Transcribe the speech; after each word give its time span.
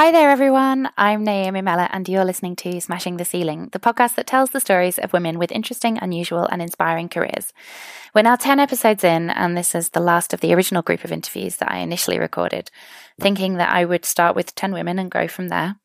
Hi 0.00 0.12
there, 0.12 0.30
everyone. 0.30 0.88
I'm 0.96 1.24
Naomi 1.24 1.60
Mella, 1.60 1.86
and 1.92 2.08
you're 2.08 2.24
listening 2.24 2.56
to 2.56 2.80
Smashing 2.80 3.18
the 3.18 3.24
Ceiling, 3.26 3.68
the 3.72 3.78
podcast 3.78 4.14
that 4.14 4.26
tells 4.26 4.48
the 4.48 4.58
stories 4.58 4.98
of 4.98 5.12
women 5.12 5.38
with 5.38 5.52
interesting, 5.52 5.98
unusual, 5.98 6.46
and 6.46 6.62
inspiring 6.62 7.10
careers. 7.10 7.52
We're 8.14 8.22
now 8.22 8.36
10 8.36 8.60
episodes 8.60 9.04
in, 9.04 9.28
and 9.28 9.58
this 9.58 9.74
is 9.74 9.90
the 9.90 10.00
last 10.00 10.32
of 10.32 10.40
the 10.40 10.54
original 10.54 10.80
group 10.80 11.04
of 11.04 11.12
interviews 11.12 11.56
that 11.56 11.70
I 11.70 11.80
initially 11.80 12.18
recorded, 12.18 12.70
thinking 13.20 13.58
that 13.58 13.68
I 13.68 13.84
would 13.84 14.06
start 14.06 14.34
with 14.34 14.54
10 14.54 14.72
women 14.72 14.98
and 14.98 15.10
grow 15.10 15.28
from 15.28 15.48
there. 15.48 15.76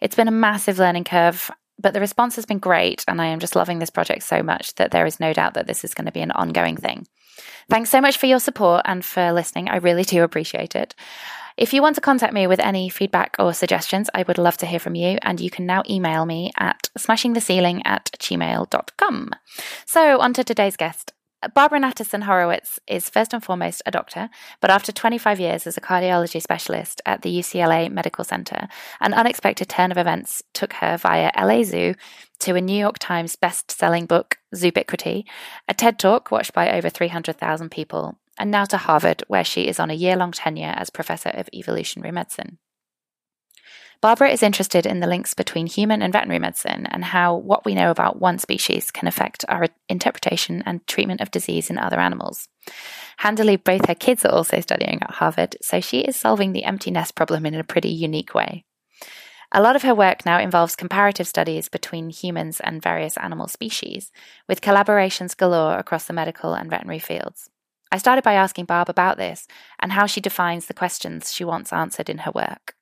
It's 0.00 0.16
been 0.16 0.26
a 0.26 0.32
massive 0.32 0.80
learning 0.80 1.04
curve, 1.04 1.48
but 1.78 1.94
the 1.94 2.00
response 2.00 2.34
has 2.34 2.46
been 2.46 2.58
great, 2.58 3.04
and 3.06 3.22
I 3.22 3.26
am 3.26 3.38
just 3.38 3.54
loving 3.54 3.78
this 3.78 3.88
project 3.88 4.24
so 4.24 4.42
much 4.42 4.74
that 4.74 4.90
there 4.90 5.06
is 5.06 5.20
no 5.20 5.32
doubt 5.32 5.54
that 5.54 5.68
this 5.68 5.84
is 5.84 5.94
going 5.94 6.06
to 6.06 6.12
be 6.12 6.22
an 6.22 6.32
ongoing 6.32 6.76
thing. 6.76 7.06
Thanks 7.68 7.90
so 7.90 8.00
much 8.00 8.18
for 8.18 8.26
your 8.26 8.40
support 8.40 8.82
and 8.84 9.04
for 9.04 9.32
listening. 9.32 9.68
I 9.68 9.76
really 9.76 10.02
do 10.02 10.24
appreciate 10.24 10.74
it. 10.74 10.96
If 11.60 11.74
you 11.74 11.82
want 11.82 11.96
to 11.96 12.00
contact 12.00 12.32
me 12.32 12.46
with 12.46 12.58
any 12.58 12.88
feedback 12.88 13.36
or 13.38 13.52
suggestions, 13.52 14.08
I 14.14 14.22
would 14.22 14.38
love 14.38 14.56
to 14.56 14.66
hear 14.66 14.78
from 14.78 14.94
you, 14.94 15.18
and 15.20 15.38
you 15.38 15.50
can 15.50 15.66
now 15.66 15.82
email 15.90 16.24
me 16.24 16.52
at 16.56 16.88
smashingtheceiling 16.98 17.82
at 17.84 18.10
gmail.com. 18.18 19.30
So, 19.84 20.20
on 20.20 20.32
to 20.32 20.42
today's 20.42 20.78
guest. 20.78 21.12
Barbara 21.54 21.80
Natterson 21.80 22.22
Horowitz 22.22 22.80
is 22.86 23.10
first 23.10 23.34
and 23.34 23.44
foremost 23.44 23.82
a 23.84 23.90
doctor, 23.90 24.30
but 24.62 24.70
after 24.70 24.90
25 24.90 25.38
years 25.38 25.66
as 25.66 25.76
a 25.76 25.82
cardiology 25.82 26.40
specialist 26.40 27.02
at 27.04 27.20
the 27.20 27.38
UCLA 27.38 27.90
Medical 27.90 28.24
Center, 28.24 28.66
an 29.00 29.12
unexpected 29.12 29.68
turn 29.68 29.90
of 29.90 29.98
events 29.98 30.42
took 30.54 30.72
her 30.74 30.96
via 30.96 31.30
LA 31.36 31.62
Zoo 31.62 31.94
to 32.40 32.54
a 32.54 32.60
New 32.62 32.78
York 32.78 32.98
Times 32.98 33.36
best-selling 33.36 34.06
book, 34.06 34.38
Zoobiquity, 34.54 35.24
a 35.68 35.74
TED 35.74 35.98
Talk 35.98 36.30
watched 36.30 36.54
by 36.54 36.72
over 36.72 36.88
300,000 36.88 37.70
people, 37.70 38.18
and 38.40 38.50
now 38.50 38.64
to 38.64 38.78
Harvard, 38.78 39.22
where 39.28 39.44
she 39.44 39.68
is 39.68 39.78
on 39.78 39.90
a 39.90 39.94
year 39.94 40.16
long 40.16 40.32
tenure 40.32 40.74
as 40.74 40.88
Professor 40.88 41.28
of 41.28 41.50
Evolutionary 41.52 42.10
Medicine. 42.10 42.58
Barbara 44.00 44.30
is 44.30 44.42
interested 44.42 44.86
in 44.86 45.00
the 45.00 45.06
links 45.06 45.34
between 45.34 45.66
human 45.66 46.00
and 46.00 46.10
veterinary 46.10 46.38
medicine 46.38 46.86
and 46.86 47.04
how 47.04 47.36
what 47.36 47.66
we 47.66 47.74
know 47.74 47.90
about 47.90 48.18
one 48.18 48.38
species 48.38 48.90
can 48.90 49.06
affect 49.06 49.44
our 49.46 49.66
interpretation 49.90 50.62
and 50.64 50.86
treatment 50.86 51.20
of 51.20 51.30
disease 51.30 51.68
in 51.68 51.76
other 51.76 52.00
animals. 52.00 52.48
Handily, 53.18 53.56
both 53.56 53.86
her 53.86 53.94
kids 53.94 54.24
are 54.24 54.32
also 54.32 54.58
studying 54.60 55.02
at 55.02 55.16
Harvard, 55.16 55.56
so 55.60 55.82
she 55.82 56.00
is 56.00 56.16
solving 56.16 56.52
the 56.52 56.64
empty 56.64 56.90
nest 56.90 57.14
problem 57.14 57.44
in 57.44 57.54
a 57.54 57.62
pretty 57.62 57.90
unique 57.90 58.34
way. 58.34 58.64
A 59.52 59.60
lot 59.60 59.76
of 59.76 59.82
her 59.82 59.94
work 59.94 60.24
now 60.24 60.38
involves 60.38 60.76
comparative 60.76 61.28
studies 61.28 61.68
between 61.68 62.08
humans 62.08 62.58
and 62.60 62.80
various 62.80 63.18
animal 63.18 63.48
species, 63.48 64.10
with 64.48 64.62
collaborations 64.62 65.36
galore 65.36 65.76
across 65.76 66.06
the 66.06 66.14
medical 66.14 66.54
and 66.54 66.70
veterinary 66.70 67.00
fields. 67.00 67.50
I 67.92 67.98
started 67.98 68.22
by 68.22 68.34
asking 68.34 68.66
Barb 68.66 68.88
about 68.88 69.16
this 69.16 69.46
and 69.80 69.92
how 69.92 70.06
she 70.06 70.20
defines 70.20 70.66
the 70.66 70.74
questions 70.74 71.32
she 71.32 71.44
wants 71.44 71.72
answered 71.72 72.08
in 72.08 72.18
her 72.18 72.30
work. 72.32 72.74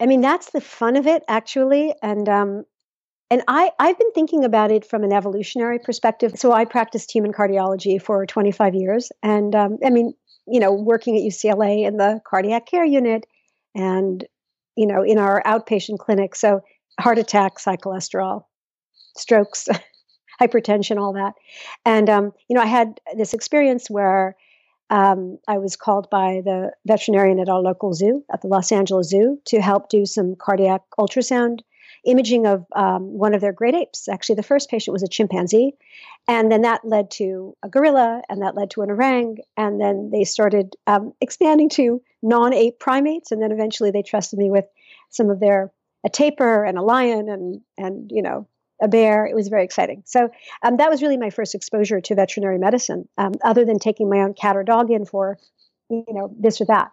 I 0.00 0.06
mean, 0.06 0.20
that's 0.20 0.50
the 0.50 0.60
fun 0.60 0.96
of 0.96 1.06
it, 1.06 1.22
actually. 1.28 1.94
And 2.02 2.28
um, 2.28 2.64
and 3.30 3.42
I 3.48 3.70
I've 3.78 3.98
been 3.98 4.12
thinking 4.12 4.44
about 4.44 4.72
it 4.72 4.84
from 4.84 5.04
an 5.04 5.12
evolutionary 5.12 5.78
perspective. 5.78 6.32
So 6.36 6.52
I 6.52 6.64
practiced 6.64 7.12
human 7.12 7.32
cardiology 7.32 8.00
for 8.00 8.26
25 8.26 8.74
years, 8.74 9.12
and 9.22 9.54
um, 9.54 9.78
I 9.84 9.90
mean, 9.90 10.14
you 10.46 10.60
know, 10.60 10.72
working 10.72 11.16
at 11.16 11.22
UCLA 11.22 11.86
in 11.86 11.96
the 11.96 12.20
cardiac 12.26 12.66
care 12.66 12.84
unit, 12.84 13.26
and 13.74 14.24
you 14.76 14.86
know, 14.86 15.02
in 15.02 15.18
our 15.18 15.42
outpatient 15.44 15.98
clinic. 15.98 16.34
So 16.34 16.62
heart 16.98 17.18
attacks, 17.18 17.64
high 17.64 17.76
cholesterol, 17.76 18.44
strokes, 19.16 19.68
hypertension, 20.42 20.98
all 20.98 21.12
that. 21.12 21.34
And 21.84 22.08
um, 22.08 22.32
you 22.48 22.56
know, 22.56 22.62
I 22.62 22.66
had 22.66 23.00
this 23.16 23.34
experience 23.34 23.88
where 23.90 24.34
um, 24.90 25.38
I 25.46 25.58
was 25.58 25.76
called 25.76 26.10
by 26.10 26.42
the 26.44 26.72
veterinarian 26.86 27.38
at 27.38 27.48
our 27.48 27.60
local 27.60 27.94
zoo, 27.94 28.24
at 28.32 28.42
the 28.42 28.48
Los 28.48 28.72
Angeles 28.72 29.08
Zoo, 29.08 29.40
to 29.46 29.60
help 29.60 29.88
do 29.88 30.04
some 30.04 30.34
cardiac 30.36 30.82
ultrasound 30.98 31.60
imaging 32.04 32.46
of 32.46 32.64
um, 32.74 33.12
one 33.18 33.34
of 33.34 33.40
their 33.40 33.52
great 33.52 33.74
apes. 33.74 34.08
Actually, 34.08 34.36
the 34.36 34.42
first 34.42 34.70
patient 34.70 34.92
was 34.92 35.02
a 35.02 35.08
chimpanzee. 35.08 35.74
And 36.26 36.50
then 36.50 36.62
that 36.62 36.84
led 36.84 37.10
to 37.12 37.56
a 37.62 37.68
gorilla, 37.68 38.22
and 38.28 38.42
that 38.42 38.54
led 38.54 38.70
to 38.70 38.82
an 38.82 38.90
orang. 38.90 39.38
And 39.56 39.80
then 39.80 40.10
they 40.10 40.24
started 40.24 40.74
um, 40.86 41.12
expanding 41.20 41.68
to 41.70 42.02
non 42.22 42.52
ape 42.52 42.78
primates. 42.78 43.32
And 43.32 43.42
then 43.42 43.52
eventually 43.52 43.90
they 43.90 44.02
trusted 44.02 44.38
me 44.38 44.50
with 44.50 44.66
some 45.08 45.30
of 45.30 45.40
their 45.40 45.72
a 46.04 46.08
tapir 46.08 46.64
and 46.64 46.78
a 46.78 46.82
lion 46.82 47.28
and 47.28 47.60
and 47.76 48.10
you 48.10 48.22
know 48.22 48.46
a 48.80 48.88
bear. 48.88 49.26
It 49.26 49.34
was 49.34 49.48
very 49.48 49.64
exciting. 49.64 50.02
So 50.06 50.30
um, 50.62 50.76
that 50.78 50.90
was 50.90 51.02
really 51.02 51.16
my 51.16 51.30
first 51.30 51.54
exposure 51.54 52.00
to 52.00 52.14
veterinary 52.14 52.58
medicine, 52.58 53.08
um, 53.18 53.32
other 53.44 53.64
than 53.64 53.78
taking 53.78 54.08
my 54.08 54.18
own 54.18 54.34
cat 54.34 54.56
or 54.56 54.64
dog 54.64 54.90
in 54.90 55.04
for, 55.04 55.38
you 55.88 56.04
know, 56.08 56.34
this 56.38 56.60
or 56.60 56.66
that. 56.66 56.90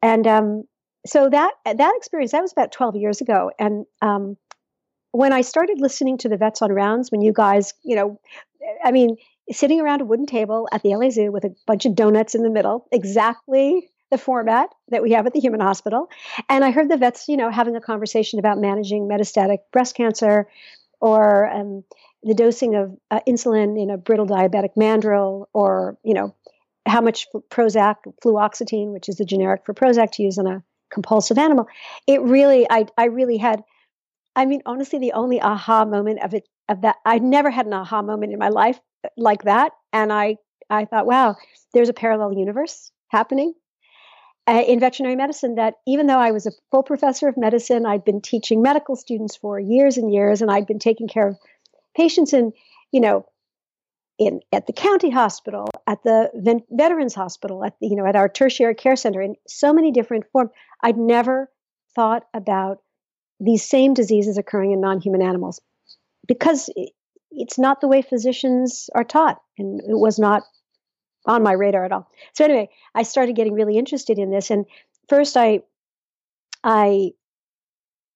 And 0.00 0.26
um, 0.26 0.64
so 1.06 1.28
that 1.28 1.52
that 1.64 1.92
experience 1.96 2.32
that 2.32 2.42
was 2.42 2.52
about 2.52 2.72
12 2.72 2.96
years 2.96 3.20
ago. 3.20 3.50
And 3.58 3.86
um, 4.00 4.36
when 5.12 5.32
I 5.32 5.42
started 5.42 5.80
listening 5.80 6.18
to 6.18 6.28
the 6.28 6.36
vets 6.36 6.62
on 6.62 6.72
rounds, 6.72 7.10
when 7.10 7.20
you 7.20 7.32
guys, 7.32 7.74
you 7.82 7.96
know, 7.96 8.20
I 8.82 8.90
mean, 8.90 9.16
sitting 9.50 9.80
around 9.80 10.00
a 10.00 10.04
wooden 10.04 10.26
table 10.26 10.68
at 10.72 10.82
the 10.82 10.94
LA 10.94 11.10
Zoo 11.10 11.30
with 11.30 11.44
a 11.44 11.54
bunch 11.66 11.86
of 11.86 11.94
donuts 11.94 12.34
in 12.34 12.42
the 12.42 12.50
middle, 12.50 12.86
exactly 12.92 13.88
the 14.10 14.18
format 14.18 14.68
that 14.88 15.02
we 15.02 15.12
have 15.12 15.26
at 15.26 15.32
the 15.32 15.40
human 15.40 15.60
hospital. 15.60 16.08
And 16.48 16.64
I 16.64 16.70
heard 16.70 16.90
the 16.90 16.98
vets, 16.98 17.28
you 17.28 17.36
know, 17.36 17.50
having 17.50 17.76
a 17.76 17.80
conversation 17.80 18.38
about 18.38 18.58
managing 18.58 19.08
metastatic 19.08 19.58
breast 19.72 19.96
cancer, 19.96 20.48
or 21.02 21.50
um, 21.50 21.82
the 22.22 22.32
dosing 22.32 22.76
of 22.76 22.96
uh, 23.10 23.20
insulin 23.28 23.80
in 23.80 23.90
a 23.90 23.98
brittle 23.98 24.26
diabetic 24.26 24.70
mandrill, 24.76 25.48
or 25.52 25.98
you 26.04 26.14
know 26.14 26.34
how 26.86 27.00
much 27.00 27.26
Prozac, 27.50 27.96
fluoxetine, 28.24 28.92
which 28.92 29.08
is 29.08 29.16
the 29.16 29.24
generic 29.24 29.62
for 29.66 29.74
Prozac, 29.74 30.12
to 30.12 30.22
use 30.22 30.38
on 30.38 30.46
a 30.46 30.62
compulsive 30.92 31.38
animal. 31.38 31.66
It 32.06 32.22
really, 32.22 32.66
I, 32.70 32.86
I 32.96 33.06
really 33.06 33.36
had. 33.36 33.62
I 34.34 34.46
mean, 34.46 34.62
honestly, 34.64 34.98
the 34.98 35.12
only 35.12 35.40
aha 35.42 35.84
moment 35.84 36.20
of 36.22 36.32
it 36.32 36.48
of 36.68 36.82
that 36.82 36.96
I'd 37.04 37.22
never 37.22 37.50
had 37.50 37.66
an 37.66 37.74
aha 37.74 38.00
moment 38.00 38.32
in 38.32 38.38
my 38.38 38.48
life 38.48 38.80
like 39.16 39.42
that, 39.42 39.72
and 39.92 40.12
I 40.12 40.36
I 40.70 40.84
thought, 40.84 41.06
wow, 41.06 41.36
there's 41.74 41.88
a 41.88 41.94
parallel 41.94 42.32
universe 42.32 42.92
happening 43.08 43.54
uh, 44.46 44.62
in 44.66 44.80
veterinary 44.80 45.16
medicine 45.16 45.54
that 45.54 45.74
even 45.86 46.06
though 46.06 46.18
I 46.18 46.32
was 46.32 46.46
a 46.46 46.52
full 46.70 46.82
professor 46.82 47.28
of 47.28 47.36
medicine, 47.36 47.86
I'd 47.86 48.04
been 48.04 48.20
teaching 48.20 48.62
medical 48.62 48.96
students 48.96 49.36
for 49.36 49.60
years 49.60 49.96
and 49.96 50.12
years, 50.12 50.42
and 50.42 50.50
I'd 50.50 50.66
been 50.66 50.80
taking 50.80 51.08
care 51.08 51.28
of 51.28 51.38
patients 51.96 52.32
in, 52.32 52.52
you 52.90 53.00
know, 53.00 53.26
in 54.18 54.40
at 54.52 54.66
the 54.66 54.72
county 54.72 55.10
hospital, 55.10 55.68
at 55.86 56.02
the 56.02 56.30
ven- 56.34 56.64
veterans 56.70 57.14
hospital, 57.14 57.64
at 57.64 57.74
the, 57.80 57.88
you 57.88 57.96
know, 57.96 58.06
at 58.06 58.16
our 58.16 58.28
tertiary 58.28 58.74
care 58.74 58.96
center, 58.96 59.22
in 59.22 59.36
so 59.46 59.72
many 59.72 59.92
different 59.92 60.24
forms. 60.32 60.50
I'd 60.82 60.98
never 60.98 61.50
thought 61.94 62.26
about 62.34 62.82
these 63.38 63.64
same 63.68 63.94
diseases 63.94 64.38
occurring 64.38 64.72
in 64.72 64.80
non-human 64.80 65.22
animals 65.22 65.60
because 66.26 66.68
it's 67.30 67.58
not 67.58 67.80
the 67.80 67.88
way 67.88 68.02
physicians 68.02 68.90
are 68.94 69.04
taught, 69.04 69.40
and 69.56 69.80
it 69.80 69.98
was 69.98 70.18
not 70.18 70.42
on 71.26 71.42
my 71.42 71.52
radar 71.52 71.84
at 71.84 71.92
all. 71.92 72.10
So 72.34 72.44
anyway, 72.44 72.68
I 72.94 73.02
started 73.02 73.36
getting 73.36 73.54
really 73.54 73.78
interested 73.78 74.18
in 74.18 74.30
this, 74.30 74.50
and 74.50 74.66
first 75.08 75.36
I 75.36 75.60
I 76.64 77.12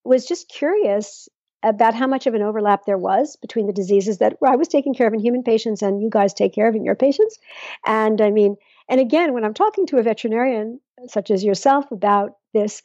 was 0.05 0.27
just 0.27 0.49
curious 0.49 1.29
about 1.63 1.95
how 1.95 2.07
much 2.07 2.27
of 2.27 2.35
an 2.35 2.43
overlap 2.43 2.85
there 2.87 2.99
was 2.99 3.37
between 3.37 3.67
the 3.67 3.73
diseases 3.73 4.19
that 4.19 4.37
I 4.47 4.57
was 4.57 4.69
taking 4.69 4.95
care 4.95 5.09
of 5.09 5.15
in 5.15 5.21
human 5.21 5.43
patients 5.43 5.83
and 5.83 6.01
you 6.01 6.09
guys 6.09 6.33
take 6.33 6.55
care 6.55 6.69
of 6.69 6.77
in 6.77 6.85
your 6.85 6.95
patients. 6.95 7.39
And 7.85 8.21
I 8.21 8.31
mean, 8.31 8.57
and 8.89 9.01
again, 9.01 9.33
when 9.33 9.45
I'm 9.45 9.55
talking 9.55 9.87
to 9.87 9.99
a 9.99 10.03
veterinarian 10.03 10.81
such 11.09 11.31
as 11.31 11.43
yourself 11.43 11.91
about 11.91 12.37
this, 12.55 12.83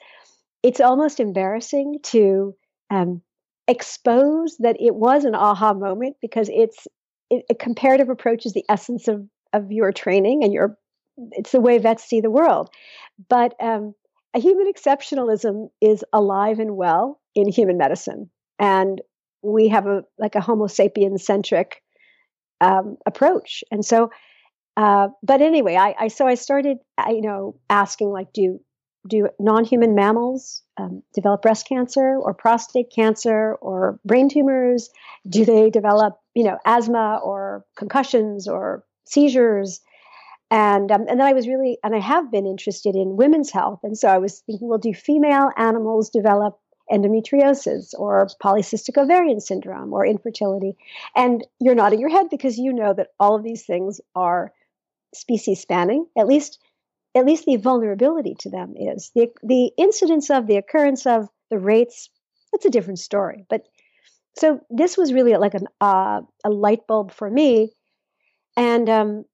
it's 0.63 0.80
almost 0.80 1.19
embarrassing 1.19 2.00
to 2.04 2.56
um, 2.90 3.22
expose 3.68 4.57
that 4.60 4.78
it 4.80 4.95
was 4.95 5.25
an 5.25 5.36
aha 5.36 5.74
moment 5.74 6.18
because 6.22 6.50
it's 6.51 6.88
it, 7.30 7.45
a 7.50 7.56
comparative 7.56 8.10
approach 8.10 8.45
is 8.45 8.54
the 8.54 8.66
essence 8.68 9.07
of 9.07 9.25
of 9.53 9.71
your 9.71 9.92
training 9.92 10.44
and 10.44 10.53
your 10.53 10.77
it's 11.31 11.51
the 11.51 11.62
way 11.62 11.77
vets 11.77 12.03
see 12.03 12.21
the 12.21 12.31
world. 12.31 12.69
But 13.30 13.53
um, 13.62 13.94
a 14.33 14.39
human 14.39 14.71
exceptionalism 14.71 15.69
is 15.81 16.03
alive 16.13 16.59
and 16.59 16.75
well 16.77 17.19
in 17.36 17.50
human 17.50 17.77
medicine. 17.77 18.30
And 18.57 19.01
we 19.42 19.68
have 19.69 19.88
a 19.88 20.03
like 20.18 20.36
a 20.36 20.42
homo 20.42 20.68
sapiens 20.68 21.25
centric 21.25 21.81
um, 22.62 22.98
approach. 23.06 23.63
And 23.71 23.86
so 23.86 24.09
uh, 24.77 25.09
but 25.21 25.42
anyway 25.42 25.75
I, 25.75 25.95
I, 26.00 26.07
so 26.07 26.25
i 26.25 26.36
started 26.36 26.77
I, 26.97 27.12
you 27.12 27.21
know 27.21 27.59
asking 27.69 28.09
like 28.09 28.31
do 28.33 28.59
do 29.07 29.27
non-human 29.39 29.95
mammals 29.95 30.63
um, 30.77 31.01
develop 31.13 31.42
breast 31.42 31.68
cancer 31.68 32.18
or 32.18 32.33
prostate 32.33 32.92
cancer 32.94 33.56
or 33.62 34.00
brain 34.06 34.30
tumors? 34.30 34.89
Do 35.27 35.45
they 35.45 35.69
develop 35.69 36.19
you 36.36 36.44
know 36.44 36.57
asthma 36.65 37.19
or 37.24 37.65
concussions 37.75 38.47
or 38.47 38.83
seizures. 39.06 39.81
And, 40.50 40.92
um, 40.92 41.01
and 41.07 41.19
then 41.19 41.27
I 41.27 41.33
was 41.33 41.48
really, 41.48 41.77
and 41.83 41.95
I 41.95 42.00
have 42.00 42.31
been 42.31 42.45
interested 42.45 42.95
in 42.95 43.15
women's 43.15 43.51
health. 43.51 43.80
And 43.83 43.98
so 43.98 44.09
I 44.09 44.18
was 44.18 44.39
thinking, 44.42 44.68
well, 44.68 44.80
do 44.80 44.94
female 44.94 45.50
animals 45.56 46.09
develop 46.09 46.59
endometriosis 46.92 47.94
or 47.98 48.27
polycystic 48.44 49.01
ovarian 49.01 49.39
syndrome 49.39 49.94
or 49.94 50.06
infertility? 50.06 50.75
And 51.15 51.45
you're 51.59 51.75
nodding 51.75 52.01
your 52.01 52.09
head 52.09 52.27
because 52.30 52.57
you 52.57 52.74
know 52.74 52.94
that 52.94 53.09
all 53.19 53.36
of 53.36 53.44
these 53.44 53.65
things 53.65 54.01
are 54.13 54.51
species 55.13 55.62
spanning, 55.62 56.06
at 56.18 56.27
least 56.27 56.59
at 57.13 57.25
least 57.25 57.45
the 57.45 57.57
vulnerability 57.57 58.36
to 58.39 58.50
them 58.50 58.74
is 58.77 59.12
the 59.15 59.27
the 59.44 59.71
incidence 59.77 60.30
of 60.30 60.47
the 60.47 60.56
occurrence 60.57 61.06
of 61.06 61.27
the 61.50 61.59
rates, 61.59 62.09
that's 62.51 62.65
a 62.65 62.69
different 62.69 63.00
story. 63.00 63.45
But 63.50 63.68
so 64.38 64.62
this 64.69 64.97
was 64.97 65.12
really 65.12 65.36
like 65.36 65.54
an, 65.54 65.68
uh, 65.81 66.21
a 66.45 66.50
light 66.50 66.88
bulb 66.88 67.12
for 67.12 67.30
me 67.30 67.74
and 68.57 68.89
um, 68.89 69.25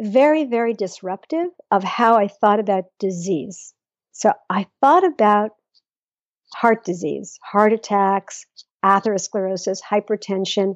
very, 0.00 0.44
very 0.44 0.74
disruptive 0.74 1.48
of 1.70 1.82
how 1.84 2.16
I 2.16 2.28
thought 2.28 2.60
about 2.60 2.84
disease. 2.98 3.72
So 4.12 4.32
I 4.50 4.66
thought 4.80 5.04
about 5.04 5.50
heart 6.54 6.84
disease, 6.84 7.38
heart 7.42 7.72
attacks, 7.72 8.46
atherosclerosis, 8.84 9.80
hypertension, 9.82 10.74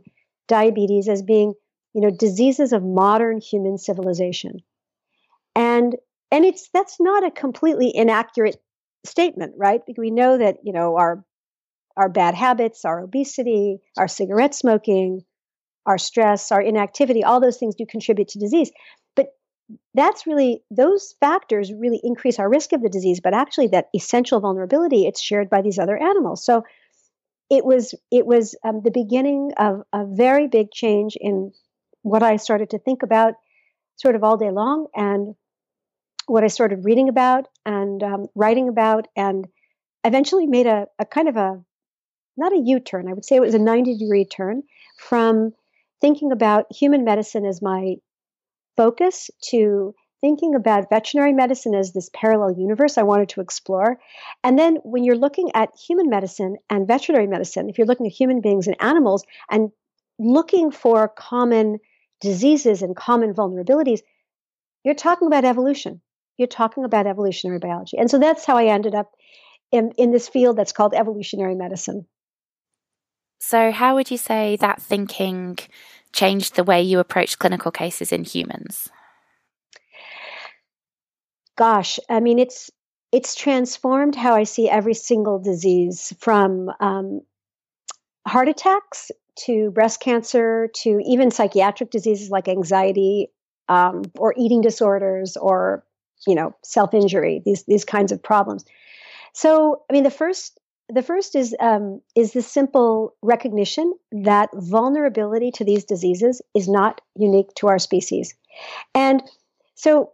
diabetes 0.48 1.08
as 1.08 1.22
being, 1.22 1.54
you 1.94 2.00
know, 2.00 2.10
diseases 2.10 2.72
of 2.72 2.82
modern 2.82 3.40
human 3.40 3.78
civilization. 3.78 4.58
And 5.54 5.96
and 6.30 6.44
it's 6.44 6.68
that's 6.72 7.00
not 7.00 7.24
a 7.24 7.30
completely 7.30 7.94
inaccurate 7.94 8.56
statement, 9.04 9.54
right? 9.56 9.80
Because 9.84 10.00
we 10.00 10.10
know 10.10 10.38
that, 10.38 10.58
you 10.62 10.72
know, 10.72 10.96
our 10.96 11.24
our 11.96 12.08
bad 12.08 12.34
habits, 12.34 12.84
our 12.84 13.00
obesity, 13.00 13.78
our 13.96 14.08
cigarette 14.08 14.54
smoking, 14.54 15.22
our 15.86 15.98
stress, 15.98 16.52
our 16.52 16.60
inactivity, 16.60 17.24
all 17.24 17.40
those 17.40 17.56
things 17.56 17.74
do 17.74 17.86
contribute 17.86 18.28
to 18.28 18.38
disease. 18.38 18.70
But 19.16 19.28
that's 19.94 20.26
really, 20.26 20.62
those 20.70 21.14
factors 21.20 21.72
really 21.72 22.00
increase 22.02 22.38
our 22.38 22.48
risk 22.48 22.72
of 22.72 22.82
the 22.82 22.88
disease, 22.88 23.20
but 23.20 23.34
actually 23.34 23.68
that 23.68 23.88
essential 23.94 24.40
vulnerability, 24.40 25.06
it's 25.06 25.20
shared 25.20 25.50
by 25.50 25.62
these 25.62 25.78
other 25.78 25.96
animals. 25.96 26.44
So 26.44 26.64
it 27.50 27.64
was, 27.64 27.94
it 28.12 28.26
was 28.26 28.54
um, 28.64 28.82
the 28.84 28.90
beginning 28.90 29.52
of 29.56 29.82
a 29.92 30.04
very 30.06 30.46
big 30.48 30.70
change 30.70 31.16
in 31.20 31.52
what 32.02 32.22
I 32.22 32.36
started 32.36 32.70
to 32.70 32.78
think 32.78 33.02
about 33.02 33.34
sort 33.96 34.14
of 34.14 34.24
all 34.24 34.36
day 34.36 34.50
long 34.50 34.86
and 34.94 35.34
what 36.26 36.44
I 36.44 36.46
started 36.46 36.84
reading 36.84 37.08
about 37.08 37.48
and 37.66 38.02
um, 38.02 38.26
writing 38.34 38.68
about 38.68 39.08
and 39.16 39.46
eventually 40.04 40.46
made 40.46 40.66
a, 40.66 40.86
a 40.98 41.04
kind 41.04 41.28
of 41.28 41.36
a 41.36 41.60
not 42.36 42.52
a 42.52 42.62
U-turn, 42.64 43.08
I 43.08 43.12
would 43.12 43.24
say 43.24 43.36
it 43.36 43.40
was 43.40 43.54
a 43.54 43.58
90 43.58 43.98
degree 43.98 44.24
turn 44.24 44.62
from 44.96 45.52
thinking 46.00 46.32
about 46.32 46.66
human 46.72 47.04
medicine 47.04 47.44
as 47.44 47.60
my 47.62 47.96
focus 48.76 49.30
to 49.50 49.94
thinking 50.20 50.54
about 50.54 50.90
veterinary 50.90 51.32
medicine 51.32 51.74
as 51.74 51.92
this 51.92 52.10
parallel 52.12 52.52
universe 52.58 52.98
I 52.98 53.02
wanted 53.02 53.30
to 53.30 53.40
explore. 53.40 53.98
And 54.44 54.58
then 54.58 54.76
when 54.84 55.04
you're 55.04 55.16
looking 55.16 55.50
at 55.54 55.70
human 55.76 56.10
medicine 56.10 56.56
and 56.68 56.86
veterinary 56.86 57.26
medicine, 57.26 57.70
if 57.70 57.78
you're 57.78 57.86
looking 57.86 58.06
at 58.06 58.12
human 58.12 58.40
beings 58.40 58.66
and 58.66 58.76
animals 58.80 59.24
and 59.50 59.70
looking 60.18 60.70
for 60.70 61.08
common 61.08 61.78
diseases 62.20 62.82
and 62.82 62.94
common 62.94 63.32
vulnerabilities, 63.32 64.00
you're 64.84 64.94
talking 64.94 65.26
about 65.26 65.44
evolution. 65.44 66.00
You're 66.36 66.48
talking 66.48 66.84
about 66.84 67.06
evolutionary 67.06 67.58
biology. 67.58 67.98
And 67.98 68.10
so 68.10 68.18
that's 68.18 68.44
how 68.44 68.56
I 68.56 68.66
ended 68.66 68.94
up 68.94 69.12
in, 69.72 69.92
in 69.96 70.10
this 70.10 70.28
field 70.28 70.56
that's 70.56 70.72
called 70.72 70.94
evolutionary 70.94 71.54
medicine. 71.54 72.06
So, 73.40 73.72
how 73.72 73.94
would 73.94 74.10
you 74.10 74.18
say 74.18 74.56
that 74.56 74.82
thinking 74.82 75.58
changed 76.12 76.54
the 76.54 76.64
way 76.64 76.82
you 76.82 76.98
approach 76.98 77.38
clinical 77.38 77.72
cases 77.72 78.12
in 78.12 78.22
humans? 78.22 78.90
Gosh, 81.56 81.98
I 82.08 82.20
mean, 82.20 82.38
it's 82.38 82.70
it's 83.12 83.34
transformed 83.34 84.14
how 84.14 84.34
I 84.34 84.44
see 84.44 84.68
every 84.68 84.94
single 84.94 85.38
disease, 85.38 86.14
from 86.20 86.70
um, 86.80 87.22
heart 88.28 88.48
attacks 88.48 89.10
to 89.46 89.70
breast 89.70 90.00
cancer 90.00 90.68
to 90.74 91.00
even 91.04 91.30
psychiatric 91.30 91.90
diseases 91.90 92.30
like 92.30 92.46
anxiety 92.46 93.28
um, 93.68 94.02
or 94.18 94.34
eating 94.36 94.60
disorders 94.60 95.38
or 95.38 95.82
you 96.26 96.34
know 96.34 96.54
self 96.62 96.92
injury. 96.92 97.40
These 97.42 97.64
these 97.64 97.86
kinds 97.86 98.12
of 98.12 98.22
problems. 98.22 98.66
So, 99.32 99.82
I 99.88 99.94
mean, 99.94 100.02
the 100.02 100.10
first 100.10 100.59
the 100.92 101.02
first 101.02 101.34
is 101.34 101.54
um, 101.60 102.00
is 102.16 102.32
the 102.32 102.42
simple 102.42 103.14
recognition 103.22 103.92
that 104.12 104.50
vulnerability 104.54 105.50
to 105.52 105.64
these 105.64 105.84
diseases 105.84 106.42
is 106.54 106.68
not 106.68 107.00
unique 107.16 107.54
to 107.56 107.68
our 107.68 107.78
species, 107.78 108.34
and 108.94 109.22
so 109.74 110.12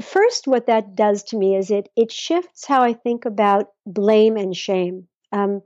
first, 0.00 0.46
what 0.46 0.66
that 0.66 0.94
does 0.94 1.22
to 1.24 1.36
me 1.36 1.56
is 1.56 1.70
it 1.70 1.88
it 1.96 2.10
shifts 2.10 2.66
how 2.66 2.82
I 2.82 2.92
think 2.92 3.24
about 3.24 3.68
blame 3.86 4.36
and 4.36 4.56
shame. 4.56 5.08
Um, 5.32 5.62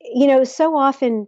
you 0.00 0.26
know, 0.26 0.44
so 0.44 0.76
often 0.76 1.26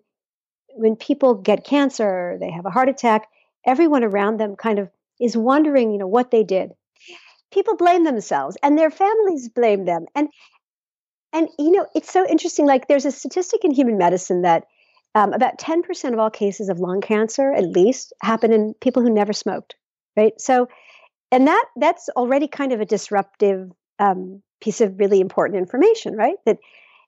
when 0.74 0.96
people 0.96 1.34
get 1.34 1.64
cancer, 1.64 2.36
they 2.38 2.50
have 2.50 2.66
a 2.66 2.70
heart 2.70 2.88
attack, 2.88 3.28
everyone 3.66 4.04
around 4.04 4.38
them 4.38 4.56
kind 4.56 4.78
of 4.78 4.90
is 5.20 5.36
wondering, 5.36 5.90
you 5.90 5.98
know, 5.98 6.06
what 6.06 6.30
they 6.30 6.44
did. 6.44 6.72
People 7.50 7.76
blame 7.76 8.04
themselves 8.04 8.56
and 8.62 8.76
their 8.76 8.90
families 8.90 9.48
blame 9.48 9.84
them. 9.84 10.06
And 10.14 10.28
and 11.36 11.48
you 11.58 11.70
know, 11.70 11.86
it's 11.94 12.10
so 12.10 12.26
interesting. 12.26 12.66
Like, 12.66 12.88
there's 12.88 13.04
a 13.04 13.12
statistic 13.12 13.64
in 13.64 13.70
human 13.70 13.98
medicine 13.98 14.42
that 14.42 14.64
um, 15.14 15.32
about 15.32 15.58
10% 15.58 16.12
of 16.12 16.18
all 16.18 16.30
cases 16.30 16.68
of 16.68 16.78
lung 16.78 17.00
cancer, 17.00 17.52
at 17.52 17.64
least, 17.64 18.12
happen 18.22 18.52
in 18.52 18.74
people 18.80 19.02
who 19.02 19.10
never 19.10 19.32
smoked. 19.32 19.74
Right. 20.16 20.40
So, 20.40 20.68
and 21.30 21.46
that 21.46 21.64
that's 21.76 22.08
already 22.16 22.48
kind 22.48 22.72
of 22.72 22.80
a 22.80 22.86
disruptive 22.86 23.70
um, 23.98 24.42
piece 24.60 24.80
of 24.80 24.98
really 24.98 25.20
important 25.20 25.58
information, 25.58 26.16
right? 26.16 26.36
That 26.46 26.58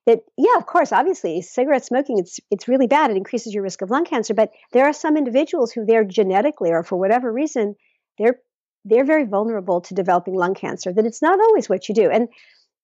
that 0.07 0.21
yeah, 0.37 0.57
of 0.57 0.67
course, 0.67 0.93
obviously, 0.93 1.41
cigarette 1.43 1.85
smoking 1.85 2.19
it's 2.19 2.41
it's 2.51 2.69
really 2.69 2.87
bad. 2.87 3.11
It 3.11 3.17
increases 3.17 3.55
your 3.55 3.63
risk 3.63 3.83
of 3.83 3.91
lung 3.91 4.05
cancer. 4.05 4.35
But 4.35 4.51
there 4.73 4.87
are 4.87 4.93
some 4.93 5.17
individuals 5.17 5.73
who 5.73 5.87
they're 5.87 6.05
genetically 6.05 6.71
or 6.71 6.83
for 6.83 6.97
whatever 6.97 7.33
reason 7.33 7.77
they're 8.19 8.39
they're 8.85 9.05
very 9.05 9.25
vulnerable 9.25 9.81
to 9.83 9.95
developing 9.95 10.35
lung 10.35 10.55
cancer. 10.55 10.93
That 10.93 11.07
it's 11.07 11.23
not 11.23 11.41
always 11.41 11.69
what 11.69 11.89
you 11.89 11.95
do. 11.95 12.11
And 12.11 12.29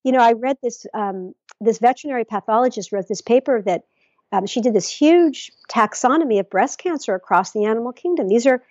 you 0.04 0.12
know, 0.12 0.20
I 0.20 0.32
read 0.32 0.58
this 0.62 0.86
um, 0.94 1.34
this 1.60 1.78
veterinary 1.78 2.24
pathologist 2.24 2.92
wrote 2.92 3.08
this 3.08 3.22
paper 3.22 3.62
that 3.62 3.82
um, 4.32 4.46
she 4.46 4.60
did 4.60 4.74
this 4.74 4.88
huge 4.88 5.50
taxonomy 5.70 6.38
of 6.38 6.50
breast 6.50 6.78
cancer 6.78 7.14
across 7.14 7.52
the 7.52 7.64
animal 7.64 7.92
kingdom. 7.92 8.28
These 8.28 8.46
are 8.46 8.62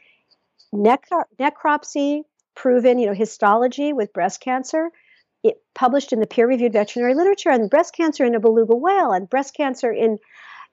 necro- 0.74 1.26
necropsy 1.40 2.22
proven, 2.56 3.00
you 3.00 3.08
know, 3.08 3.14
histology 3.14 3.94
with 3.94 4.14
breast 4.14 4.42
cancer. 4.42 4.90
It 5.44 5.56
published 5.74 6.14
in 6.14 6.20
the 6.20 6.28
peer-reviewed 6.28 6.74
veterinary 6.74 7.16
literature, 7.16 7.50
and 7.50 7.70
breast 7.70 7.96
cancer 7.96 8.24
in 8.24 8.36
a 8.36 8.40
beluga 8.40 8.76
whale, 8.76 9.12
and 9.12 9.30
breast 9.30 9.56
cancer 9.56 9.92
in, 9.92 10.18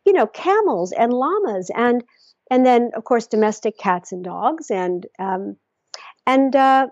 you 0.05 0.13
know, 0.13 0.27
camels 0.27 0.93
and 0.93 1.13
llamas, 1.13 1.71
and 1.75 2.05
and 2.51 2.67
then 2.67 2.91
of 2.95 3.05
course 3.05 3.27
domestic 3.27 3.79
cats 3.79 4.13
and 4.13 4.25
dogs, 4.25 4.71
and 4.71 5.07
um, 5.19 5.57
and 6.27 6.55
uh, 6.55 6.89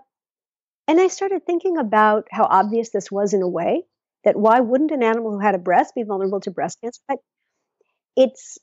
and 0.89 0.99
I 0.99 1.07
started 1.07 1.45
thinking 1.45 1.77
about 1.77 2.27
how 2.31 2.45
obvious 2.45 2.89
this 2.89 3.11
was 3.11 3.31
in 3.31 3.43
a 3.43 3.47
way 3.47 3.83
that 4.23 4.37
why 4.37 4.59
wouldn't 4.59 4.89
an 4.89 5.03
animal 5.03 5.31
who 5.31 5.39
had 5.39 5.53
a 5.53 5.59
breast 5.59 5.93
be 5.93 6.01
vulnerable 6.01 6.39
to 6.39 6.49
breast 6.49 6.81
cancer? 6.81 6.99
But 7.07 7.19
it's 8.17 8.57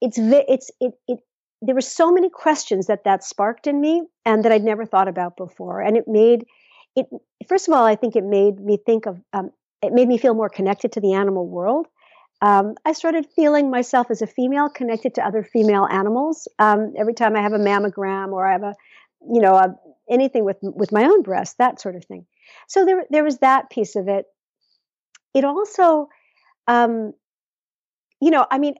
it's 0.00 0.18
it's 0.18 0.72
it 0.80 0.94
it 1.06 1.20
there 1.60 1.76
were 1.76 1.80
so 1.80 2.10
many 2.10 2.28
questions 2.28 2.88
that 2.88 3.04
that 3.04 3.22
sparked 3.22 3.68
in 3.68 3.80
me 3.80 4.02
and 4.26 4.44
that 4.44 4.50
I'd 4.50 4.64
never 4.64 4.84
thought 4.84 5.06
about 5.06 5.36
before, 5.36 5.80
and 5.80 5.96
it 5.96 6.08
made 6.08 6.46
it 6.96 7.06
first 7.48 7.68
of 7.68 7.74
all 7.74 7.84
I 7.84 7.94
think 7.94 8.16
it 8.16 8.24
made 8.24 8.58
me 8.58 8.76
think 8.84 9.06
of 9.06 9.20
um, 9.32 9.52
it 9.82 9.92
made 9.92 10.08
me 10.08 10.18
feel 10.18 10.34
more 10.34 10.48
connected 10.48 10.90
to 10.92 11.00
the 11.00 11.12
animal 11.12 11.46
world. 11.46 11.86
Um, 12.40 12.74
I 12.84 12.92
started 12.92 13.24
feeling 13.36 13.70
myself 13.70 14.10
as 14.10 14.20
a 14.20 14.26
female 14.26 14.68
connected 14.68 15.14
to 15.14 15.24
other 15.24 15.44
female 15.44 15.86
animals. 15.86 16.48
Um, 16.58 16.92
every 16.98 17.14
time 17.14 17.36
I 17.36 17.40
have 17.40 17.52
a 17.52 17.58
mammogram 17.58 18.32
or 18.32 18.44
I 18.44 18.50
have 18.50 18.64
a, 18.64 18.74
you 19.32 19.40
know, 19.40 19.54
a, 19.54 19.76
anything 20.12 20.44
with 20.44 20.58
with 20.60 20.92
my 20.92 21.04
own 21.04 21.22
breast, 21.22 21.58
that 21.58 21.80
sort 21.80 21.96
of 21.96 22.04
thing. 22.04 22.26
So 22.68 22.84
there 22.84 23.04
there 23.10 23.24
was 23.24 23.38
that 23.38 23.70
piece 23.70 23.96
of 23.96 24.08
it. 24.08 24.26
It 25.34 25.44
also, 25.44 26.08
um, 26.68 27.14
you 28.20 28.30
know, 28.30 28.46
I 28.50 28.58
mean, 28.58 28.74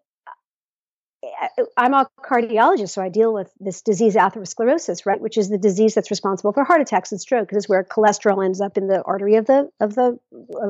I'm 1.76 1.94
a 1.94 2.08
cardiologist, 2.20 2.90
so 2.90 3.02
I 3.02 3.08
deal 3.08 3.32
with 3.32 3.50
this 3.60 3.82
disease 3.82 4.16
atherosclerosis, 4.16 5.06
right, 5.06 5.20
which 5.20 5.38
is 5.38 5.48
the 5.48 5.58
disease 5.58 5.94
that's 5.94 6.10
responsible 6.10 6.52
for 6.52 6.64
heart 6.64 6.80
attacks 6.80 7.12
and 7.12 7.20
stroke. 7.20 7.48
This 7.48 7.64
is 7.64 7.68
where 7.68 7.84
cholesterol 7.84 8.44
ends 8.44 8.60
up 8.60 8.76
in 8.76 8.88
the 8.88 9.02
artery 9.02 9.36
of 9.36 9.46
the 9.46 9.70
of 9.80 9.94
the 9.94 10.18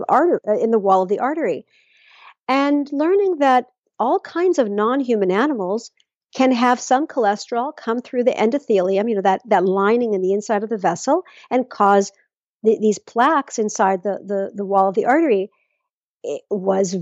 artery 0.08 0.38
uh, 0.46 0.58
in 0.58 0.70
the 0.70 0.78
wall 0.78 1.02
of 1.02 1.08
the 1.08 1.20
artery, 1.20 1.66
and 2.48 2.88
learning 2.92 3.38
that 3.38 3.66
all 3.98 4.20
kinds 4.20 4.58
of 4.58 4.70
non-human 4.70 5.30
animals 5.30 5.90
can 6.34 6.52
have 6.52 6.80
some 6.80 7.06
cholesterol 7.06 7.76
come 7.76 8.00
through 8.00 8.24
the 8.24 8.32
endothelium, 8.32 9.08
you 9.08 9.14
know, 9.16 9.22
that, 9.22 9.42
that 9.46 9.64
lining 9.64 10.14
in 10.14 10.22
the 10.22 10.32
inside 10.32 10.62
of 10.62 10.70
the 10.70 10.78
vessel, 10.78 11.24
and 11.50 11.68
cause 11.68 12.12
the, 12.62 12.78
these 12.80 12.98
plaques 12.98 13.58
inside 13.58 14.02
the, 14.02 14.18
the, 14.24 14.50
the 14.54 14.64
wall 14.64 14.88
of 14.88 14.94
the 14.94 15.04
artery. 15.04 15.50
It 16.22 16.42
was, 16.50 16.96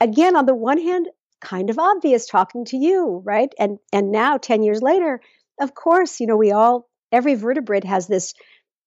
again, 0.00 0.36
on 0.36 0.46
the 0.46 0.54
one 0.54 0.78
hand, 0.78 1.08
kind 1.40 1.70
of 1.70 1.78
obvious 1.78 2.26
talking 2.26 2.64
to 2.66 2.76
you, 2.76 3.22
right? 3.24 3.52
And 3.58 3.78
and 3.92 4.10
now, 4.10 4.38
10 4.38 4.62
years 4.62 4.82
later, 4.82 5.20
of 5.60 5.74
course, 5.74 6.20
you 6.20 6.26
know, 6.26 6.36
we 6.36 6.52
all, 6.52 6.88
every 7.12 7.34
vertebrate 7.34 7.84
has 7.84 8.06
this 8.06 8.34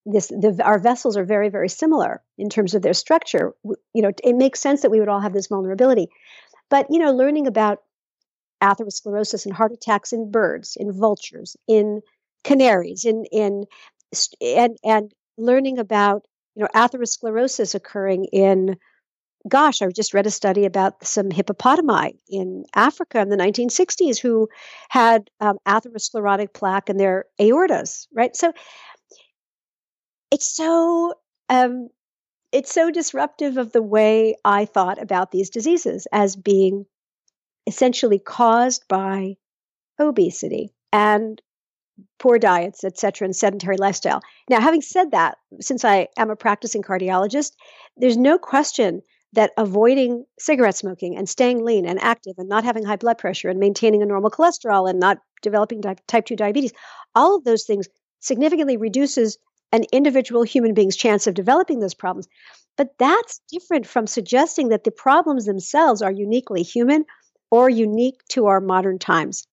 this 0.06 0.28
the, 0.28 0.60
our 0.64 0.80
vessels 0.80 1.18
are 1.18 1.26
very 1.26 1.50
very 1.50 1.70
similar 1.70 2.22
in 2.38 2.50
terms 2.50 2.74
of 2.74 2.82
their 2.82 2.94
structure 2.94 3.54
you 3.94 4.02
know 4.02 4.12
it 4.24 4.36
makes 4.36 4.60
sense 4.60 4.82
that 4.82 4.92
we 4.92 5.00
would 5.00 5.10
all 5.10 5.20
have 5.20 5.34
this 5.34 5.48
vulnerability 5.48 6.08
but 6.70 6.88
you 6.90 7.00
know 7.00 7.12
learning 7.12 7.48
about 7.48 7.80
atherosclerosis 8.62 9.46
and 9.46 9.54
heart 9.54 9.72
attacks 9.72 10.14
in 10.14 10.32
birds, 10.32 10.76
in 10.80 10.92
vultures, 10.92 11.56
in 11.68 12.02
canaries, 12.44 13.06
in 13.06 13.26
in 13.32 13.66
and 14.42 14.78
and 14.84 15.14
learning 15.38 15.80
about 15.80 16.26
you 16.56 16.64
know 16.64 16.70
atherosclerosis 16.76 17.76
occurring 17.76 18.26
in 18.26 18.78
gosh, 19.48 19.82
I 19.82 19.88
just 19.88 20.14
read 20.14 20.28
a 20.28 20.32
study 20.32 20.66
about 20.66 21.06
some 21.06 21.30
hippopotami 21.30 22.18
in 22.28 22.66
Africa 22.76 23.22
in 23.22 23.30
the 23.30 23.38
1960s 23.38 24.20
who 24.20 24.50
had 24.90 25.30
um, 25.40 25.58
atherosclerotic 25.66 26.54
plaque 26.54 26.90
in 26.90 26.98
their 26.98 27.26
aortas, 27.40 28.08
right? 28.14 28.36
So 28.36 28.52
it's 30.32 30.54
so 30.54 31.14
um, 31.48 31.88
it's 32.52 32.74
so 32.74 32.92
disruptive 32.92 33.58
of 33.58 33.72
the 33.72 33.82
way 33.82 34.36
I 34.44 34.66
thought 34.66 35.02
about 35.02 35.32
these 35.32 35.50
diseases 35.50 36.08
as 36.12 36.36
being 36.36 36.86
essentially 37.70 38.18
caused 38.18 38.88
by 38.88 39.36
obesity 40.00 40.74
and 40.92 41.40
poor 42.18 42.40
diets, 42.40 42.84
et 42.84 42.98
cetera, 42.98 43.26
and 43.26 43.36
sedentary 43.36 43.78
lifestyle. 43.78 44.22
Now, 44.50 44.60
having 44.60 44.82
said 44.82 45.12
that, 45.12 45.38
since 45.62 45.86
I 45.86 46.08
am 46.18 46.32
a 46.32 46.36
practicing 46.36 46.82
cardiologist, 46.82 47.52
there's 47.96 48.18
no 48.18 48.40
question 48.40 49.02
that 49.34 49.52
avoiding 49.56 50.26
cigarette 50.40 50.78
smoking 50.78 51.16
and 51.16 51.30
staying 51.30 51.64
lean 51.64 51.86
and 51.86 52.02
active 52.02 52.34
and 52.40 52.50
not 52.50 52.64
having 52.64 52.84
high 52.84 52.96
blood 52.96 53.20
pressure 53.20 53.50
and 53.50 53.60
maintaining 53.60 54.02
a 54.02 54.08
normal 54.08 54.32
cholesterol 54.32 54.90
and 54.90 55.00
not 55.00 55.20
developing 55.44 55.84
type 55.84 56.26
2 56.26 56.36
diabetes, 56.36 56.74
all 57.14 57.36
of 57.36 57.44
those 57.44 57.66
things 57.66 57.88
significantly 58.20 58.78
reduces 58.78 59.38
an 59.72 59.84
individual 59.92 60.42
human 60.42 60.74
being's 60.74 60.96
chance 60.96 61.28
of 61.28 61.36
developing 61.36 61.80
those 61.80 61.94
problems. 61.94 62.28
But 62.76 62.98
that's 62.98 63.42
different 63.52 63.86
from 63.86 64.08
suggesting 64.08 64.70
that 64.70 64.84
the 64.84 64.92
problems 64.92 65.46
themselves 65.46 66.02
are 66.02 66.12
uniquely 66.12 66.64
human 66.64 67.06
or 67.52 67.70
unique 67.70 68.22
to 68.30 68.46
our 68.48 68.62
modern 68.62 69.00
times. 69.00 69.48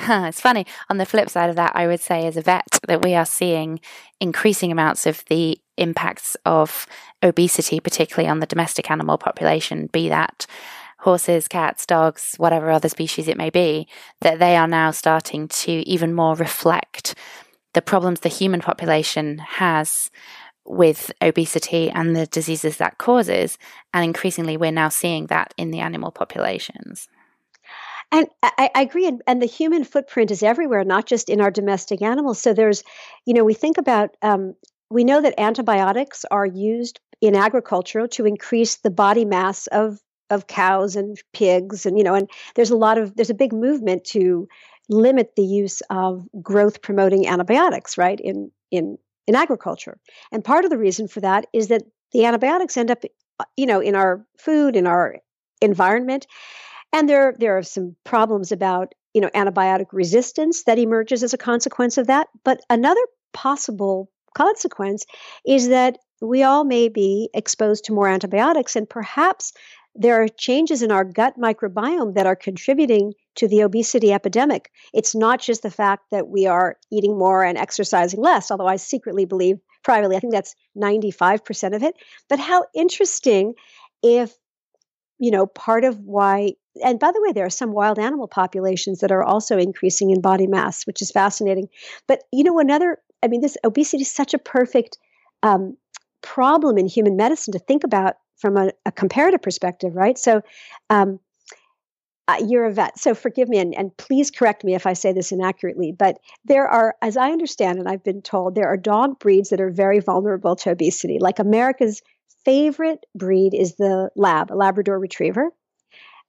it's 0.00 0.40
funny. 0.40 0.66
On 0.88 0.98
the 0.98 1.06
flip 1.06 1.28
side 1.28 1.50
of 1.50 1.56
that, 1.56 1.72
I 1.74 1.86
would 1.86 2.00
say 2.00 2.26
as 2.26 2.36
a 2.36 2.42
vet 2.42 2.78
that 2.86 3.02
we 3.02 3.14
are 3.14 3.26
seeing 3.26 3.80
increasing 4.20 4.70
amounts 4.70 5.06
of 5.06 5.24
the 5.28 5.60
impacts 5.76 6.36
of 6.44 6.86
obesity, 7.22 7.80
particularly 7.80 8.28
on 8.28 8.40
the 8.40 8.46
domestic 8.46 8.90
animal 8.90 9.18
population, 9.18 9.88
be 9.92 10.08
that 10.08 10.46
horses, 11.00 11.48
cats, 11.48 11.86
dogs, 11.86 12.34
whatever 12.38 12.70
other 12.70 12.88
species 12.88 13.28
it 13.28 13.36
may 13.36 13.50
be, 13.50 13.86
that 14.20 14.38
they 14.38 14.56
are 14.56 14.66
now 14.68 14.90
starting 14.90 15.48
to 15.48 15.72
even 15.88 16.12
more 16.12 16.34
reflect 16.34 17.14
the 17.74 17.82
problems 17.82 18.20
the 18.20 18.28
human 18.28 18.60
population 18.60 19.38
has 19.38 20.10
with 20.64 21.12
obesity 21.22 21.90
and 21.90 22.14
the 22.14 22.26
diseases 22.26 22.76
that 22.76 22.98
causes. 22.98 23.58
And 23.94 24.04
increasingly, 24.04 24.56
we're 24.56 24.72
now 24.72 24.88
seeing 24.88 25.26
that 25.26 25.54
in 25.56 25.70
the 25.70 25.80
animal 25.80 26.10
populations. 26.10 27.08
And 28.10 28.26
I, 28.42 28.70
I 28.74 28.82
agree. 28.82 29.06
And, 29.06 29.22
and, 29.26 29.42
the 29.42 29.46
human 29.46 29.84
footprint 29.84 30.30
is 30.30 30.42
everywhere, 30.42 30.82
not 30.84 31.06
just 31.06 31.28
in 31.28 31.40
our 31.40 31.50
domestic 31.50 32.00
animals. 32.00 32.40
So 32.40 32.54
there's, 32.54 32.82
you 33.26 33.34
know, 33.34 33.44
we 33.44 33.54
think 33.54 33.76
about, 33.76 34.16
um, 34.22 34.54
we 34.90 35.04
know 35.04 35.20
that 35.20 35.38
antibiotics 35.38 36.24
are 36.30 36.46
used 36.46 37.00
in 37.20 37.34
agriculture 37.34 38.06
to 38.06 38.26
increase 38.26 38.76
the 38.76 38.90
body 38.90 39.24
mass 39.24 39.66
of 39.68 39.98
of 40.30 40.46
cows 40.46 40.94
and 40.94 41.20
pigs 41.32 41.86
and 41.86 41.96
you 41.96 42.04
know 42.04 42.14
and 42.14 42.28
there's 42.54 42.70
a 42.70 42.76
lot 42.76 42.98
of 42.98 43.16
there's 43.16 43.30
a 43.30 43.34
big 43.34 43.52
movement 43.52 44.04
to 44.04 44.46
limit 44.88 45.34
the 45.36 45.44
use 45.44 45.80
of 45.90 46.26
growth 46.42 46.82
promoting 46.82 47.26
antibiotics 47.26 47.96
right 47.96 48.20
in 48.20 48.50
in 48.70 48.98
in 49.26 49.34
agriculture 49.34 49.98
and 50.30 50.44
part 50.44 50.64
of 50.64 50.70
the 50.70 50.78
reason 50.78 51.08
for 51.08 51.20
that 51.20 51.46
is 51.52 51.68
that 51.68 51.82
the 52.12 52.24
antibiotics 52.24 52.76
end 52.76 52.90
up 52.90 53.02
you 53.56 53.66
know 53.66 53.80
in 53.80 53.94
our 53.94 54.24
food 54.38 54.76
in 54.76 54.86
our 54.86 55.16
environment 55.62 56.26
and 56.92 57.08
there, 57.08 57.34
there 57.38 57.56
are 57.58 57.62
some 57.62 57.96
problems 58.04 58.52
about 58.52 58.94
you 59.14 59.20
know 59.20 59.30
antibiotic 59.34 59.86
resistance 59.92 60.64
that 60.64 60.78
emerges 60.78 61.22
as 61.22 61.34
a 61.34 61.38
consequence 61.38 61.98
of 61.98 62.06
that. 62.06 62.28
But 62.44 62.60
another 62.70 63.00
possible 63.32 64.10
consequence 64.34 65.04
is 65.46 65.68
that 65.68 65.98
we 66.20 66.42
all 66.42 66.64
may 66.64 66.88
be 66.88 67.30
exposed 67.34 67.84
to 67.84 67.92
more 67.92 68.08
antibiotics, 68.08 68.76
and 68.76 68.88
perhaps 68.88 69.52
there 69.94 70.22
are 70.22 70.28
changes 70.28 70.82
in 70.82 70.92
our 70.92 71.04
gut 71.04 71.34
microbiome 71.38 72.14
that 72.14 72.26
are 72.26 72.36
contributing 72.36 73.14
to 73.34 73.48
the 73.48 73.62
obesity 73.62 74.12
epidemic. 74.12 74.70
It's 74.94 75.14
not 75.14 75.40
just 75.40 75.62
the 75.62 75.70
fact 75.70 76.04
that 76.12 76.28
we 76.28 76.46
are 76.46 76.76
eating 76.92 77.18
more 77.18 77.44
and 77.44 77.58
exercising 77.58 78.20
less, 78.20 78.50
although 78.50 78.68
I 78.68 78.76
secretly 78.76 79.24
believe 79.24 79.58
privately, 79.82 80.16
I 80.16 80.20
think 80.20 80.32
that's 80.32 80.54
95% 80.76 81.74
of 81.74 81.82
it. 81.82 81.96
But 82.28 82.38
how 82.38 82.64
interesting 82.74 83.54
if, 84.02 84.36
you 85.18 85.30
know, 85.30 85.46
part 85.46 85.84
of 85.84 85.98
why 86.00 86.52
and 86.84 86.98
by 86.98 87.10
the 87.10 87.20
way, 87.22 87.32
there 87.32 87.46
are 87.46 87.50
some 87.50 87.72
wild 87.72 87.98
animal 87.98 88.28
populations 88.28 89.00
that 89.00 89.12
are 89.12 89.24
also 89.24 89.58
increasing 89.58 90.10
in 90.10 90.20
body 90.20 90.46
mass, 90.46 90.86
which 90.86 91.02
is 91.02 91.10
fascinating. 91.10 91.68
But 92.06 92.22
you 92.32 92.44
know, 92.44 92.58
another, 92.58 92.98
I 93.22 93.28
mean, 93.28 93.40
this 93.40 93.56
obesity 93.64 94.02
is 94.02 94.10
such 94.10 94.34
a 94.34 94.38
perfect 94.38 94.98
um, 95.42 95.76
problem 96.22 96.78
in 96.78 96.86
human 96.86 97.16
medicine 97.16 97.52
to 97.52 97.58
think 97.58 97.84
about 97.84 98.16
from 98.36 98.56
a, 98.56 98.70
a 98.86 98.92
comparative 98.92 99.42
perspective, 99.42 99.96
right? 99.96 100.18
So, 100.18 100.42
um, 100.90 101.18
uh, 102.28 102.36
you're 102.46 102.66
a 102.66 102.72
vet, 102.72 102.98
so 102.98 103.14
forgive 103.14 103.48
me 103.48 103.58
and, 103.58 103.74
and 103.74 103.96
please 103.96 104.30
correct 104.30 104.62
me 104.62 104.74
if 104.74 104.86
I 104.86 104.92
say 104.92 105.14
this 105.14 105.32
inaccurately. 105.32 105.92
But 105.92 106.18
there 106.44 106.68
are, 106.68 106.94
as 107.00 107.16
I 107.16 107.30
understand, 107.30 107.78
and 107.78 107.88
I've 107.88 108.04
been 108.04 108.20
told, 108.20 108.54
there 108.54 108.68
are 108.68 108.76
dog 108.76 109.18
breeds 109.18 109.48
that 109.48 109.62
are 109.62 109.70
very 109.70 110.00
vulnerable 110.00 110.54
to 110.56 110.70
obesity. 110.72 111.18
Like 111.18 111.38
America's 111.38 112.02
favorite 112.48 113.04
breed 113.14 113.52
is 113.52 113.76
the 113.76 114.08
lab, 114.16 114.50
a 114.50 114.54
Labrador 114.54 114.98
Retriever. 114.98 115.50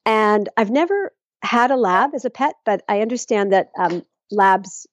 And 0.06 0.50
I've 0.58 0.70
never 0.70 1.14
had 1.42 1.72
a 1.72 1.78
lab 1.78 2.14
as 2.14 2.26
a 2.26 2.30
pet, 2.30 2.56
but 2.66 2.82
I 2.90 3.00
understand 3.00 3.54
that 3.54 3.70
um, 3.80 4.06
labs 4.30 4.86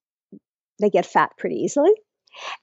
they 0.80 0.88
get 0.88 1.04
fat 1.04 1.32
pretty 1.36 1.56
easily. 1.56 1.90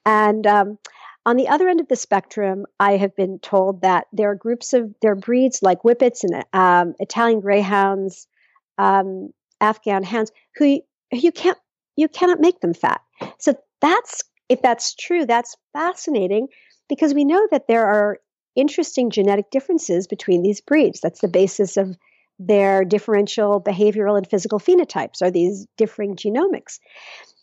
And 0.06 0.46
um, 0.46 0.78
on 1.26 1.36
the 1.36 1.48
other 1.48 1.68
end 1.68 1.80
of 1.80 1.88
the 1.88 1.96
spectrum, 1.96 2.64
I 2.80 2.92
have 2.96 3.14
been 3.14 3.38
told 3.38 3.82
that 3.82 4.06
there 4.14 4.30
are 4.30 4.34
groups 4.34 4.72
of 4.72 4.94
there 5.02 5.12
are 5.12 5.16
breeds 5.16 5.62
like 5.62 5.82
Whippets 5.82 6.24
and 6.24 6.46
um, 6.54 6.94
Italian 7.00 7.40
Greyhounds, 7.40 8.26
um, 8.78 9.28
Afghan 9.60 10.04
Hounds, 10.04 10.32
who 10.56 10.80
you 11.12 11.32
can't 11.32 11.58
you 11.96 12.08
cannot 12.08 12.40
make 12.40 12.60
them 12.60 12.72
fat. 12.72 13.02
So 13.38 13.56
that's 13.82 14.22
if 14.48 14.62
that's 14.62 14.94
true, 14.94 15.26
that's 15.26 15.54
fascinating 15.74 16.48
because 16.88 17.12
we 17.12 17.24
know 17.26 17.46
that 17.50 17.68
there 17.68 17.84
are 17.84 18.20
interesting 18.56 19.10
genetic 19.10 19.50
differences 19.50 20.06
between 20.06 20.42
these 20.42 20.60
breeds. 20.60 21.00
That's 21.00 21.20
the 21.20 21.28
basis 21.28 21.76
of 21.76 21.96
their 22.38 22.84
differential 22.84 23.60
behavioral 23.60 24.16
and 24.16 24.26
physical 24.26 24.58
phenotypes 24.58 25.22
are 25.22 25.30
these 25.30 25.66
differing 25.76 26.16
genomics. 26.16 26.80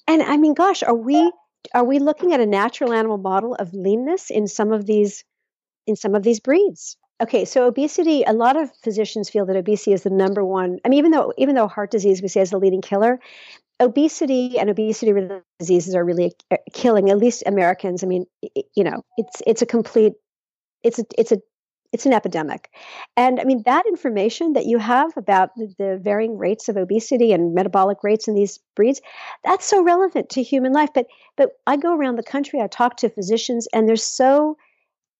And 0.08 0.22
i 0.22 0.38
mean 0.38 0.54
gosh 0.54 0.84
are 0.84 0.96
we 0.96 1.32
are 1.74 1.84
we 1.84 2.00
looking 2.00 2.34
at 2.34 2.42
a 2.42 2.46
natural 2.46 2.94
animal 2.94 3.18
model 3.18 3.56
of 3.56 3.74
leanness 3.74 4.30
in 4.30 4.48
some 4.48 4.74
of 4.74 4.86
these 4.86 5.24
in 5.88 5.96
some 5.96 6.16
of 6.16 6.24
these 6.24 6.40
breeds? 6.40 6.98
Okay 7.22 7.46
so 7.46 7.68
obesity 7.68 8.24
a 8.24 8.34
lot 8.34 8.58
of 8.58 8.70
physicians 8.84 9.30
feel 9.30 9.46
that 9.46 9.56
obesity 9.56 9.94
is 9.94 10.04
the 10.04 10.10
number 10.10 10.44
one 10.44 10.80
i 10.84 10.90
mean 10.90 11.00
even 11.00 11.12
though 11.12 11.34
even 11.38 11.56
though 11.56 11.68
heart 11.68 11.92
disease 11.92 12.22
we 12.22 12.28
say 12.28 12.42
is 12.42 12.50
the 12.50 12.58
leading 12.58 12.82
killer 12.82 13.20
obesity 13.80 14.60
and 14.60 14.70
obesity 14.70 15.14
related 15.14 15.44
diseases 15.60 15.96
are 15.96 16.04
really 16.04 16.34
uh, 16.52 16.58
killing 16.74 17.10
at 17.10 17.18
least 17.18 17.44
americans. 17.46 18.04
I 18.04 18.08
mean 18.08 18.26
you 18.76 18.84
know 18.84 19.06
it's 19.18 19.42
it's 19.48 19.62
a 19.62 19.66
complete 19.66 20.14
it's 20.84 21.00
a 21.00 21.06
it's 21.18 21.32
a 21.32 21.38
it's 21.92 22.06
an 22.06 22.14
epidemic. 22.14 22.70
And 23.18 23.40
I 23.40 23.44
mean, 23.44 23.64
that 23.66 23.86
information 23.86 24.54
that 24.54 24.66
you 24.66 24.78
have 24.78 25.16
about 25.18 25.50
the, 25.56 26.00
varying 26.02 26.38
rates 26.38 26.70
of 26.70 26.78
obesity 26.78 27.34
and 27.34 27.54
metabolic 27.54 27.98
rates 28.04 28.28
in 28.28 28.34
these 28.34 28.60
breeds, 28.76 29.02
that's 29.44 29.66
so 29.66 29.84
relevant 29.84 30.30
to 30.30 30.44
human 30.44 30.72
life. 30.72 30.90
But 30.94 31.08
but 31.36 31.52
I 31.68 31.78
go 31.78 31.96
around 31.96 32.16
the 32.16 32.24
country, 32.24 32.62
I 32.62 32.68
talk 32.68 32.98
to 32.98 33.10
physicians, 33.10 33.68
and 33.74 33.88
there's 33.88 34.04
so 34.04 34.58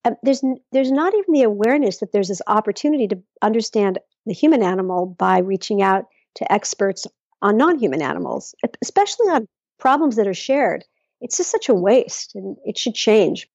uh, 0.06 0.12
there's 0.24 0.44
there's 0.72 0.92
not 0.92 1.14
even 1.14 1.34
the 1.34 1.44
awareness 1.44 1.98
that 1.98 2.12
there's 2.12 2.30
this 2.30 2.42
opportunity 2.48 3.08
to 3.08 3.22
understand 3.42 4.00
the 4.26 4.34
human 4.34 4.64
animal 4.64 5.06
by 5.06 5.40
reaching 5.40 5.82
out 5.82 6.06
to 6.36 6.52
experts 6.52 7.06
on 7.42 7.58
non-human 7.58 8.02
animals, 8.02 8.56
especially 8.82 9.28
on 9.30 9.48
problems 9.80 10.16
that 10.16 10.28
are 10.28 10.34
shared. 10.34 10.86
It's 11.22 11.38
just 11.38 11.52
such 11.52 11.70
a 11.70 11.74
waste, 11.74 12.34
and 12.36 12.56
it 12.66 12.78
should 12.78 12.96
change. 12.96 13.48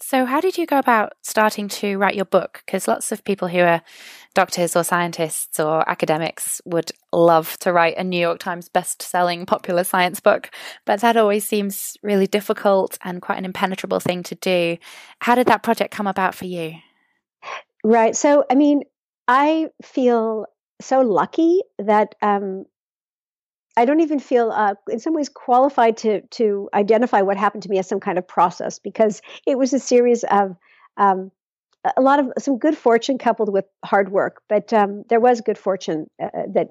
So, 0.00 0.26
how 0.26 0.40
did 0.40 0.58
you 0.58 0.66
go 0.66 0.78
about 0.78 1.14
starting 1.22 1.68
to 1.68 1.96
write 1.96 2.14
your 2.14 2.26
book? 2.26 2.62
Because 2.66 2.86
lots 2.86 3.12
of 3.12 3.24
people 3.24 3.48
who 3.48 3.60
are 3.60 3.82
doctors 4.34 4.76
or 4.76 4.84
scientists 4.84 5.58
or 5.58 5.88
academics 5.88 6.60
would 6.66 6.92
love 7.12 7.56
to 7.60 7.72
write 7.72 7.96
a 7.96 8.04
New 8.04 8.20
York 8.20 8.38
Times 8.38 8.68
best-selling 8.68 9.46
popular 9.46 9.84
science 9.84 10.20
book, 10.20 10.50
but 10.84 11.00
that 11.00 11.16
always 11.16 11.46
seems 11.46 11.96
really 12.02 12.26
difficult 12.26 12.98
and 13.02 13.22
quite 13.22 13.38
an 13.38 13.46
impenetrable 13.46 13.98
thing 13.98 14.22
to 14.24 14.34
do. 14.34 14.76
How 15.20 15.34
did 15.34 15.46
that 15.46 15.62
project 15.62 15.94
come 15.94 16.06
about 16.06 16.34
for 16.34 16.44
you? 16.44 16.74
Right. 17.82 18.14
So, 18.14 18.44
I 18.50 18.54
mean, 18.54 18.82
I 19.26 19.68
feel 19.82 20.46
so 20.80 21.00
lucky 21.00 21.60
that 21.78 22.14
um, 22.20 22.66
I 23.76 23.84
don't 23.84 24.00
even 24.00 24.18
feel, 24.18 24.50
uh, 24.50 24.74
in 24.90 24.98
some 24.98 25.14
ways, 25.14 25.28
qualified 25.28 25.98
to 25.98 26.22
to 26.22 26.68
identify 26.72 27.22
what 27.22 27.36
happened 27.36 27.62
to 27.64 27.68
me 27.68 27.78
as 27.78 27.88
some 27.88 28.00
kind 28.00 28.18
of 28.18 28.26
process 28.26 28.78
because 28.78 29.20
it 29.46 29.58
was 29.58 29.72
a 29.72 29.78
series 29.78 30.24
of 30.24 30.56
um, 30.96 31.30
a 31.96 32.00
lot 32.00 32.18
of 32.18 32.32
some 32.38 32.58
good 32.58 32.76
fortune 32.76 33.18
coupled 33.18 33.52
with 33.52 33.64
hard 33.84 34.10
work. 34.10 34.42
But 34.48 34.72
um, 34.72 35.04
there 35.08 35.20
was 35.20 35.40
good 35.40 35.58
fortune 35.58 36.08
uh, 36.20 36.26
uh 36.26 36.42
that 36.54 36.70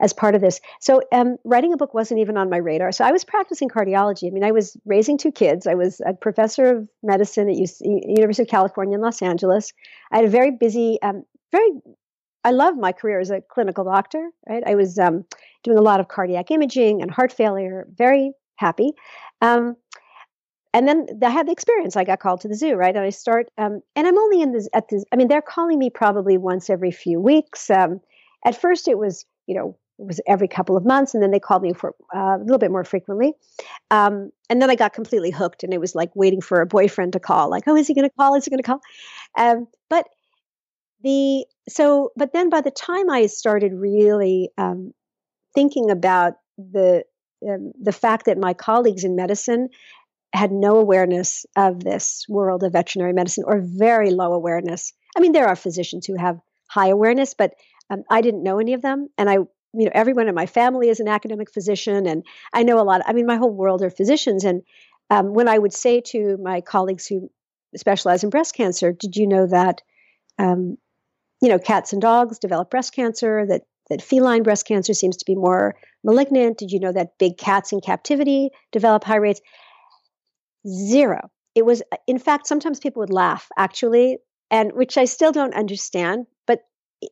as 0.00 0.12
part 0.12 0.34
of 0.34 0.40
this. 0.40 0.60
So 0.80 1.02
um, 1.12 1.36
writing 1.44 1.72
a 1.72 1.76
book 1.76 1.94
wasn't 1.94 2.20
even 2.20 2.36
on 2.36 2.50
my 2.50 2.58
radar. 2.58 2.92
So 2.92 3.04
I 3.04 3.12
was 3.12 3.24
practicing 3.24 3.68
cardiology. 3.68 4.26
I 4.26 4.30
mean, 4.30 4.44
I 4.44 4.52
was 4.52 4.76
raising 4.84 5.18
two 5.18 5.32
kids. 5.32 5.66
I 5.66 5.74
was 5.74 6.00
a 6.04 6.14
professor 6.14 6.76
of 6.76 6.88
medicine 7.02 7.48
at 7.48 7.56
UC, 7.56 7.80
University 7.80 8.42
of 8.42 8.48
California 8.48 8.96
in 8.96 9.00
Los 9.00 9.22
Angeles. 9.22 9.72
I 10.10 10.16
had 10.16 10.24
a 10.24 10.30
very 10.30 10.50
busy 10.50 11.00
um, 11.02 11.24
very 11.52 11.70
I 12.44 12.52
love 12.52 12.76
my 12.76 12.92
career 12.92 13.20
as 13.20 13.30
a 13.30 13.40
clinical 13.40 13.84
doctor, 13.84 14.30
right? 14.48 14.62
I 14.66 14.74
was 14.74 14.98
um, 14.98 15.24
doing 15.62 15.78
a 15.78 15.82
lot 15.82 16.00
of 16.00 16.08
cardiac 16.08 16.50
imaging 16.50 17.02
and 17.02 17.10
heart 17.10 17.32
failure, 17.32 17.86
very 17.94 18.32
happy. 18.56 18.92
Um, 19.42 19.76
and 20.72 20.86
then 20.86 21.06
I 21.22 21.30
had 21.30 21.48
the 21.48 21.52
experience. 21.52 21.96
I 21.96 22.04
got 22.04 22.20
called 22.20 22.40
to 22.42 22.48
the 22.48 22.54
zoo, 22.54 22.74
right? 22.74 22.94
And 22.94 23.04
I 23.04 23.10
start, 23.10 23.48
um, 23.58 23.80
and 23.96 24.06
I'm 24.06 24.18
only 24.18 24.40
in 24.40 24.52
this 24.52 24.68
at 24.72 24.88
this. 24.88 25.04
I 25.12 25.16
mean, 25.16 25.28
they're 25.28 25.42
calling 25.42 25.78
me 25.78 25.90
probably 25.90 26.38
once 26.38 26.70
every 26.70 26.92
few 26.92 27.20
weeks. 27.20 27.68
Um, 27.70 28.00
at 28.44 28.58
first, 28.58 28.86
it 28.86 28.96
was, 28.96 29.26
you 29.46 29.54
know, 29.54 29.76
it 29.98 30.06
was 30.06 30.20
every 30.26 30.48
couple 30.48 30.76
of 30.76 30.86
months, 30.86 31.12
and 31.12 31.22
then 31.22 31.30
they 31.30 31.40
called 31.40 31.62
me 31.62 31.72
for 31.74 31.94
uh, 32.14 32.36
a 32.36 32.42
little 32.42 32.58
bit 32.58 32.70
more 32.70 32.84
frequently. 32.84 33.34
Um, 33.90 34.30
and 34.48 34.62
then 34.62 34.70
I 34.70 34.76
got 34.76 34.92
completely 34.92 35.30
hooked, 35.30 35.64
and 35.64 35.74
it 35.74 35.80
was 35.80 35.94
like 35.94 36.14
waiting 36.14 36.40
for 36.40 36.60
a 36.60 36.66
boyfriend 36.66 37.12
to 37.14 37.20
call. 37.20 37.50
Like, 37.50 37.64
oh, 37.66 37.76
is 37.76 37.88
he 37.88 37.94
going 37.94 38.08
to 38.08 38.14
call? 38.16 38.34
Is 38.34 38.44
he 38.44 38.50
going 38.50 38.62
to 38.62 38.66
call? 38.66 38.80
Um, 39.36 39.66
but 39.90 40.06
the 41.02 41.44
so 41.68 42.10
but 42.16 42.32
then 42.32 42.50
by 42.50 42.60
the 42.60 42.70
time 42.70 43.10
i 43.10 43.26
started 43.26 43.72
really 43.72 44.50
um, 44.58 44.92
thinking 45.54 45.90
about 45.90 46.34
the 46.58 47.04
um, 47.48 47.72
the 47.80 47.92
fact 47.92 48.26
that 48.26 48.38
my 48.38 48.54
colleagues 48.54 49.04
in 49.04 49.16
medicine 49.16 49.68
had 50.32 50.52
no 50.52 50.76
awareness 50.76 51.44
of 51.56 51.82
this 51.82 52.24
world 52.28 52.62
of 52.62 52.72
veterinary 52.72 53.12
medicine 53.12 53.44
or 53.46 53.60
very 53.60 54.10
low 54.10 54.32
awareness 54.32 54.92
i 55.16 55.20
mean 55.20 55.32
there 55.32 55.48
are 55.48 55.56
physicians 55.56 56.06
who 56.06 56.16
have 56.16 56.40
high 56.68 56.88
awareness 56.88 57.34
but 57.34 57.54
um, 57.90 58.04
i 58.10 58.20
didn't 58.20 58.42
know 58.42 58.58
any 58.58 58.74
of 58.74 58.82
them. 58.82 59.08
And 59.18 59.28
i 59.28 59.34
you 59.72 59.84
know 59.84 59.90
everyone 59.94 60.28
in 60.28 60.34
my 60.34 60.46
family 60.46 60.88
is 60.88 61.00
an 61.00 61.08
academic 61.08 61.52
physician 61.52 62.06
and 62.06 62.24
i 62.52 62.62
know 62.62 62.80
a 62.80 62.82
lot 62.82 63.02
i 63.06 63.12
mean 63.12 63.26
my 63.26 63.36
whole 63.36 63.52
world 63.52 63.82
are 63.82 63.90
physicians. 63.90 64.44
And 64.44 64.62
um, 65.10 65.34
when 65.34 65.48
i 65.48 65.58
would 65.58 65.72
say 65.72 66.00
to 66.12 66.36
my 66.42 66.60
colleagues 66.60 67.06
who 67.06 67.30
specialize 67.76 68.24
in 68.24 68.30
breast 68.30 68.54
cancer 68.54 68.92
did 68.92 69.16
you 69.16 69.26
know 69.26 69.46
that 69.46 69.82
um, 70.38 70.76
you 71.40 71.48
know, 71.48 71.58
cats 71.58 71.92
and 71.92 72.02
dogs 72.02 72.38
develop 72.38 72.70
breast 72.70 72.94
cancer, 72.94 73.46
that, 73.46 73.62
that 73.88 74.02
feline 74.02 74.42
breast 74.42 74.66
cancer 74.66 74.94
seems 74.94 75.16
to 75.16 75.24
be 75.24 75.34
more 75.34 75.74
malignant. 76.04 76.58
Did 76.58 76.70
you 76.70 76.80
know 76.80 76.92
that 76.92 77.18
big 77.18 77.38
cats 77.38 77.72
in 77.72 77.80
captivity 77.80 78.50
develop 78.72 79.04
high 79.04 79.16
rates? 79.16 79.40
Zero. 80.66 81.30
It 81.54 81.64
was, 81.64 81.82
in 82.06 82.18
fact, 82.18 82.46
sometimes 82.46 82.78
people 82.78 83.00
would 83.00 83.10
laugh 83.10 83.48
actually, 83.56 84.18
and 84.50 84.72
which 84.72 84.98
I 84.98 85.06
still 85.06 85.32
don't 85.32 85.54
understand, 85.54 86.26
but 86.46 86.60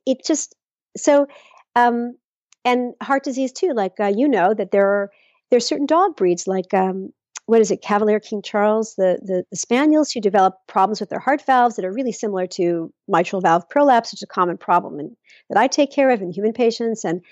it 0.07 0.25
just, 0.25 0.55
so, 0.97 1.27
um, 1.75 2.17
and 2.65 2.95
heart 3.03 3.25
disease 3.25 3.53
too, 3.53 3.73
like 3.75 3.99
uh, 3.99 4.13
you 4.15 4.29
know 4.29 4.53
that 4.53 4.71
there 4.71 4.87
are, 4.87 5.11
there 5.51 5.57
are 5.57 5.61
certain 5.61 5.87
dog 5.87 6.17
breeds 6.17 6.47
like 6.47 6.75
um, 6.75 7.13
what 7.49 7.63
is 7.63 7.71
it, 7.71 7.81
Cavalier 7.81 8.21
King 8.21 8.43
Charles, 8.43 8.95
the, 8.97 9.19
the, 9.23 9.43
the 9.51 9.57
spaniels 9.57 10.13
who 10.13 10.21
develop 10.21 10.59
problems 10.67 11.01
with 11.01 11.09
their 11.09 11.19
heart 11.19 11.41
valves 11.47 11.77
that 11.77 11.85
are 11.87 11.91
really 11.91 12.13
similar 12.13 12.47
to 12.47 12.93
mitral 13.09 13.41
valve 13.41 13.67
prolapse, 13.71 14.13
which 14.13 14.19
is 14.19 14.23
a 14.23 14.27
common 14.27 14.59
problem 14.59 15.17
that 15.49 15.57
I 15.57 15.67
take 15.67 15.91
care 15.91 16.11
of 16.11 16.21
in 16.21 16.31
human 16.31 16.53
patients. 16.53 17.07
And 17.07 17.23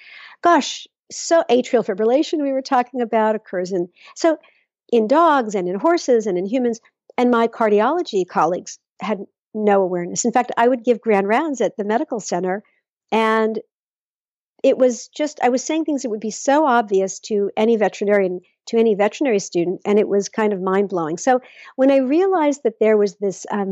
gosh, 0.42 0.86
so 1.12 1.44
atrial 1.50 1.84
fibrillation 1.84 2.42
we 2.42 2.52
were 2.52 2.62
talking 2.62 3.02
about 3.02 3.34
occurs 3.34 3.72
in 3.72 3.90
so 4.14 4.38
in 4.90 5.06
dogs 5.06 5.54
and 5.54 5.68
in 5.68 5.78
horses 5.78 6.26
and 6.26 6.38
in 6.38 6.46
humans. 6.46 6.80
And 7.18 7.30
my 7.30 7.46
cardiology 7.46 8.26
colleagues 8.26 8.78
had 9.02 9.18
no 9.52 9.82
awareness. 9.82 10.24
In 10.24 10.32
fact, 10.32 10.50
I 10.56 10.66
would 10.66 10.82
give 10.82 11.02
grand 11.02 11.28
rounds 11.28 11.60
at 11.60 11.76
the 11.76 11.84
medical 11.84 12.20
center 12.20 12.62
and 13.12 13.60
it 14.62 14.78
was 14.78 15.08
just 15.08 15.40
I 15.42 15.50
was 15.50 15.62
saying 15.62 15.84
things 15.84 16.04
that 16.04 16.10
would 16.10 16.20
be 16.20 16.30
so 16.30 16.64
obvious 16.66 17.20
to 17.20 17.50
any 17.54 17.76
veterinarian 17.76 18.40
to 18.66 18.78
any 18.78 18.94
veterinary 18.94 19.38
student, 19.38 19.80
and 19.84 19.98
it 19.98 20.08
was 20.08 20.28
kind 20.28 20.52
of 20.52 20.60
mind 20.60 20.88
blowing. 20.88 21.18
So 21.18 21.40
when 21.76 21.90
I 21.90 21.98
realized 21.98 22.62
that 22.64 22.80
there 22.80 22.96
was 22.96 23.16
this 23.16 23.46
um, 23.50 23.70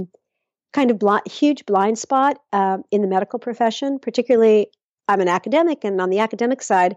kind 0.72 0.90
of 0.90 0.98
bl- 0.98 1.16
huge 1.26 1.66
blind 1.66 1.98
spot 1.98 2.38
uh, 2.52 2.78
in 2.90 3.02
the 3.02 3.09
medical 3.09 3.38
profession, 3.38 3.98
particularly 3.98 4.68
I'm 5.09 5.20
an 5.20 5.28
academic, 5.28 5.85
and 5.85 6.00
on 6.00 6.11
the 6.11 6.20
academic 6.20 6.62
side, 6.62 6.96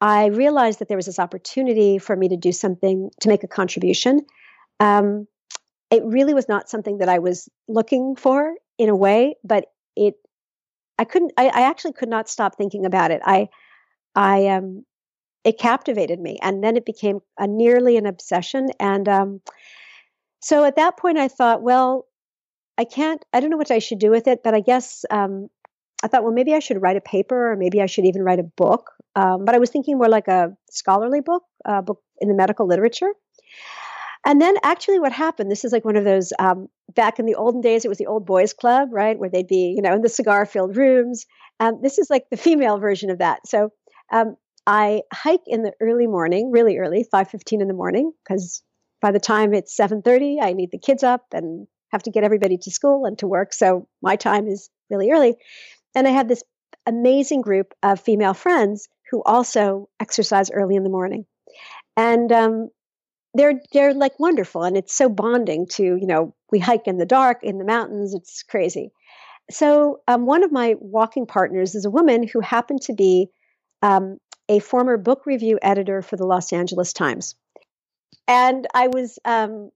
I 0.00 0.26
realized 0.26 0.78
that 0.78 0.88
there 0.88 0.96
was 0.96 1.06
this 1.06 1.18
opportunity 1.18 1.98
for 1.98 2.16
me 2.16 2.28
to 2.28 2.36
do 2.36 2.52
something 2.52 3.10
to 3.20 3.28
make 3.28 3.44
a 3.44 3.48
contribution. 3.48 4.20
Um, 4.80 5.26
it 5.90 6.02
really 6.04 6.34
was 6.34 6.48
not 6.48 6.68
something 6.68 6.98
that 6.98 7.08
I 7.08 7.18
was 7.18 7.48
looking 7.68 8.16
for 8.16 8.54
in 8.78 8.88
a 8.88 8.96
way, 8.96 9.36
but 9.44 9.66
it 9.94 10.14
I 10.98 11.04
couldn't 11.04 11.32
I, 11.36 11.46
I 11.48 11.60
actually 11.62 11.92
could 11.92 12.08
not 12.08 12.28
stop 12.28 12.56
thinking 12.56 12.84
about 12.84 13.10
it. 13.10 13.22
I 13.24 13.48
I 14.14 14.48
um 14.48 14.84
it 15.46 15.58
captivated 15.58 16.18
me 16.18 16.38
and 16.42 16.62
then 16.62 16.76
it 16.76 16.84
became 16.84 17.20
a 17.38 17.46
nearly 17.46 17.96
an 17.96 18.04
obsession 18.04 18.68
and 18.80 19.08
um, 19.08 19.40
so 20.40 20.64
at 20.64 20.76
that 20.76 20.98
point 20.98 21.16
i 21.16 21.28
thought 21.28 21.62
well 21.62 22.06
i 22.76 22.84
can't 22.84 23.24
i 23.32 23.40
don't 23.40 23.50
know 23.50 23.56
what 23.56 23.70
i 23.70 23.78
should 23.78 24.00
do 24.00 24.10
with 24.10 24.26
it 24.26 24.40
but 24.42 24.54
i 24.54 24.60
guess 24.60 25.04
um, 25.10 25.48
i 26.02 26.08
thought 26.08 26.24
well 26.24 26.32
maybe 26.32 26.52
i 26.52 26.58
should 26.58 26.82
write 26.82 26.96
a 26.96 27.00
paper 27.00 27.52
or 27.52 27.56
maybe 27.56 27.80
i 27.80 27.86
should 27.86 28.04
even 28.04 28.22
write 28.22 28.40
a 28.40 28.50
book. 28.56 28.90
Um, 29.14 29.44
but 29.46 29.54
i 29.54 29.58
was 29.58 29.70
thinking 29.70 29.96
more 29.96 30.08
like 30.08 30.28
a 30.28 30.50
scholarly 30.70 31.20
book 31.20 31.44
a 31.64 31.80
book 31.80 32.02
in 32.20 32.28
the 32.28 32.34
medical 32.34 32.66
literature. 32.66 33.12
And 34.24 34.40
then 34.40 34.56
actually 34.64 34.98
what 34.98 35.12
happened 35.12 35.52
this 35.52 35.64
is 35.64 35.70
like 35.72 35.84
one 35.84 35.96
of 35.96 36.02
those 36.04 36.32
um, 36.40 36.66
back 36.96 37.20
in 37.20 37.26
the 37.26 37.36
olden 37.36 37.60
days 37.60 37.84
it 37.84 37.88
was 37.88 37.98
the 37.98 38.06
old 38.06 38.26
boys 38.26 38.52
club 38.52 38.88
right 38.90 39.16
where 39.16 39.30
they'd 39.30 39.46
be 39.46 39.72
you 39.76 39.80
know 39.80 39.94
in 39.94 40.02
the 40.02 40.08
cigar 40.08 40.44
filled 40.44 40.76
rooms 40.76 41.24
um, 41.60 41.78
this 41.82 41.98
is 41.98 42.10
like 42.10 42.24
the 42.30 42.36
female 42.36 42.78
version 42.78 43.10
of 43.10 43.18
that. 43.18 43.46
So 43.46 43.70
um, 44.12 44.36
I 44.66 45.02
hike 45.12 45.42
in 45.46 45.62
the 45.62 45.72
early 45.80 46.06
morning, 46.06 46.50
really 46.50 46.78
early, 46.78 47.04
5:15 47.04 47.60
in 47.60 47.68
the 47.68 47.74
morning, 47.74 48.12
because 48.24 48.62
by 49.00 49.12
the 49.12 49.20
time 49.20 49.54
it's 49.54 49.76
7:30, 49.76 50.40
I 50.40 50.52
need 50.52 50.70
the 50.70 50.78
kids 50.78 51.02
up 51.02 51.26
and 51.32 51.66
have 51.92 52.02
to 52.04 52.10
get 52.10 52.24
everybody 52.24 52.58
to 52.58 52.70
school 52.70 53.04
and 53.04 53.18
to 53.18 53.28
work. 53.28 53.52
So 53.52 53.88
my 54.02 54.16
time 54.16 54.48
is 54.48 54.68
really 54.90 55.10
early. 55.10 55.36
And 55.94 56.06
I 56.06 56.10
have 56.10 56.28
this 56.28 56.42
amazing 56.86 57.42
group 57.42 57.74
of 57.82 58.00
female 58.00 58.34
friends 58.34 58.88
who 59.10 59.22
also 59.24 59.88
exercise 60.00 60.50
early 60.50 60.76
in 60.76 60.82
the 60.82 60.90
morning. 60.90 61.26
And 61.96 62.30
um, 62.32 62.70
they're 63.34 63.60
they're 63.72 63.94
like 63.94 64.18
wonderful 64.18 64.64
and 64.64 64.76
it's 64.76 64.96
so 64.96 65.08
bonding 65.08 65.66
to, 65.72 65.82
you 65.82 66.06
know, 66.06 66.34
we 66.50 66.58
hike 66.58 66.86
in 66.86 66.98
the 66.98 67.06
dark 67.06 67.38
in 67.42 67.58
the 67.58 67.64
mountains, 67.64 68.14
it's 68.14 68.42
crazy. 68.42 68.90
So 69.50 70.00
um, 70.08 70.26
one 70.26 70.42
of 70.42 70.52
my 70.52 70.74
walking 70.80 71.26
partners 71.26 71.74
is 71.74 71.84
a 71.84 71.90
woman 71.90 72.26
who 72.26 72.40
happened 72.40 72.82
to 72.82 72.94
be 72.94 73.28
um, 73.82 74.18
a 74.48 74.58
former 74.60 74.96
book 74.96 75.26
review 75.26 75.58
editor 75.62 76.02
for 76.02 76.16
the 76.16 76.26
Los 76.26 76.52
Angeles 76.52 76.92
Times. 76.92 77.34
And 78.28 78.66
I 78.74 78.88
was 78.88 79.18
um, 79.24 79.70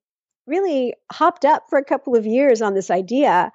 really 0.47 0.95
hopped 1.13 1.45
up 1.45 1.65
for 1.69 1.79
a 1.79 1.85
couple 1.85 2.17
of 2.17 2.27
years 2.27 2.63
on 2.63 2.75
this 2.75 2.91
idea. 2.91 3.53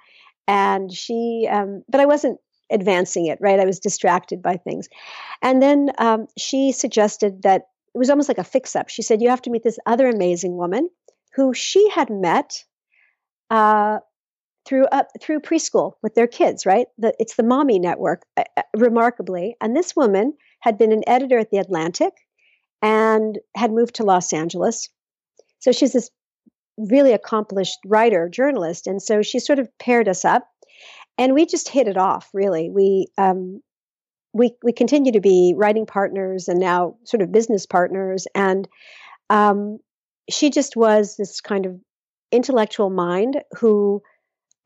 And 0.48 0.92
she, 0.92 1.48
um, 1.52 1.84
but 1.90 2.02
I 2.02 2.06
wasn't 2.06 2.40
advancing 2.70 3.28
it, 3.28 3.40
right? 3.42 3.60
I 3.60 3.66
was 3.66 3.80
distracted 3.80 4.42
by 4.42 4.58
things. 4.58 4.88
And 5.42 5.62
then 5.62 5.92
um, 5.98 6.28
she 6.38 6.72
suggested 6.72 7.44
that 7.44 7.68
it 7.94 7.98
was 7.98 8.10
almost 8.10 8.30
like 8.30 8.38
a 8.38 8.44
fix 8.44 8.76
up. 8.76 8.90
She 8.90 9.02
said, 9.02 9.22
You 9.22 9.30
have 9.30 9.42
to 9.44 9.50
meet 9.50 9.64
this 9.64 9.80
other 9.86 10.08
amazing 10.08 10.58
woman 10.58 10.90
who 11.34 11.54
she 11.54 11.90
had 11.90 12.10
met 12.10 12.64
uh, 13.50 14.00
through 14.66 14.86
up 14.86 15.08
through 15.22 15.40
preschool 15.42 15.94
with 16.02 16.16
their 16.16 16.28
kids, 16.28 16.66
right? 16.66 16.88
The, 16.98 17.14
it's 17.20 17.36
the 17.36 17.44
mommy 17.44 17.80
network, 17.80 18.24
uh, 18.36 18.44
uh 18.58 18.64
remarkably. 18.76 19.56
And 19.62 19.76
this 19.76 19.96
woman 19.96 20.34
had 20.66 20.80
been 20.80 20.92
an 20.92 21.04
editor 21.06 21.38
at 21.38 21.52
The 21.52 21.60
Atlantic 21.60 22.12
and 22.82 23.38
had 23.56 23.72
moved 23.72 23.96
to 23.96 24.04
Los 24.04 24.34
Angeles. 24.34 24.90
So 25.60 25.72
she's 25.72 25.94
this 25.94 26.10
really 26.76 27.14
accomplished 27.14 27.78
writer, 27.86 28.28
journalist. 28.28 28.88
And 28.88 29.00
so 29.00 29.22
she 29.22 29.38
sort 29.38 29.60
of 29.60 29.70
paired 29.78 30.10
us 30.10 30.26
up 30.26 30.50
and 31.20 31.36
we 31.36 31.46
just 31.46 31.70
hit 31.70 31.88
it 31.88 31.98
off, 31.98 32.30
really. 32.34 32.72
We, 32.72 33.08
um, 33.16 33.62
we, 34.34 34.56
we 34.64 34.74
continue 34.74 35.12
to 35.12 35.22
be 35.22 35.54
writing 35.56 35.86
partners 35.86 36.48
and 36.48 36.60
now 36.60 36.96
sort 37.04 37.22
of 37.22 37.32
business 37.32 37.68
partners. 37.68 38.26
And 38.34 38.68
um, 39.30 39.78
she 40.32 40.50
just 40.50 40.76
was 40.76 41.16
this 41.16 41.42
kind 41.42 41.68
of 41.68 41.80
intellectual 42.32 42.90
mind 42.90 43.44
who 43.60 44.02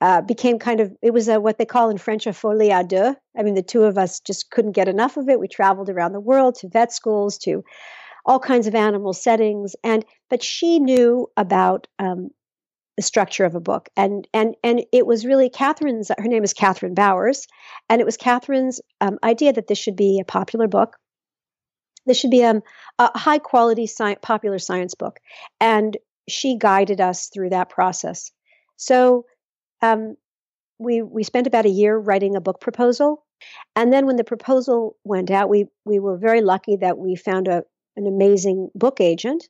uh, 0.02 0.22
became 0.22 0.60
kind 0.60 0.80
of 0.80 0.96
it 1.02 1.12
was 1.12 1.28
a, 1.28 1.40
what 1.40 1.58
they 1.58 1.66
call 1.66 1.90
in 1.90 1.98
French 1.98 2.26
a 2.28 2.34
folie 2.34 2.70
à 2.70 2.88
deux. 2.88 3.16
I 3.38 3.44
mean, 3.44 3.56
the 3.56 3.62
two 3.62 3.84
of 3.84 3.98
us 3.98 4.20
just 4.20 4.50
couldn't 4.50 4.72
get 4.72 4.88
enough 4.88 5.18
of 5.18 5.28
it. 5.30 5.40
We 5.40 5.48
traveled 5.48 5.90
around 5.90 6.14
the 6.14 6.20
world 6.20 6.56
to 6.56 6.70
vet 6.70 6.92
schools, 6.94 7.38
to 7.40 7.64
all 8.26 8.40
kinds 8.40 8.68
of 8.68 8.76
animal 8.76 9.14
settings, 9.14 9.76
and 9.84 10.06
but 10.30 10.44
she 10.44 10.80
knew 10.80 11.28
about 11.36 11.88
um, 12.00 12.30
the 12.96 13.04
structure 13.04 13.46
of 13.46 13.56
a 13.56 13.60
book, 13.60 13.90
and 13.98 14.28
and 14.34 14.56
and 14.64 14.84
it 14.92 15.06
was 15.06 15.26
really 15.26 15.50
Kathryn's. 15.50 16.12
Her 16.18 16.28
name 16.28 16.44
is 16.44 16.54
Kathryn 16.54 16.96
Bowers, 16.96 17.48
and 17.90 18.00
it 18.00 18.06
was 18.06 18.18
Kathryn's 18.18 18.82
um, 19.02 19.18
idea 19.24 19.54
that 19.54 19.68
this 19.68 19.78
should 19.78 19.96
be 19.96 20.20
a 20.22 20.26
popular 20.26 20.68
book. 20.68 20.98
This 22.06 22.18
should 22.18 22.32
be 22.32 22.44
um, 22.44 22.62
a 22.98 23.18
high 23.18 23.40
quality 23.40 23.86
sci- 23.86 24.16
popular 24.16 24.60
science 24.60 24.96
book, 24.96 25.20
and 25.60 25.98
she 26.30 26.58
guided 26.58 27.02
us 27.02 27.30
through 27.34 27.50
that 27.50 27.70
process. 27.70 28.32
So 28.78 29.26
um, 29.82 30.16
we 30.78 31.02
we 31.02 31.24
spent 31.24 31.48
about 31.48 31.66
a 31.66 31.70
year 31.70 31.98
writing 31.98 32.36
a 32.36 32.42
book 32.42 32.62
proposal, 32.62 33.26
and 33.76 33.92
then 33.92 34.06
when 34.06 34.16
the 34.16 34.24
proposal 34.24 34.96
went 35.04 35.32
out, 35.32 35.50
we 35.50 35.66
we 35.86 36.00
were 36.00 36.18
very 36.18 36.42
lucky 36.42 36.78
that 36.78 36.98
we 36.98 37.16
found 37.16 37.48
a 37.48 37.64
an 37.96 38.08
amazing 38.08 38.70
book 38.76 39.02
agent. 39.02 39.50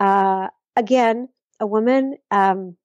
Uh, 0.00 0.48
again, 0.76 1.28
a 1.60 1.66
woman. 1.66 2.16
Um, 2.30 2.76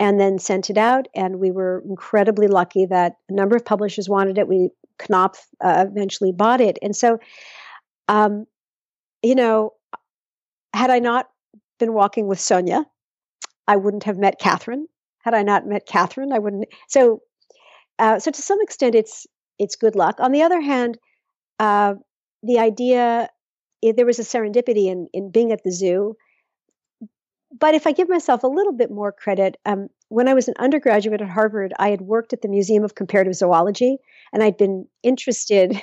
and 0.00 0.18
then 0.18 0.38
sent 0.38 0.70
it 0.70 0.78
out. 0.78 1.06
And 1.14 1.38
we 1.38 1.50
were 1.50 1.84
incredibly 1.86 2.48
lucky 2.48 2.86
that 2.86 3.16
a 3.28 3.34
number 3.34 3.54
of 3.54 3.64
publishers 3.66 4.08
wanted 4.08 4.38
it. 4.38 4.48
We 4.48 4.70
Knopf 4.98 5.46
uh, 5.62 5.84
eventually 5.88 6.32
bought 6.32 6.60
it, 6.60 6.78
and 6.82 6.94
so, 6.94 7.18
um, 8.08 8.46
you 9.22 9.34
know, 9.34 9.72
had 10.74 10.90
I 10.90 10.98
not 10.98 11.28
been 11.78 11.94
walking 11.94 12.26
with 12.26 12.38
Sonia, 12.38 12.84
I 13.66 13.76
wouldn't 13.76 14.04
have 14.04 14.18
met 14.18 14.38
Kathryn. 14.38 14.84
Had 15.22 15.34
I 15.34 15.42
not 15.42 15.66
met 15.66 15.86
Kathryn, 15.86 16.32
I 16.32 16.38
wouldn't. 16.38 16.66
So, 16.88 17.22
uh, 17.98 18.18
so 18.18 18.30
to 18.30 18.42
some 18.42 18.60
extent, 18.60 18.94
it's 18.94 19.26
it's 19.58 19.76
good 19.76 19.94
luck. 19.94 20.16
On 20.20 20.32
the 20.32 20.42
other 20.42 20.60
hand, 20.60 20.98
uh, 21.58 21.94
the 22.42 22.58
idea 22.58 23.28
there 23.82 24.06
was 24.06 24.18
a 24.18 24.22
serendipity 24.22 24.86
in 24.86 25.08
in 25.12 25.30
being 25.30 25.52
at 25.52 25.62
the 25.62 25.72
zoo 25.72 26.16
but 27.58 27.74
if 27.74 27.86
I 27.86 27.92
give 27.92 28.08
myself 28.08 28.42
a 28.42 28.48
little 28.48 28.72
bit 28.72 28.90
more 28.90 29.12
credit, 29.12 29.56
um, 29.66 29.88
when 30.08 30.28
I 30.28 30.34
was 30.34 30.48
an 30.48 30.54
undergraduate 30.58 31.20
at 31.20 31.28
Harvard, 31.28 31.72
I 31.78 31.90
had 31.90 32.00
worked 32.00 32.32
at 32.32 32.42
the 32.42 32.48
Museum 32.48 32.84
of 32.84 32.94
Comparative 32.94 33.34
Zoology, 33.34 33.98
and 34.32 34.42
I'd 34.42 34.56
been 34.56 34.86
interested. 35.02 35.80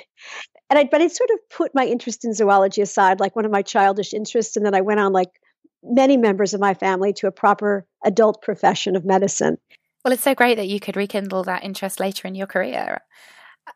And 0.70 0.78
I, 0.78 0.84
but 0.84 1.00
I'd 1.00 1.12
sort 1.12 1.30
of 1.30 1.38
put 1.48 1.74
my 1.74 1.86
interest 1.86 2.26
in 2.26 2.34
zoology 2.34 2.82
aside, 2.82 3.20
like 3.20 3.34
one 3.34 3.46
of 3.46 3.50
my 3.50 3.62
childish 3.62 4.12
interests, 4.12 4.54
and 4.54 4.66
then 4.66 4.74
I 4.74 4.82
went 4.82 5.00
on, 5.00 5.14
like 5.14 5.30
many 5.82 6.16
members 6.16 6.54
of 6.54 6.60
my 6.60 6.74
family, 6.74 7.12
to 7.14 7.26
a 7.26 7.32
proper 7.32 7.86
adult 8.04 8.42
profession 8.42 8.96
of 8.96 9.04
medicine. 9.04 9.58
Well, 10.04 10.12
it's 10.12 10.22
so 10.22 10.34
great 10.34 10.56
that 10.56 10.68
you 10.68 10.80
could 10.80 10.96
rekindle 10.96 11.44
that 11.44 11.64
interest 11.64 12.00
later 12.00 12.28
in 12.28 12.34
your 12.34 12.46
career. 12.46 13.00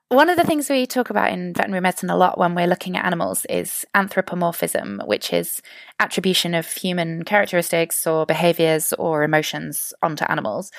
One 0.09 0.31
of 0.31 0.37
the 0.37 0.45
things 0.45 0.71
we 0.71 0.87
talk 0.87 1.11
about 1.11 1.33
in 1.33 1.53
veterinary 1.53 1.81
medicine 1.81 2.11
a 2.11 2.17
lot 2.17 2.39
when 2.39 2.55
we're 2.55 2.67
looking 2.67 2.97
at 2.97 3.05
animals 3.05 3.45
is 3.51 3.85
anthropomorphism, 3.95 5.03
which 5.05 5.33
is 5.33 5.61
attribution 6.01 6.55
of 6.55 6.71
human 6.71 7.25
characteristics 7.25 8.07
or 8.07 8.25
behaviors 8.25 8.93
or 8.95 9.23
emotions 9.23 9.93
onto 10.03 10.25
animals. 10.25 10.71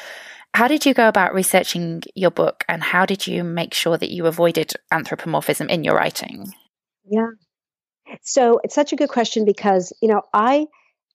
How 0.55 0.67
did 0.67 0.85
you 0.85 0.93
go 0.93 1.07
about 1.07 1.33
researching 1.33 2.03
your 2.15 2.31
book 2.31 2.63
and 2.67 2.83
how 2.83 3.05
did 3.05 3.25
you 3.25 3.43
make 3.43 3.73
sure 3.73 3.97
that 3.97 4.11
you 4.11 4.25
avoided 4.27 4.73
anthropomorphism 4.91 5.69
in 5.69 5.83
your 5.83 5.95
writing? 5.95 6.53
Yeah. 7.05 7.29
So 8.21 8.59
it's 8.63 8.75
such 8.75 8.93
a 8.93 8.95
good 8.95 9.09
question 9.09 9.45
because, 9.45 9.93
you 10.01 10.07
know, 10.07 10.21
I 10.33 10.67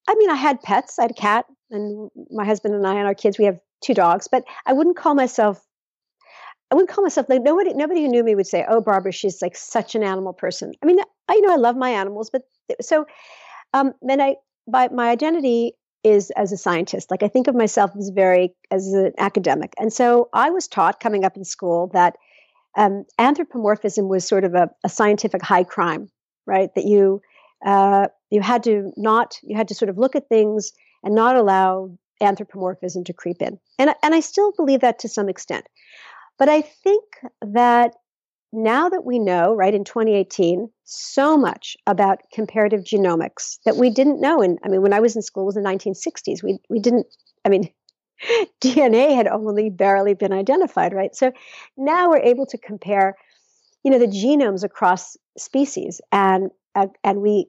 I 0.09 0.15
mean 0.17 0.31
I 0.31 0.35
had 0.35 0.63
pets, 0.63 0.99
I 0.99 1.03
had 1.03 1.13
a 1.13 1.15
cat 1.15 1.47
and 1.71 2.11
my 2.31 2.45
husband 2.45 2.75
and 2.75 2.87
I 2.87 2.95
and 2.95 3.07
our 3.07 3.15
kids 3.15 3.39
we 3.39 3.45
have 3.45 3.61
two 3.81 3.95
dogs, 3.95 4.27
but 4.27 4.45
I 4.67 4.73
wouldn't 4.73 4.97
call 4.97 5.15
myself 5.15 5.65
I 6.71 6.75
wouldn't 6.75 6.91
call 6.91 7.03
myself 7.03 7.29
like 7.29 7.43
nobody. 7.43 7.73
Nobody 7.73 8.03
who 8.03 8.09
knew 8.09 8.23
me 8.23 8.35
would 8.35 8.47
say, 8.47 8.65
"Oh, 8.69 8.81
Barbara, 8.81 9.13
she's 9.13 9.41
like 9.41 9.57
such 9.57 9.95
an 9.95 10.03
animal 10.03 10.33
person." 10.33 10.73
I 10.83 10.87
mean, 10.87 10.99
I 11.29 11.35
you 11.35 11.43
know 11.43 11.53
I 11.53 11.57
love 11.57 11.77
my 11.77 11.91
animals, 11.91 12.31
but 12.31 12.43
so, 12.81 13.07
um, 13.73 13.95
then 14.03 14.21
I, 14.21 14.37
by 14.67 14.89
my 14.89 15.09
identity 15.09 15.73
is 16.05 16.31
as 16.33 16.53
a 16.53 16.59
scientist. 16.59 17.11
Like 17.11 17.23
I 17.23 17.29
think 17.29 17.49
of 17.49 17.55
myself 17.55 17.93
as 17.99 18.11
very 18.11 18.55
as 18.71 18.87
an 18.89 19.13
academic, 19.19 19.73
and 19.79 19.93
so 19.93 20.29
I 20.35 20.51
was 20.51 20.69
taught 20.69 21.01
coming 21.01 21.25
up 21.25 21.37
in 21.39 21.45
school 21.45 21.89
that 21.95 22.17
um, 22.77 23.05
anthropomorphism 23.19 24.09
was 24.09 24.27
sort 24.27 24.45
of 24.45 24.55
a, 24.55 24.71
a, 24.85 24.89
scientific 24.91 25.43
high 25.43 25.65
crime, 25.65 26.09
right? 26.47 26.69
That 26.75 26.85
you 26.85 27.23
uh, 27.65 28.09
you 28.31 28.41
had 28.41 28.63
to 28.65 28.93
not 28.97 29.39
you 29.43 29.57
had 29.57 29.69
to 29.69 29.75
sort 29.75 29.89
of 29.89 29.99
look 29.99 30.17
at 30.17 30.29
things 30.29 30.73
and 31.03 31.15
not 31.15 31.37
allow 31.37 31.97
anthropomorphism 32.21 33.05
to 33.05 33.13
creep 33.13 33.41
in, 33.41 33.59
and 33.79 33.95
and 34.03 34.15
I 34.15 34.21
still 34.21 34.53
believe 34.57 34.81
that 34.81 34.99
to 35.01 35.09
some 35.09 35.29
extent. 35.29 35.67
But 36.39 36.49
I 36.49 36.63
think 36.63 37.05
that 37.43 37.95
now 38.53 38.89
that 38.89 39.05
we 39.05 39.19
know, 39.19 39.55
right, 39.55 39.75
in 39.75 39.85
2018, 39.85 40.71
so 40.85 41.37
much 41.37 41.77
about 41.87 42.21
comparative 42.33 42.81
genomics 42.81 43.59
that 43.65 43.77
we 43.77 43.91
didn't 43.91 44.21
know. 44.21 44.41
And 44.41 44.59
I 44.65 44.69
mean, 44.69 44.83
when 44.83 44.95
I 44.95 45.01
was 45.01 45.17
in 45.17 45.23
school, 45.23 45.43
it 45.43 45.47
was 45.47 45.55
the 45.57 45.61
1960s. 45.61 46.43
We, 46.43 46.59
we 46.71 46.79
didn't, 46.79 47.07
I 47.45 47.51
mean, 47.51 47.71
DNA 48.63 49.15
had 49.15 49.29
only 49.29 49.69
barely 49.69 50.15
been 50.15 50.33
identified, 50.33 50.95
right? 50.95 51.15
So 51.15 51.33
now 51.77 52.09
we're 52.09 52.19
able 52.19 52.47
to 52.47 52.59
compare, 52.59 53.17
you 53.85 53.91
know, 53.91 53.99
the 53.99 54.07
genomes 54.07 54.65
across 54.65 55.17
species, 55.37 56.01
and 56.13 56.51
and 57.03 57.23
we 57.23 57.49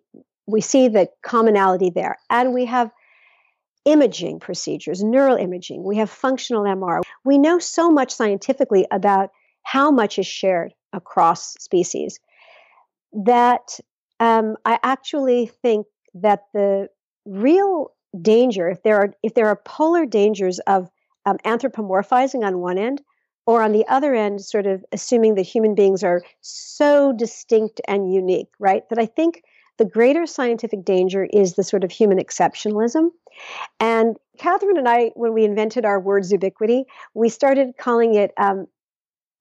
we 0.49 0.61
see 0.61 0.87
the 0.87 1.09
commonality 1.23 1.89
there, 1.89 2.17
and 2.29 2.53
we 2.53 2.65
have 2.65 2.91
imaging 3.85 4.39
procedures, 4.39 5.03
neural 5.03 5.37
imaging, 5.37 5.83
we 5.83 5.97
have 5.97 6.09
functional 6.09 6.63
MR. 6.63 7.01
We 7.23 7.37
know 7.37 7.59
so 7.59 7.89
much 7.89 8.11
scientifically 8.11 8.85
about 8.91 9.29
how 9.63 9.91
much 9.91 10.19
is 10.19 10.27
shared 10.27 10.73
across 10.93 11.53
species 11.53 12.19
that 13.13 13.79
um, 14.19 14.57
I 14.65 14.79
actually 14.83 15.47
think 15.61 15.87
that 16.15 16.43
the 16.53 16.89
real 17.25 17.91
danger, 18.19 18.69
if 18.69 18.83
there 18.83 18.97
are 18.97 19.13
if 19.23 19.33
there 19.33 19.47
are 19.47 19.55
polar 19.55 20.05
dangers 20.05 20.59
of 20.59 20.89
um, 21.25 21.37
anthropomorphizing 21.45 22.43
on 22.43 22.59
one 22.59 22.77
end, 22.77 23.01
or 23.45 23.61
on 23.63 23.71
the 23.71 23.87
other 23.87 24.13
end, 24.13 24.41
sort 24.41 24.67
of 24.67 24.83
assuming 24.91 25.35
that 25.35 25.43
human 25.43 25.75
beings 25.75 26.03
are 26.03 26.21
so 26.41 27.13
distinct 27.13 27.81
and 27.87 28.13
unique, 28.13 28.49
right? 28.59 28.83
That 28.89 28.99
I 28.99 29.05
think 29.05 29.43
the 29.79 29.85
greater 29.85 30.27
scientific 30.27 30.85
danger 30.85 31.23
is 31.23 31.55
the 31.55 31.63
sort 31.63 31.83
of 31.83 31.89
human 31.89 32.19
exceptionalism. 32.19 33.09
And 33.79 34.17
Kathryn 34.37 34.77
and 34.77 34.87
I, 34.87 35.11
when 35.15 35.33
we 35.33 35.45
invented 35.45 35.85
our 35.85 35.99
word 35.99 36.23
zoobiquity, 36.23 36.83
we 37.13 37.29
started 37.29 37.77
calling 37.77 38.13
it 38.13 38.31
um, 38.37 38.67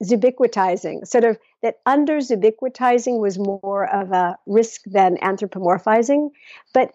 zoobiquitizing, 0.03 1.07
sort 1.07 1.25
of 1.25 1.39
that 1.63 1.81
under 1.85 2.19
zoobiquitizing 2.19 3.21
was 3.21 3.39
more 3.39 3.93
of 3.93 4.13
a 4.13 4.39
risk 4.47 4.83
than 4.87 5.17
anthropomorphizing. 5.17 6.31
But, 6.73 6.93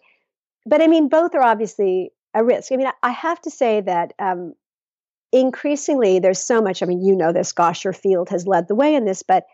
but 0.65 0.81
I 0.81 0.87
mean, 0.87 1.09
both 1.09 1.35
are 1.35 1.43
obviously 1.43 2.11
a 2.33 2.43
risk. 2.43 2.71
I 2.71 2.77
mean, 2.77 2.87
I 3.03 3.11
have 3.11 3.41
to 3.41 3.51
say 3.51 3.81
that 3.81 4.13
um, 4.19 4.53
increasingly 5.33 6.19
there's 6.19 6.43
so 6.43 6.61
much. 6.61 6.81
I 6.81 6.85
mean, 6.85 7.05
you 7.05 7.13
know 7.13 7.33
this. 7.33 7.51
Gosh, 7.51 7.83
your 7.83 7.93
field 7.93 8.29
has 8.29 8.47
led 8.47 8.69
the 8.69 8.75
way 8.75 8.95
in 8.95 9.03
this, 9.03 9.21
but 9.21 9.45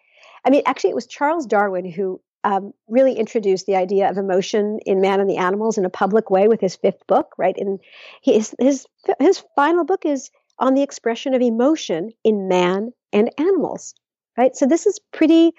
I 0.45 0.51
mean, 0.51 0.61
actually, 0.65 0.91
it 0.91 0.95
was 0.95 1.07
Charles 1.07 1.45
Darwin 1.45 1.89
who 1.89 2.21
um, 2.43 2.73
really 2.87 3.13
introduced 3.13 3.65
the 3.65 3.75
idea 3.75 4.09
of 4.09 4.17
emotion 4.17 4.79
in 4.85 5.01
Man 5.01 5.19
and 5.19 5.29
the 5.29 5.37
Animals 5.37 5.77
in 5.77 5.85
a 5.85 5.89
public 5.89 6.29
way 6.29 6.47
with 6.47 6.61
his 6.61 6.75
fifth 6.75 7.05
book, 7.07 7.33
right? 7.37 7.55
And 7.57 7.79
his 8.21 8.55
his 8.59 8.85
his 9.19 9.43
final 9.55 9.83
book 9.83 10.05
is 10.05 10.31
on 10.57 10.73
the 10.73 10.83
expression 10.83 11.33
of 11.33 11.41
emotion 11.41 12.11
in 12.23 12.47
man 12.47 12.91
and 13.13 13.31
animals, 13.37 13.93
right? 14.37 14.55
So 14.55 14.65
this 14.65 14.85
is 14.85 14.99
pretty, 15.11 15.51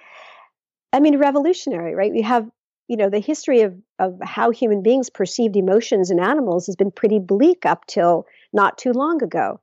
I 0.92 1.00
mean, 1.00 1.18
revolutionary, 1.18 1.94
right? 1.94 2.12
We 2.12 2.22
have 2.22 2.48
you 2.88 2.96
know 2.96 3.10
the 3.10 3.20
history 3.20 3.62
of 3.62 3.76
of 3.98 4.18
how 4.22 4.50
human 4.50 4.82
beings 4.82 5.10
perceived 5.10 5.56
emotions 5.56 6.10
in 6.10 6.18
animals 6.18 6.66
has 6.66 6.76
been 6.76 6.90
pretty 6.90 7.18
bleak 7.18 7.66
up 7.66 7.86
till 7.86 8.26
not 8.52 8.78
too 8.78 8.92
long 8.92 9.22
ago. 9.22 9.60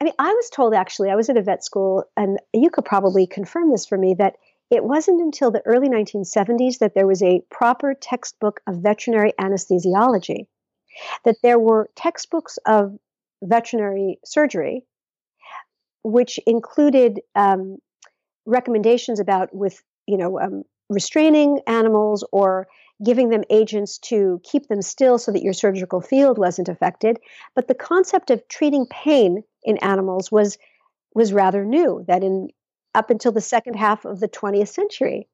I 0.00 0.04
mean, 0.04 0.14
I 0.18 0.32
was 0.32 0.50
told 0.50 0.74
actually, 0.74 1.10
I 1.10 1.14
was 1.14 1.28
at 1.28 1.36
a 1.36 1.42
vet 1.42 1.64
school, 1.64 2.04
and 2.16 2.38
you 2.52 2.70
could 2.70 2.84
probably 2.84 3.26
confirm 3.26 3.70
this 3.70 3.86
for 3.86 3.96
me 3.96 4.14
that 4.18 4.36
it 4.70 4.84
wasn't 4.84 5.20
until 5.20 5.50
the 5.50 5.62
early 5.66 5.88
1970s 5.88 6.78
that 6.78 6.94
there 6.94 7.06
was 7.06 7.22
a 7.22 7.42
proper 7.50 7.94
textbook 7.94 8.60
of 8.66 8.78
veterinary 8.78 9.32
anesthesiology, 9.38 10.46
that 11.24 11.36
there 11.42 11.58
were 11.58 11.90
textbooks 11.96 12.58
of 12.66 12.96
veterinary 13.42 14.18
surgery, 14.24 14.84
which 16.02 16.38
included 16.46 17.20
um, 17.34 17.78
recommendations 18.46 19.20
about 19.20 19.54
with 19.54 19.82
you 20.06 20.16
know 20.16 20.40
um, 20.40 20.64
restraining 20.88 21.60
animals 21.66 22.24
or 22.32 22.66
giving 23.04 23.28
them 23.28 23.42
agents 23.50 23.98
to 23.98 24.40
keep 24.44 24.68
them 24.68 24.80
still 24.80 25.18
so 25.18 25.32
that 25.32 25.42
your 25.42 25.52
surgical 25.52 26.00
field 26.00 26.38
wasn't 26.38 26.68
affected. 26.68 27.18
But 27.54 27.68
the 27.68 27.74
concept 27.74 28.30
of 28.30 28.46
treating 28.48 28.86
pain 28.86 29.42
in 29.62 29.78
animals 29.78 30.30
was 30.30 30.58
was 31.14 31.32
rather 31.32 31.64
new. 31.64 32.04
That 32.08 32.22
in 32.22 32.48
up 32.94 33.10
until 33.10 33.32
the 33.32 33.40
second 33.40 33.74
half 33.74 34.04
of 34.04 34.20
the 34.20 34.28
20th 34.28 34.68
century. 34.68 35.28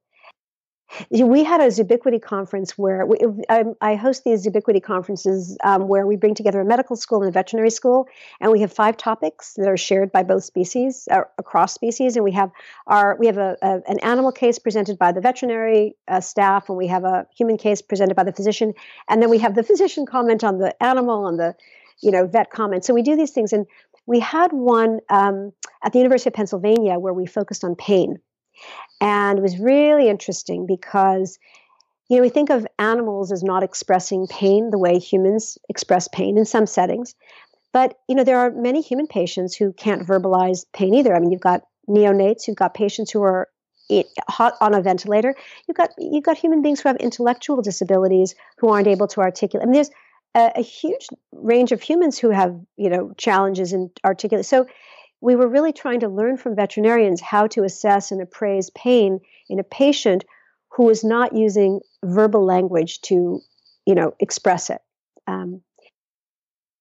We 1.10 1.44
had 1.44 1.60
a 1.60 1.66
Zoobiquity 1.66 2.20
conference 2.20 2.76
where 2.76 3.06
we, 3.06 3.18
um, 3.48 3.74
I 3.80 3.94
host 3.94 4.24
these 4.24 4.44
Zoobiquity 4.44 4.82
conferences 4.82 5.56
um, 5.62 5.86
where 5.86 6.06
we 6.06 6.16
bring 6.16 6.34
together 6.34 6.60
a 6.60 6.64
medical 6.64 6.96
school 6.96 7.22
and 7.22 7.28
a 7.28 7.32
veterinary 7.32 7.70
school, 7.70 8.08
and 8.40 8.50
we 8.50 8.60
have 8.60 8.72
five 8.72 8.96
topics 8.96 9.54
that 9.54 9.68
are 9.68 9.76
shared 9.76 10.10
by 10.10 10.24
both 10.24 10.44
species, 10.44 11.06
uh, 11.10 11.22
across 11.38 11.72
species, 11.72 12.16
and 12.16 12.24
we 12.24 12.32
have 12.32 12.50
our 12.88 13.16
we 13.20 13.26
have 13.26 13.38
a, 13.38 13.56
a 13.62 13.80
an 13.86 14.00
animal 14.00 14.32
case 14.32 14.58
presented 14.58 14.98
by 14.98 15.12
the 15.12 15.20
veterinary 15.20 15.94
uh, 16.08 16.20
staff, 16.20 16.68
and 16.68 16.76
we 16.76 16.88
have 16.88 17.04
a 17.04 17.26
human 17.36 17.56
case 17.56 17.80
presented 17.80 18.16
by 18.16 18.24
the 18.24 18.32
physician, 18.32 18.74
and 19.08 19.22
then 19.22 19.30
we 19.30 19.38
have 19.38 19.54
the 19.54 19.62
physician 19.62 20.06
comment 20.06 20.42
on 20.42 20.58
the 20.58 20.82
animal 20.82 21.28
and 21.28 21.38
the 21.38 21.54
you 22.00 22.10
know 22.10 22.26
vet 22.26 22.50
comment. 22.50 22.84
So 22.84 22.94
we 22.94 23.02
do 23.02 23.16
these 23.16 23.30
things, 23.30 23.52
and 23.52 23.66
we 24.10 24.18
had 24.18 24.52
one 24.52 24.98
um, 25.08 25.52
at 25.84 25.92
the 25.92 26.00
University 26.00 26.30
of 26.30 26.34
Pennsylvania 26.34 26.98
where 26.98 27.14
we 27.14 27.26
focused 27.26 27.62
on 27.62 27.76
pain. 27.76 28.16
And 29.00 29.38
it 29.38 29.42
was 29.42 29.56
really 29.60 30.08
interesting 30.08 30.66
because, 30.66 31.38
you 32.08 32.16
know, 32.16 32.22
we 32.22 32.28
think 32.28 32.50
of 32.50 32.66
animals 32.80 33.30
as 33.30 33.44
not 33.44 33.62
expressing 33.62 34.26
pain 34.26 34.70
the 34.70 34.78
way 34.78 34.98
humans 34.98 35.58
express 35.68 36.08
pain 36.08 36.36
in 36.38 36.44
some 36.44 36.66
settings. 36.66 37.14
But, 37.72 38.00
you 38.08 38.16
know, 38.16 38.24
there 38.24 38.40
are 38.40 38.50
many 38.50 38.80
human 38.80 39.06
patients 39.06 39.54
who 39.54 39.72
can't 39.72 40.04
verbalize 40.04 40.64
pain 40.72 40.92
either. 40.92 41.14
I 41.14 41.20
mean, 41.20 41.30
you've 41.30 41.40
got 41.40 41.62
neonates, 41.88 42.48
you've 42.48 42.56
got 42.56 42.74
patients 42.74 43.12
who 43.12 43.22
are 43.22 43.46
hot 44.28 44.54
on 44.60 44.74
a 44.74 44.82
ventilator. 44.82 45.36
You've 45.68 45.76
got 45.76 45.90
you've 45.98 46.24
got 46.24 46.36
human 46.36 46.62
beings 46.62 46.80
who 46.80 46.88
have 46.88 46.96
intellectual 46.96 47.62
disabilities 47.62 48.34
who 48.58 48.70
aren't 48.70 48.88
able 48.88 49.06
to 49.08 49.20
articulate. 49.20 49.62
I 49.62 49.66
mean, 49.66 49.74
there's 49.74 49.90
a, 50.34 50.52
a, 50.56 50.62
huge 50.62 51.08
range 51.32 51.72
of 51.72 51.82
humans 51.82 52.18
who 52.18 52.30
have 52.30 52.58
you 52.76 52.88
know 52.88 53.12
challenges 53.16 53.72
in 53.72 53.90
articulate. 54.04 54.46
So 54.46 54.66
we 55.20 55.36
were 55.36 55.48
really 55.48 55.72
trying 55.72 56.00
to 56.00 56.08
learn 56.08 56.36
from 56.36 56.56
veterinarians 56.56 57.20
how 57.20 57.46
to 57.48 57.64
assess 57.64 58.10
and 58.10 58.22
appraise 58.22 58.70
pain 58.70 59.20
in 59.48 59.58
a 59.58 59.64
patient 59.64 60.24
who 60.68 60.88
is 60.88 61.04
not 61.04 61.34
using 61.34 61.80
verbal 62.04 62.44
language 62.44 63.00
to 63.02 63.40
you 63.86 63.94
know 63.94 64.14
express 64.20 64.70
it. 64.70 64.80
Um, 65.26 65.62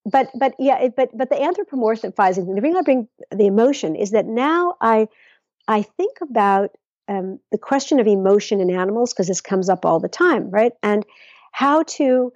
but 0.06 0.30
but 0.36 0.54
yeah, 0.60 0.80
it, 0.80 0.96
but 0.96 1.16
but 1.18 1.30
the 1.30 1.36
anthropomorphizing, 1.36 2.56
the 2.56 2.62
reason 2.62 2.78
I 2.78 2.82
bring 2.82 3.08
the 3.32 3.48
emotion 3.48 3.96
is 3.96 4.12
that 4.12 4.26
now 4.26 4.76
I 4.82 5.08
I 5.68 5.82
think 5.82 6.18
about 6.22 6.72
um, 7.08 7.40
the 7.52 7.58
question 7.58 8.00
of 8.00 8.08
emotion 8.08 8.62
in 8.62 8.70
animals 8.70 9.14
because 9.14 9.28
this 9.28 9.42
comes 9.42 9.70
up 9.70 9.86
all 9.86 10.00
the 10.00 10.08
time, 10.08 10.50
right? 10.52 10.74
And 10.84 11.06
how 11.52 11.84
to 11.84 12.32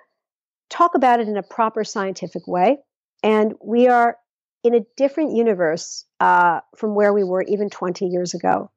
talk 0.73 0.95
about 0.95 1.19
it 1.19 1.27
in 1.27 1.37
a 1.37 1.43
proper 1.43 1.83
scientific 1.83 2.47
way. 2.47 2.77
And 3.21 3.53
we 3.63 3.87
are 3.87 4.17
in 4.63 4.73
a 4.73 4.85
different 4.97 5.35
universe 5.35 6.05
uh, 6.19 6.61
from 6.75 6.95
where 6.95 7.13
we 7.13 7.23
were 7.23 7.43
even 7.43 7.69
20 7.69 8.07
years 8.07 8.33
ago. 8.33 8.71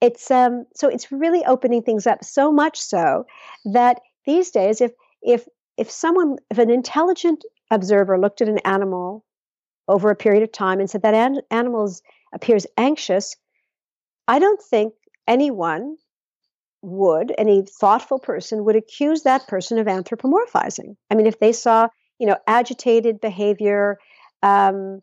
It's 0.00 0.30
um, 0.30 0.64
so 0.74 0.88
it's 0.88 1.10
really 1.12 1.44
opening 1.44 1.82
things 1.82 2.06
up 2.06 2.24
so 2.24 2.52
much 2.52 2.78
so 2.78 3.26
that 3.64 4.00
these 4.26 4.50
days, 4.50 4.80
if 4.80 4.92
if 5.22 5.46
if 5.76 5.90
someone, 5.90 6.36
if 6.50 6.58
an 6.58 6.70
intelligent 6.70 7.44
observer 7.70 8.18
looked 8.18 8.42
at 8.42 8.48
an 8.48 8.58
animal 8.58 9.24
over 9.88 10.10
a 10.10 10.16
period 10.16 10.42
of 10.42 10.52
time 10.52 10.80
and 10.80 10.90
said 10.90 11.02
that 11.02 11.14
an- 11.14 11.40
animal 11.50 11.90
appears 12.34 12.66
anxious, 12.76 13.36
I 14.28 14.38
don't 14.38 14.60
think 14.60 14.92
anyone 15.26 15.96
would, 16.86 17.34
any 17.36 17.62
thoughtful 17.62 18.18
person 18.18 18.64
would 18.64 18.76
accuse 18.76 19.22
that 19.22 19.46
person 19.48 19.78
of 19.78 19.86
anthropomorphizing. 19.86 20.96
I 21.10 21.14
mean, 21.14 21.26
if 21.26 21.40
they 21.40 21.52
saw, 21.52 21.88
you 22.18 22.26
know, 22.26 22.36
agitated 22.46 23.20
behavior, 23.20 23.98
um, 24.42 25.02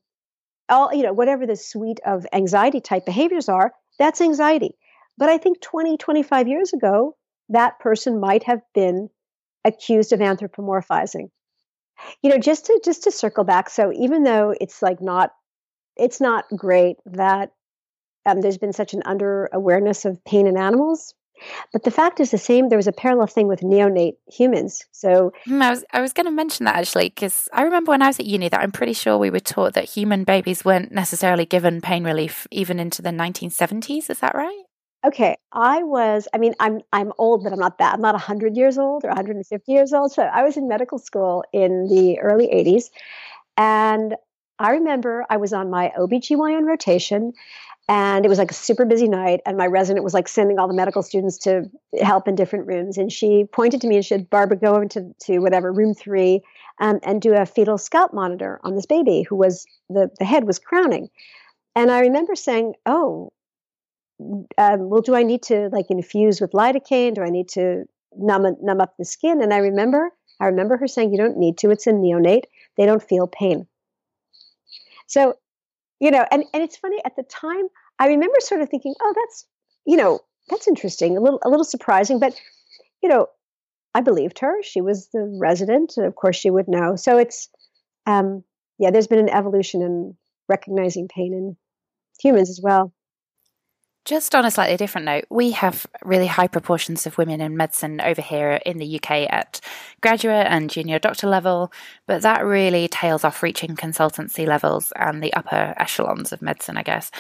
all, 0.69 0.93
you 0.93 1.04
know, 1.04 1.13
whatever 1.13 1.46
the 1.46 1.56
suite 1.56 2.00
of 2.06 2.26
anxiety 2.34 2.80
type 2.80 3.06
behaviors 3.06 3.50
are, 3.50 3.74
that's 4.00 4.22
anxiety. 4.22 4.76
But 5.17 5.30
I 5.30 5.38
think 5.38 5.62
20, 5.62 5.98
25 5.98 6.48
years 6.48 6.74
ago, 6.74 7.15
that 7.50 7.80
person 7.80 8.19
might 8.19 8.43
have 8.43 8.62
been 8.74 9.10
accused 9.65 10.13
of 10.13 10.19
anthropomorphizing. 10.19 11.30
You 12.22 12.30
know, 12.30 12.38
just 12.38 12.65
to 12.65 12.82
just 12.84 13.04
to 13.04 13.12
circle 13.12 13.43
back, 13.43 13.69
so 13.69 13.93
even 13.93 14.24
though 14.24 14.56
it's 14.60 14.82
like 14.82 15.00
not 15.00 15.32
it's 15.96 16.19
not 16.19 16.46
great 16.56 16.98
that 17.06 17.52
um, 18.26 18.41
there's 18.41 18.58
been 18.58 18.74
such 18.74 18.93
an 18.93 19.04
under 19.06 19.50
awareness 19.54 20.06
of 20.06 20.24
pain 20.26 20.48
in 20.48 20.58
animals. 20.58 21.13
But 21.72 21.84
the 21.84 21.92
fact 21.92 22.20
is 22.20 22.32
the 22.32 22.38
same. 22.38 22.70
There 22.70 22.78
was 22.78 22.88
a 22.88 22.92
parallel 22.92 23.28
thing 23.28 23.48
with 23.48 23.62
neonate 23.62 24.16
humans. 24.32 24.86
So 24.92 25.34
hmm, 25.46 25.62
I 25.62 25.70
was 25.70 25.84
I 25.92 26.02
was 26.02 26.14
going 26.14 26.26
to 26.26 26.32
mention 26.32 26.66
that 26.66 26.76
actually 26.76 27.10
because 27.10 27.50
I 27.54 27.64
remember 27.64 27.92
when 27.92 28.02
I 28.02 28.08
was 28.08 28.20
at 28.20 28.26
uni 28.26 28.50
that 28.50 28.62
I'm 28.62 28.72
pretty 28.72 28.94
sure 28.94 29.18
we 29.18 29.30
were 29.30 29.40
taught 29.40 29.74
that 29.74 29.86
human 29.90 30.24
babies 30.24 30.66
weren't 30.66 30.92
necessarily 30.92 31.46
given 31.46 31.82
pain 31.82 32.04
relief 32.04 32.48
even 32.52 32.80
into 32.80 33.02
the 33.02 33.10
1970s. 33.10 34.10
Is 34.10 34.20
that 34.20 34.36
right? 34.36 34.64
Okay, 35.06 35.36
I 35.52 35.84
was. 35.84 36.30
I 36.34 36.38
mean, 36.38 36.56
I'm 36.60 36.80
I'm 36.94 37.12
old, 37.18 37.44
but 37.44 37.52
I'm 37.52 37.60
not 37.60 37.78
that. 37.80 37.94
I'm 37.94 38.02
not 38.02 38.14
100 38.14 38.56
years 38.56 38.78
old 38.78 39.04
or 39.04 39.10
150 39.10 39.72
years 39.72 39.92
old. 39.92 40.14
So 40.14 40.24
I 40.24 40.44
was 40.44 40.56
in 40.56 40.70
medical 40.70 40.98
school 40.98 41.44
in 41.52 41.88
the 41.90 42.20
early 42.20 42.48
80s, 42.48 42.86
and 43.58 44.16
I 44.60 44.72
remember 44.72 45.26
I 45.30 45.38
was 45.38 45.52
on 45.52 45.70
my 45.70 45.92
OBGYN 45.98 46.66
rotation 46.66 47.34
and 47.89 48.26
it 48.26 48.30
was 48.30 48.38
like 48.38 48.52
a 48.52 48.54
super 48.56 48.86
busy 48.86 49.10
night 49.10 49.41
and 49.46 49.58
my 49.58 49.67
resident 49.67 50.04
was 50.04 50.13
like 50.13 50.28
sending 50.28 50.58
all 50.58 50.67
the 50.67 50.74
medical 50.74 51.04
students 51.04 51.38
to 51.39 51.69
help 52.02 52.28
in 52.28 52.36
different 52.36 52.65
rooms. 52.65 52.98
And 52.98 53.12
she 53.12 53.46
pointed 53.52 53.82
to 53.82 53.88
me 53.88 53.98
and 53.98 54.06
said 54.06 54.30
barbara 54.30 54.58
go 54.58 54.80
into 54.80 55.13
to 55.24 55.39
whatever 55.39 55.72
room 55.72 55.93
three 55.93 56.41
um, 56.80 57.00
and 57.04 57.22
do 57.22 57.34
a 57.34 57.46
fetal 57.46 57.78
scalp 57.78 58.13
monitor 58.13 58.60
on 58.63 58.76
this 58.76 58.86
baby 58.86 59.24
who 59.24 59.36
was 59.36 59.65
the, 59.89 60.10
the 60.17 60.26
head 60.26 60.46
was 60.46 60.60
crowning. 60.60 61.10
And 61.76 61.91
i 61.91 62.02
remember 62.02 62.36
saying 62.36 62.74
oh 62.86 63.32
um, 64.58 64.89
well 64.89 65.02
do 65.02 65.15
i 65.15 65.24
need 65.24 65.43
to 65.43 65.69
like 65.74 65.88
infuse 65.89 66.39
with 66.39 66.52
lidocaine? 66.52 67.15
Do 67.15 67.22
i 67.22 67.30
need 67.30 67.50
to 67.50 67.84
numb, 68.15 68.56
numb 68.62 68.80
up 68.80 68.93
the 68.98 69.06
skin? 69.06 69.41
And 69.41 69.54
i 69.54 69.58
remember 69.58 70.10
i 70.39 70.46
remember 70.46 70.78
her 70.78 70.88
saying 70.88 71.12
you 71.12 71.17
don't 71.17 71.38
need 71.38 71.58
to. 71.60 71.69
It's 71.69 71.88
a 71.88 71.91
neonate. 71.91 72.43
They 72.78 72.86
don't 72.86 73.04
feel 73.04 73.28
pain. 73.28 73.67
So 75.08 75.36
you 76.04 76.12
know, 76.12 76.26
and, 76.32 76.44
and 76.54 76.62
it's 76.62 76.76
funny 76.76 76.98
at 77.06 77.16
the 77.16 77.24
time, 77.24 77.66
I 77.98 78.08
remember 78.08 78.36
sort 78.42 78.60
of 78.60 78.68
thinking, 78.68 78.94
oh, 79.02 79.13
that's, 79.16 79.46
you 79.86 79.96
know, 79.96 80.20
that's 80.50 80.68
interesting, 80.68 81.16
a 81.16 81.22
little, 81.22 81.39
a 81.46 81.50
little 81.50 81.63
surprising, 81.63 82.20
but, 82.20 82.34
you 83.02 83.08
know, 83.08 83.28
I 83.96 84.02
believed 84.02 84.39
her. 84.39 84.62
She 84.63 84.82
was 84.82 85.08
the 85.13 85.38
resident, 85.39 85.94
and 85.96 86.06
of 86.06 86.16
course 86.16 86.36
she 86.36 86.50
would 86.50 86.68
know. 86.68 86.98
So 86.98 87.18
it's, 87.18 87.48
um, 88.06 88.44
yeah, 88.80 88.92
there's 88.92 89.08
been 89.08 89.20
an 89.20 89.30
evolution 89.30 89.82
in 89.82 90.18
recognizing 90.50 91.08
pain 91.08 91.32
in 91.34 91.56
humans 92.22 92.50
as 92.50 92.60
well. 92.62 92.94
Just 94.06 94.36
on 94.36 94.44
a 94.44 94.52
slightly 94.52 94.76
different 94.76 95.06
note, 95.06 95.24
we 95.30 95.52
have 95.52 95.88
really 96.04 96.28
high 96.28 96.50
proportions 96.50 97.08
of 97.08 97.18
women 97.18 97.39
in 97.39 97.56
medicine 97.56 98.02
over 98.02 98.22
here 98.22 98.60
in 98.66 98.78
the 98.78 98.96
UK 98.98 99.32
at 99.32 99.62
graduate 100.02 100.46
and 100.50 100.70
junior 100.70 101.00
doctor 101.00 101.26
level, 101.26 101.72
but 102.06 102.22
that 102.22 102.44
really 102.44 102.89
tails 102.89 103.24
off 103.24 103.42
reaching 103.42 103.78
consultancy 103.78 104.46
levels 104.46 104.92
and 104.98 105.24
the 105.24 105.34
upper 105.34 105.74
echelons 105.78 106.34
of 106.34 106.42
medicine, 106.42 106.76
I 106.76 106.84
guess. 106.84 107.12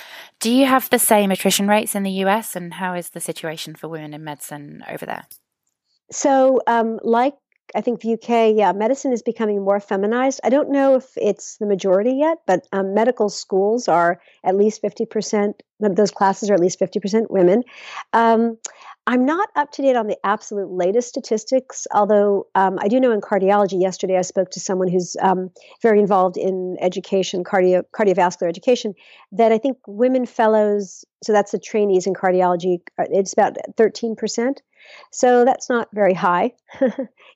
Do 0.41 0.51
you 0.51 0.65
have 0.65 0.89
the 0.89 0.99
same 0.99 1.31
attrition 1.31 1.69
rates 1.69 1.95
in 1.95 2.03
the 2.03 2.23
US, 2.25 2.53
and 2.53 2.73
how 2.73 2.95
is 2.95 3.11
the 3.11 3.21
situation 3.21 3.75
for 3.75 3.87
women 3.87 4.13
in 4.13 4.21
medicine 4.21 4.83
over 4.89 5.05
there? 5.05 5.25
So, 6.11 6.61
um, 6.67 6.99
like 7.01 7.35
I 7.75 7.81
think 7.81 8.01
the 8.01 8.13
UK, 8.13 8.55
yeah, 8.55 8.71
medicine 8.73 9.13
is 9.13 9.23
becoming 9.23 9.63
more 9.63 9.79
feminized. 9.79 10.39
I 10.43 10.49
don't 10.49 10.69
know 10.69 10.95
if 10.95 11.05
it's 11.15 11.57
the 11.57 11.65
majority 11.65 12.11
yet, 12.11 12.39
but 12.45 12.67
um, 12.71 12.93
medical 12.93 13.29
schools 13.29 13.87
are 13.87 14.21
at 14.43 14.55
least 14.55 14.81
50%, 14.81 15.53
those 15.79 16.11
classes 16.11 16.49
are 16.49 16.53
at 16.53 16.59
least 16.59 16.79
50% 16.79 17.29
women. 17.29 17.63
Um, 18.13 18.57
I'm 19.05 19.25
not 19.25 19.49
up 19.55 19.71
to 19.73 19.81
date 19.81 19.97
on 19.97 20.07
the 20.07 20.17
absolute 20.23 20.71
latest 20.71 21.09
statistics, 21.09 21.87
although 21.93 22.47
um, 22.55 22.77
I 22.79 22.87
do 22.87 23.01
know 23.01 23.11
in 23.11 23.19
cardiology. 23.19 23.81
Yesterday, 23.81 24.17
I 24.17 24.21
spoke 24.21 24.51
to 24.51 24.61
someone 24.61 24.87
who's 24.87 25.17
um, 25.21 25.49
very 25.81 25.99
involved 25.99 26.37
in 26.37 26.77
education, 26.79 27.43
cardio, 27.43 27.83
cardiovascular 27.93 28.47
education, 28.47 28.93
that 29.33 29.51
I 29.51 29.57
think 29.57 29.77
women 29.87 30.25
fellows, 30.25 31.03
so 31.21 31.33
that's 31.33 31.51
the 31.51 31.59
trainees 31.59 32.07
in 32.07 32.13
cardiology, 32.13 32.79
uh, 32.97 33.05
it's 33.09 33.33
about 33.33 33.57
13%. 33.77 34.57
So 35.11 35.45
that's 35.45 35.69
not 35.69 35.89
very 35.93 36.13
high 36.13 36.53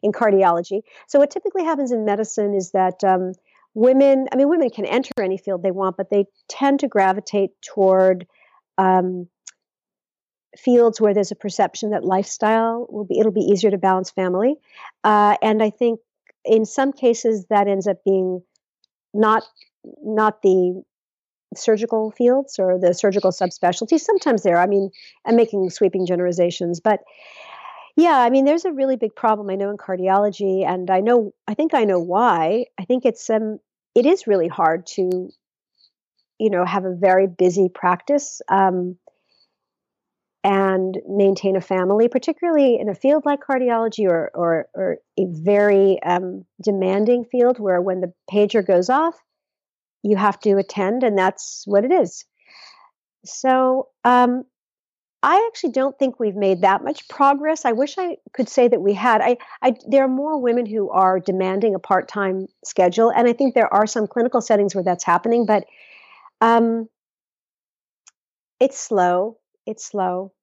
in 0.03 0.11
cardiology. 0.11 0.81
So 1.07 1.19
what 1.19 1.31
typically 1.31 1.63
happens 1.63 1.91
in 1.91 2.05
medicine 2.05 2.53
is 2.53 2.71
that 2.71 3.03
um, 3.03 3.33
women, 3.73 4.27
I 4.31 4.35
mean, 4.35 4.49
women 4.49 4.69
can 4.69 4.85
enter 4.85 5.11
any 5.19 5.37
field 5.37 5.63
they 5.63 5.71
want, 5.71 5.97
but 5.97 6.09
they 6.09 6.25
tend 6.47 6.79
to 6.81 6.87
gravitate 6.87 7.51
toward 7.61 8.27
um, 8.77 9.27
fields 10.57 10.99
where 10.99 11.13
there's 11.13 11.31
a 11.31 11.35
perception 11.35 11.91
that 11.91 12.03
lifestyle 12.03 12.87
will 12.89 13.05
be, 13.05 13.19
it'll 13.19 13.31
be 13.31 13.41
easier 13.41 13.71
to 13.71 13.77
balance 13.77 14.09
family. 14.09 14.55
Uh, 15.03 15.35
and 15.41 15.61
I 15.61 15.69
think 15.69 15.99
in 16.45 16.65
some 16.65 16.91
cases 16.91 17.45
that 17.49 17.67
ends 17.67 17.87
up 17.87 18.03
being 18.03 18.41
not 19.13 19.43
not 20.03 20.41
the 20.41 20.83
surgical 21.55 22.11
fields 22.11 22.59
or 22.59 22.77
the 22.79 22.93
surgical 22.93 23.31
subspecialties. 23.31 24.01
Sometimes 24.01 24.43
there. 24.43 24.57
I 24.57 24.65
mean, 24.65 24.89
I'm 25.25 25.35
making 25.35 25.69
sweeping 25.69 26.05
generalizations, 26.05 26.79
but 26.79 27.01
yeah, 27.97 28.19
I 28.19 28.29
mean, 28.29 28.45
there's 28.45 28.65
a 28.65 28.71
really 28.71 28.95
big 28.95 29.15
problem 29.15 29.49
I 29.49 29.55
know 29.55 29.71
in 29.71 29.77
cardiology, 29.77 30.63
and 30.65 30.89
I 30.89 31.01
know 31.01 31.33
I 31.47 31.55
think 31.55 31.73
I 31.73 31.83
know 31.83 31.99
why. 31.99 32.65
I 32.79 32.85
think 32.85 33.05
it's 33.05 33.29
um 33.29 33.59
it 33.95 34.05
is 34.05 34.27
really 34.27 34.47
hard 34.47 34.85
to, 34.85 35.29
you 36.39 36.49
know, 36.51 36.63
have 36.63 36.85
a 36.85 36.95
very 36.95 37.27
busy 37.27 37.69
practice. 37.73 38.41
Um, 38.47 38.97
and 40.43 40.97
maintain 41.09 41.57
a 41.57 41.61
family, 41.61 42.07
particularly 42.07 42.79
in 42.79 42.87
a 42.87 42.95
field 42.95 43.25
like 43.25 43.41
cardiology 43.41 44.07
or, 44.07 44.31
or, 44.33 44.67
or 44.73 44.97
a 45.19 45.25
very 45.27 46.01
um, 46.03 46.45
demanding 46.63 47.25
field 47.25 47.59
where 47.59 47.81
when 47.81 47.99
the 47.99 48.13
pager 48.31 48.65
goes 48.65 48.89
off, 48.89 49.15
you 50.03 50.15
have 50.15 50.39
to 50.39 50.55
attend, 50.57 51.03
and 51.03 51.17
that's 51.17 51.63
what 51.65 51.83
it 51.83 51.91
is. 51.91 52.23
So 53.25 53.89
um, 54.05 54.43
I 55.23 55.47
actually 55.47 55.71
don't 55.71 55.97
think 55.97 56.19
we've 56.19 56.35
made 56.35 56.61
that 56.61 56.83
much 56.83 57.07
progress. 57.07 57.65
I 57.65 57.71
wish 57.71 57.97
I 57.97 58.17
could 58.33 58.47
say 58.47 58.67
that 58.67 58.81
we 58.81 58.93
had. 58.93 59.21
I, 59.21 59.37
I 59.61 59.75
there 59.87 60.05
are 60.05 60.09
more 60.09 60.39
women 60.39 60.65
who 60.65 60.89
are 60.91 61.19
demanding 61.19 61.73
a 61.75 61.79
part-time 61.79 62.47
schedule, 62.63 63.09
and 63.09 63.27
I 63.27 63.33
think 63.33 63.55
there 63.55 63.73
are 63.73 63.87
some 63.87 64.07
clinical 64.07 64.41
settings 64.41 64.75
where 64.75 64.83
that's 64.83 65.03
happening, 65.03 65.45
but 65.45 65.65
um, 66.39 66.87
it's 68.59 68.79
slow. 68.79 69.37
It's 69.65 69.85
slow. 69.85 70.33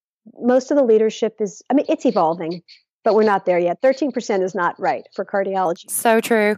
Most 0.40 0.70
of 0.70 0.76
the 0.76 0.84
leadership 0.84 1.36
is. 1.40 1.62
I 1.70 1.74
mean, 1.74 1.86
it's 1.88 2.06
evolving 2.06 2.62
but 3.04 3.14
we're 3.14 3.22
not 3.22 3.44
there 3.44 3.58
yet. 3.58 3.80
13% 3.82 4.42
is 4.42 4.54
not 4.54 4.80
right 4.80 5.06
for 5.14 5.24
cardiology. 5.24 5.90
So 5.90 6.20
true. 6.20 6.56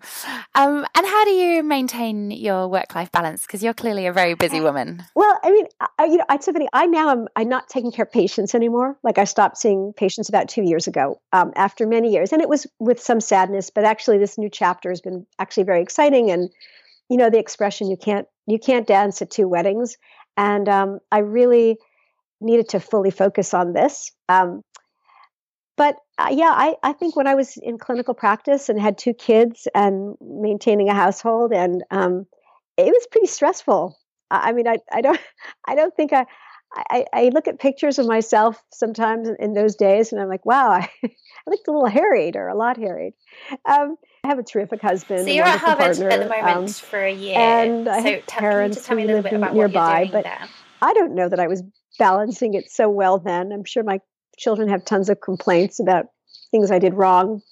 Um, 0.55 0.87
and 0.95 1.07
how 1.07 1.25
do 1.25 1.31
you 1.33 1.63
maintain 1.63 2.31
your 2.31 2.69
work 2.69 2.95
life 2.95 3.11
balance? 3.11 3.43
Because 3.43 3.63
you're 3.63 3.75
clearly 3.75 4.07
a 4.07 4.13
very 4.13 4.35
busy 4.35 4.61
woman. 4.61 5.03
Well, 5.17 5.39
I 5.43 5.51
mean, 5.51 5.67
I, 5.99 6.05
you 6.05 6.17
know, 6.19 6.25
it's 6.31 6.47
so 6.47 6.53
funny. 6.53 6.69
I 6.73 6.87
now 6.87 7.11
am 7.11 7.29
I'm 7.35 7.49
not 7.49 7.69
taking 7.69 7.91
care 7.91 8.05
of 8.05 8.13
patients 8.13 8.55
anymore. 8.55 8.97
Like 9.03 9.19
I 9.19 9.25
stopped 9.25 9.59
seeing 9.59 9.93
patients 9.97 10.29
about 10.29 10.49
two 10.49 10.63
years 10.63 10.87
ago, 10.87 11.21
um, 11.33 11.53
after 11.57 11.87
many 11.87 12.13
years, 12.13 12.33
and 12.33 12.41
it 12.41 12.49
was 12.49 12.67
with 12.79 13.01
some 13.01 13.21
sadness. 13.21 13.71
But 13.71 13.85
actually, 13.85 14.19
this 14.19 14.39
new 14.39 14.49
chapter 14.49 14.89
has 14.91 15.01
been 15.01 15.27
actually 15.39 15.65
very 15.65 15.83
exciting. 15.83 16.31
And 16.31 16.51
you 17.09 17.17
know, 17.17 17.29
the 17.29 17.39
expression 17.39 17.91
"you 17.91 17.97
can't 17.97 18.27
you 18.47 18.59
can't 18.59 18.87
dance 18.87 19.21
at 19.21 19.31
two 19.31 19.49
weddings," 19.49 19.97
and 20.37 20.69
um, 20.69 21.01
I 21.11 21.19
really 21.19 21.79
needed 22.41 22.69
to 22.69 22.81
fully 22.81 23.11
focus 23.11 23.53
on 23.53 23.73
this. 23.73 24.13
Um, 24.29 24.63
but 25.77 25.97
uh, 26.19 26.29
yeah, 26.33 26.53
I, 26.55 26.77
I 26.83 26.93
think 26.93 27.15
when 27.15 27.27
I 27.27 27.35
was 27.35 27.57
in 27.59 27.79
clinical 27.79 28.15
practice 28.15 28.69
and 28.69 28.81
had 28.81 28.97
two 28.97 29.13
kids 29.13 29.69
and 29.75 30.17
maintaining 30.21 30.89
a 30.89 30.95
household, 30.95 31.53
and 31.53 31.85
um, 31.91 32.27
it 32.77 32.87
was 32.87 33.07
pretty 33.11 33.27
stressful. 33.27 33.99
I 34.31 34.53
mean, 34.53 34.67
I, 34.67 34.79
I 34.93 35.03
don't 35.03 35.21
I 35.69 35.75
don't 35.75 35.95
think 35.95 36.13
I, 36.13 36.27
I, 36.75 37.05
I 37.13 37.31
look 37.33 37.49
at 37.49 37.59
pictures 37.59 37.99
of 37.99 38.07
myself 38.07 38.63
sometimes 38.73 39.29
in 39.39 39.53
those 39.53 39.77
days, 39.77 40.13
and 40.13 40.21
I'm 40.21 40.29
like, 40.29 40.47
wow, 40.47 40.71
I, 40.73 40.89
I 41.03 41.11
looked 41.47 41.69
a 41.69 41.73
little 41.73 41.87
harried 41.87 42.35
or 42.37 42.49
a 42.49 42.57
lot 42.57 42.79
harried. 42.79 43.13
Um, 43.69 43.97
I 44.25 44.29
have 44.29 44.39
a 44.39 44.43
terrific 44.43 44.81
husband. 44.83 45.25
So 45.25 45.31
you're 45.31 45.45
at 45.45 45.61
Harvard 45.61 45.99
partner, 45.99 46.09
at 46.09 46.21
the 46.21 46.29
moment 46.29 46.67
um, 46.67 46.73
for 46.73 47.03
a 47.03 47.13
year, 47.13 47.39
and 47.39 47.89
I 47.89 48.01
so 48.01 48.11
have 48.11 48.27
parents 48.27 48.87
tell 48.87 48.97
me 48.97 49.05
a 49.05 49.09
who 49.09 49.13
live 49.13 49.25
nearby. 49.25 49.53
what 49.53 49.71
you're 49.71 49.99
doing 49.99 50.11
but 50.13 50.25
there. 50.25 50.49
I 50.81 50.95
don't 50.95 51.15
know 51.15 51.29
that 51.29 51.41
I 51.41 51.47
was 51.47 51.63
balancing 51.99 52.55
it 52.55 52.71
so 52.71 52.89
well 52.89 53.19
then. 53.19 53.53
I'm 53.53 53.65
sure 53.65 53.83
my 53.83 54.01
children 54.37 54.69
have 54.69 54.85
tons 54.85 55.09
of 55.09 55.21
complaints 55.21 55.81
about 55.81 56.07
things 56.51 56.71
I 56.71 56.79
did 56.79 56.95
wrong, 56.95 57.43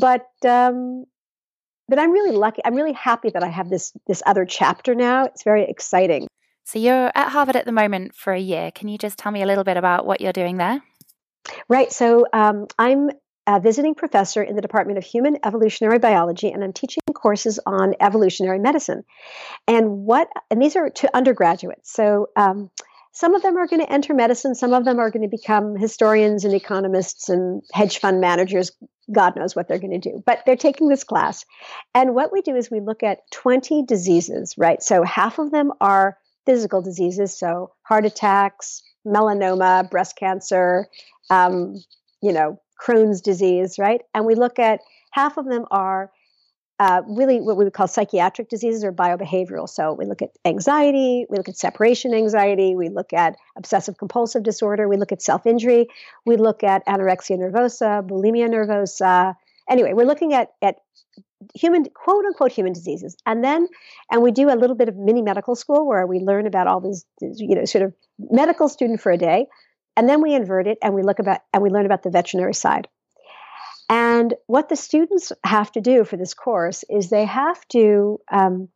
but 0.00 0.26
um, 0.44 1.04
but 1.88 1.98
I'm 1.98 2.12
really 2.12 2.36
lucky. 2.36 2.62
I'm 2.64 2.74
really 2.74 2.92
happy 2.92 3.30
that 3.30 3.42
I 3.42 3.48
have 3.48 3.68
this 3.68 3.92
this 4.06 4.22
other 4.24 4.44
chapter 4.44 4.94
now. 4.94 5.24
It's 5.24 5.42
very 5.42 5.64
exciting. 5.68 6.26
So 6.64 6.78
you're 6.78 7.10
at 7.14 7.30
Harvard 7.30 7.56
at 7.56 7.64
the 7.64 7.72
moment 7.72 8.14
for 8.14 8.32
a 8.32 8.38
year. 8.38 8.70
Can 8.70 8.88
you 8.88 8.96
just 8.96 9.18
tell 9.18 9.32
me 9.32 9.42
a 9.42 9.46
little 9.46 9.64
bit 9.64 9.76
about 9.76 10.06
what 10.06 10.20
you're 10.20 10.32
doing 10.32 10.56
there? 10.56 10.80
Right. 11.68 11.92
So 11.92 12.26
um, 12.32 12.66
I'm 12.78 13.10
a 13.46 13.58
visiting 13.58 13.96
professor 13.96 14.42
in 14.42 14.54
the 14.54 14.62
Department 14.62 14.98
of 14.98 15.04
Human 15.04 15.38
Evolutionary 15.44 15.98
Biology, 15.98 16.52
and 16.52 16.62
I'm 16.62 16.72
teaching 16.72 17.02
courses 17.12 17.58
on 17.66 17.94
evolutionary 17.98 18.60
medicine. 18.60 19.02
And 19.66 20.04
what? 20.04 20.28
And 20.50 20.62
these 20.62 20.76
are 20.76 20.90
to 20.90 21.16
undergraduates. 21.16 21.92
So. 21.92 22.28
Um, 22.36 22.70
some 23.12 23.34
of 23.34 23.42
them 23.42 23.56
are 23.56 23.66
going 23.66 23.80
to 23.80 23.92
enter 23.92 24.14
medicine, 24.14 24.54
some 24.54 24.72
of 24.72 24.84
them 24.84 24.98
are 24.98 25.10
going 25.10 25.28
to 25.28 25.36
become 25.36 25.76
historians 25.76 26.44
and 26.44 26.54
economists 26.54 27.28
and 27.28 27.62
hedge 27.72 27.98
fund 27.98 28.20
managers. 28.20 28.70
God 29.12 29.34
knows 29.36 29.56
what 29.56 29.66
they're 29.66 29.80
going 29.80 30.00
to 30.00 30.10
do, 30.10 30.22
but 30.24 30.42
they're 30.46 30.56
taking 30.56 30.88
this 30.88 31.02
class. 31.02 31.44
And 31.94 32.14
what 32.14 32.32
we 32.32 32.42
do 32.42 32.54
is 32.54 32.70
we 32.70 32.80
look 32.80 33.02
at 33.02 33.28
20 33.32 33.84
diseases, 33.84 34.54
right? 34.56 34.82
So 34.82 35.02
half 35.02 35.38
of 35.38 35.50
them 35.50 35.72
are 35.80 36.16
physical 36.46 36.82
diseases, 36.82 37.36
so 37.36 37.72
heart 37.82 38.06
attacks, 38.06 38.82
melanoma, 39.06 39.90
breast 39.90 40.16
cancer, 40.16 40.86
um, 41.30 41.76
you 42.22 42.32
know, 42.32 42.60
Crohn's 42.80 43.20
disease, 43.20 43.76
right? 43.78 44.02
And 44.14 44.24
we 44.24 44.34
look 44.34 44.58
at 44.58 44.80
half 45.12 45.36
of 45.36 45.46
them 45.46 45.66
are 45.70 46.10
uh, 46.80 47.02
really 47.06 47.42
what 47.42 47.58
we 47.58 47.64
would 47.64 47.74
call 47.74 47.86
psychiatric 47.86 48.48
diseases 48.48 48.82
or 48.84 48.90
biobehavioral. 48.90 49.68
So 49.68 49.92
we 49.92 50.06
look 50.06 50.22
at 50.22 50.30
anxiety, 50.46 51.26
we 51.28 51.36
look 51.36 51.50
at 51.50 51.56
separation 51.58 52.14
anxiety, 52.14 52.74
we 52.74 52.88
look 52.88 53.12
at 53.12 53.36
obsessive 53.54 53.98
compulsive 53.98 54.42
disorder, 54.42 54.88
we 54.88 54.96
look 54.96 55.12
at 55.12 55.20
self 55.20 55.46
injury, 55.46 55.88
we 56.24 56.38
look 56.38 56.64
at 56.64 56.84
anorexia 56.86 57.36
nervosa, 57.36 58.02
bulimia 58.08 58.48
nervosa. 58.48 59.36
Anyway, 59.68 59.92
we're 59.92 60.06
looking 60.06 60.32
at 60.32 60.52
at 60.62 60.76
human 61.54 61.84
quote 61.84 62.24
unquote 62.24 62.52
human 62.52 62.72
diseases 62.72 63.16
and 63.24 63.42
then 63.42 63.66
and 64.10 64.22
we 64.22 64.30
do 64.30 64.50
a 64.50 64.56
little 64.56 64.76
bit 64.76 64.88
of 64.88 64.96
mini 64.96 65.22
medical 65.22 65.54
school 65.54 65.86
where 65.86 66.06
we 66.06 66.18
learn 66.18 66.46
about 66.46 66.66
all 66.66 66.80
these 66.80 67.06
you 67.20 67.54
know 67.54 67.64
sort 67.64 67.82
of 67.82 67.94
medical 68.18 68.68
student 68.68 69.00
for 69.00 69.10
a 69.10 69.16
day 69.16 69.46
and 69.96 70.06
then 70.06 70.20
we 70.20 70.34
invert 70.34 70.66
it 70.66 70.76
and 70.82 70.94
we 70.94 71.02
look 71.02 71.18
about 71.18 71.40
and 71.54 71.62
we 71.62 71.70
learn 71.70 71.86
about 71.86 72.02
the 72.02 72.10
veterinary 72.10 72.52
side 72.52 72.88
and 73.90 74.34
what 74.46 74.68
the 74.68 74.76
students 74.76 75.32
have 75.42 75.72
to 75.72 75.80
do 75.80 76.04
for 76.04 76.16
this 76.16 76.32
course 76.32 76.84
is 76.88 77.10
they 77.10 77.24
have 77.24 77.66
to 77.68 78.20
um, 78.30 78.68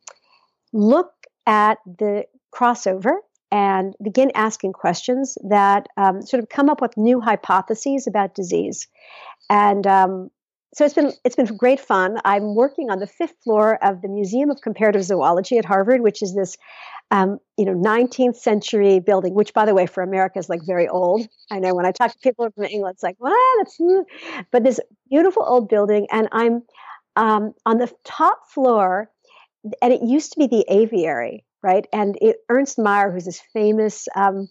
look 0.73 1.13
at 1.47 1.77
the 1.85 2.25
crossover 2.53 3.15
and 3.49 3.95
begin 4.03 4.33
asking 4.35 4.73
questions 4.73 5.37
that 5.47 5.87
um, 5.95 6.21
sort 6.21 6.43
of 6.43 6.49
come 6.49 6.69
up 6.69 6.81
with 6.81 6.97
new 6.97 7.21
hypotheses 7.21 8.07
about 8.07 8.35
disease. 8.35 8.89
And 9.49 9.87
um, 9.87 10.31
so 10.75 10.83
it's 10.83 10.93
been 10.93 11.13
it's 11.23 11.37
been 11.37 11.45
great 11.45 11.79
fun. 11.79 12.19
I'm 12.25 12.53
working 12.53 12.89
on 12.89 12.99
the 12.99 13.07
fifth 13.07 13.35
floor 13.45 13.79
of 13.81 14.01
the 14.01 14.09
Museum 14.09 14.49
of 14.49 14.59
Comparative 14.59 15.03
Zoology 15.03 15.57
at 15.57 15.63
Harvard, 15.63 16.01
which 16.01 16.21
is 16.21 16.35
this 16.35 16.57
um, 17.11 17.39
you 17.57 17.63
know 17.63 17.73
19th 17.73 18.35
century 18.35 18.99
building. 18.99 19.33
Which, 19.33 19.53
by 19.53 19.65
the 19.65 19.73
way, 19.73 19.87
for 19.87 20.03
America 20.03 20.37
is 20.37 20.49
like 20.49 20.59
very 20.67 20.89
old. 20.89 21.27
I 21.49 21.59
know 21.59 21.73
when 21.73 21.85
I 21.85 21.91
talk 21.93 22.11
to 22.11 22.17
people 22.19 22.49
from 22.53 22.65
England, 22.65 22.95
it's 22.95 23.03
like 23.03 23.15
what? 23.19 23.57
That's 23.59 23.79
new. 23.79 24.05
but 24.51 24.65
this 24.65 24.81
beautiful 25.09 25.43
old 25.47 25.69
building, 25.69 26.07
and 26.11 26.27
I'm 26.33 26.63
um, 27.15 27.53
on 27.65 27.77
the 27.77 27.89
top 28.03 28.49
floor, 28.49 29.09
and 29.81 29.93
it 29.93 30.01
used 30.03 30.33
to 30.33 30.39
be 30.39 30.47
the 30.47 30.65
aviary, 30.67 31.45
right? 31.63 31.87
And 31.93 32.17
it, 32.19 32.37
Ernst 32.49 32.77
Mayr, 32.77 33.13
who's 33.13 33.23
this 33.23 33.41
famous 33.53 34.09
um, 34.13 34.49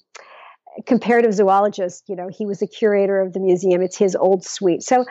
comparative 0.87 1.35
zoologist, 1.35 2.05
you 2.09 2.17
know, 2.17 2.29
he 2.33 2.47
was 2.47 2.61
the 2.61 2.67
curator 2.67 3.21
of 3.21 3.35
the 3.35 3.41
museum. 3.41 3.83
It's 3.83 3.99
his 3.99 4.17
old 4.17 4.43
suite. 4.43 4.83
So 4.83 5.05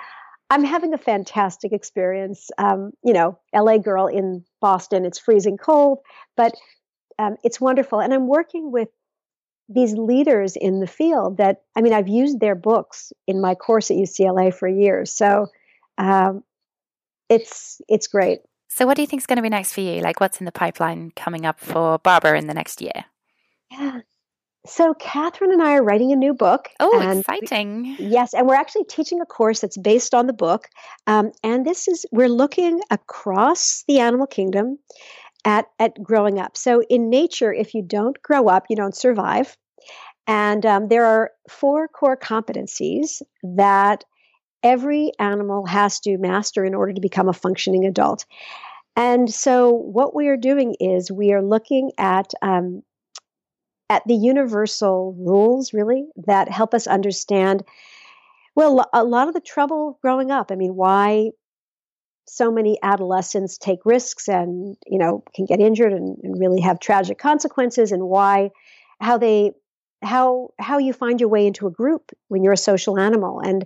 I'm 0.53 0.63
having 0.63 0.93
a 0.93 0.99
fantastic 0.99 1.73
experience. 1.73 2.51
Um, 2.59 2.91
you 3.03 3.11
know, 3.11 3.39
LA 3.55 3.79
girl 3.79 4.05
in 4.05 4.45
Boston, 4.61 5.03
it's 5.03 5.17
freezing 5.17 5.57
cold, 5.57 5.97
but 6.37 6.53
um, 7.17 7.37
it's 7.43 7.59
wonderful. 7.59 7.99
And 7.99 8.13
I'm 8.13 8.27
working 8.27 8.71
with 8.71 8.89
these 9.67 9.93
leaders 9.93 10.55
in 10.55 10.79
the 10.79 10.85
field 10.85 11.37
that, 11.37 11.63
I 11.75 11.81
mean, 11.81 11.91
I've 11.91 12.07
used 12.07 12.39
their 12.39 12.53
books 12.53 13.11
in 13.25 13.41
my 13.41 13.55
course 13.55 13.89
at 13.89 13.97
UCLA 13.97 14.53
for 14.53 14.67
years. 14.67 15.11
So 15.11 15.47
um, 15.97 16.43
it's, 17.29 17.81
it's 17.89 18.05
great. 18.05 18.41
So, 18.69 18.85
what 18.85 18.95
do 18.95 19.01
you 19.01 19.07
think 19.07 19.23
is 19.23 19.25
going 19.25 19.37
to 19.37 19.43
be 19.43 19.49
next 19.49 19.73
for 19.73 19.81
you? 19.81 20.01
Like, 20.01 20.19
what's 20.19 20.39
in 20.39 20.45
the 20.45 20.51
pipeline 20.51 21.11
coming 21.15 21.47
up 21.47 21.59
for 21.59 21.97
Barbara 21.99 22.37
in 22.37 22.45
the 22.45 22.53
next 22.53 22.79
year? 22.79 23.05
Yeah. 23.71 24.01
So 24.65 24.93
Kathryn 24.93 25.51
and 25.51 25.61
I 25.61 25.73
are 25.73 25.83
writing 25.83 26.13
a 26.13 26.15
new 26.15 26.33
book. 26.33 26.69
Oh, 26.79 26.99
exciting! 26.99 27.95
yes, 27.99 28.33
and 28.33 28.47
we're 28.47 28.55
actually 28.55 28.85
teaching 28.85 29.19
a 29.19 29.25
course 29.25 29.59
that's 29.59 29.77
based 29.77 30.13
on 30.13 30.25
the 30.25 30.33
book. 30.33 30.69
Um, 31.05 31.31
and 31.43 31.65
this 31.65 31.87
is 31.87 32.05
we're 32.11 32.29
looking 32.29 32.79
across 32.89 33.83
the 33.87 33.99
animal 33.99 34.25
kingdom 34.25 34.79
at 35.43 35.65
at 35.79 36.01
growing 36.01 36.39
up. 36.39 36.55
So 36.55 36.81
in 36.89 37.09
nature, 37.09 37.53
if 37.53 37.73
you 37.73 37.81
don't 37.81 38.21
grow 38.21 38.47
up, 38.47 38.65
you 38.69 38.75
don't 38.77 38.95
survive. 38.95 39.57
And 40.27 40.65
um, 40.65 40.87
there 40.87 41.05
are 41.05 41.31
four 41.49 41.89
core 41.89 42.17
competencies 42.17 43.21
that 43.43 44.05
every 44.63 45.11
animal 45.19 45.65
has 45.65 45.99
to 46.01 46.17
master 46.17 46.63
in 46.63 46.73
order 46.73 46.93
to 46.93 47.01
become 47.01 47.27
a 47.27 47.33
functioning 47.33 47.85
adult. 47.85 48.25
And 48.95 49.29
so, 49.29 49.71
what 49.71 50.15
we 50.15 50.27
are 50.27 50.37
doing 50.37 50.75
is 50.79 51.11
we 51.11 51.33
are 51.33 51.41
looking 51.41 51.91
at 51.97 52.31
um, 52.41 52.83
at 53.93 54.01
the 54.07 54.15
universal 54.15 55.15
rules, 55.19 55.73
really, 55.73 56.05
that 56.25 56.49
help 56.49 56.73
us 56.73 56.87
understand, 56.87 57.63
well, 58.55 58.89
a 58.91 59.03
lot 59.03 59.27
of 59.27 59.35
the 59.35 59.39
trouble 59.53 59.99
growing 60.01 60.31
up. 60.31 60.51
I 60.51 60.55
mean, 60.55 60.75
why 60.75 61.31
so 62.27 62.51
many 62.51 62.79
adolescents 62.81 63.57
take 63.57 63.85
risks 63.85 64.27
and, 64.27 64.75
you 64.87 64.97
know, 64.97 65.23
can 65.35 65.45
get 65.45 65.59
injured 65.59 65.93
and, 65.93 66.17
and 66.23 66.39
really 66.39 66.61
have 66.61 66.79
tragic 66.79 67.17
consequences, 67.19 67.91
and 67.91 68.03
why, 68.03 68.49
how 68.99 69.17
they, 69.19 69.51
how, 70.01 70.49
how 70.59 70.79
you 70.79 70.93
find 70.93 71.19
your 71.19 71.29
way 71.29 71.45
into 71.45 71.67
a 71.67 71.71
group 71.71 72.11
when 72.29 72.43
you're 72.43 72.53
a 72.53 72.67
social 72.71 72.97
animal. 72.97 73.39
And, 73.39 73.65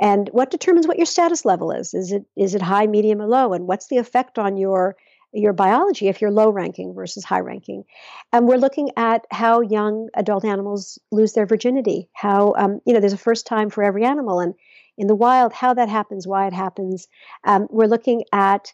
and 0.00 0.28
what 0.32 0.50
determines 0.50 0.86
what 0.86 0.98
your 0.98 1.06
status 1.06 1.44
level 1.44 1.70
is 1.70 1.94
is 1.94 2.12
it 2.12 2.24
is 2.36 2.54
it 2.54 2.62
high 2.62 2.86
medium 2.86 3.22
or 3.22 3.26
low 3.26 3.52
and 3.52 3.66
what's 3.66 3.88
the 3.88 3.98
effect 3.98 4.38
on 4.38 4.56
your 4.56 4.96
your 5.32 5.52
biology 5.52 6.08
if 6.08 6.20
you're 6.20 6.30
low 6.30 6.50
ranking 6.50 6.94
versus 6.94 7.24
high 7.24 7.40
ranking. 7.40 7.84
And 8.32 8.46
we're 8.46 8.56
looking 8.56 8.90
at 8.96 9.26
how 9.30 9.60
young 9.60 10.08
adult 10.14 10.44
animals 10.44 10.98
lose 11.10 11.32
their 11.32 11.46
virginity, 11.46 12.08
how, 12.12 12.54
um, 12.56 12.80
you 12.84 12.92
know, 12.92 13.00
there's 13.00 13.12
a 13.12 13.18
first 13.18 13.46
time 13.46 13.70
for 13.70 13.82
every 13.82 14.04
animal. 14.04 14.40
And 14.40 14.54
in 14.98 15.06
the 15.06 15.14
wild, 15.14 15.52
how 15.52 15.74
that 15.74 15.88
happens, 15.88 16.26
why 16.26 16.46
it 16.46 16.52
happens. 16.52 17.08
Um, 17.44 17.66
we're 17.70 17.86
looking 17.86 18.24
at 18.32 18.72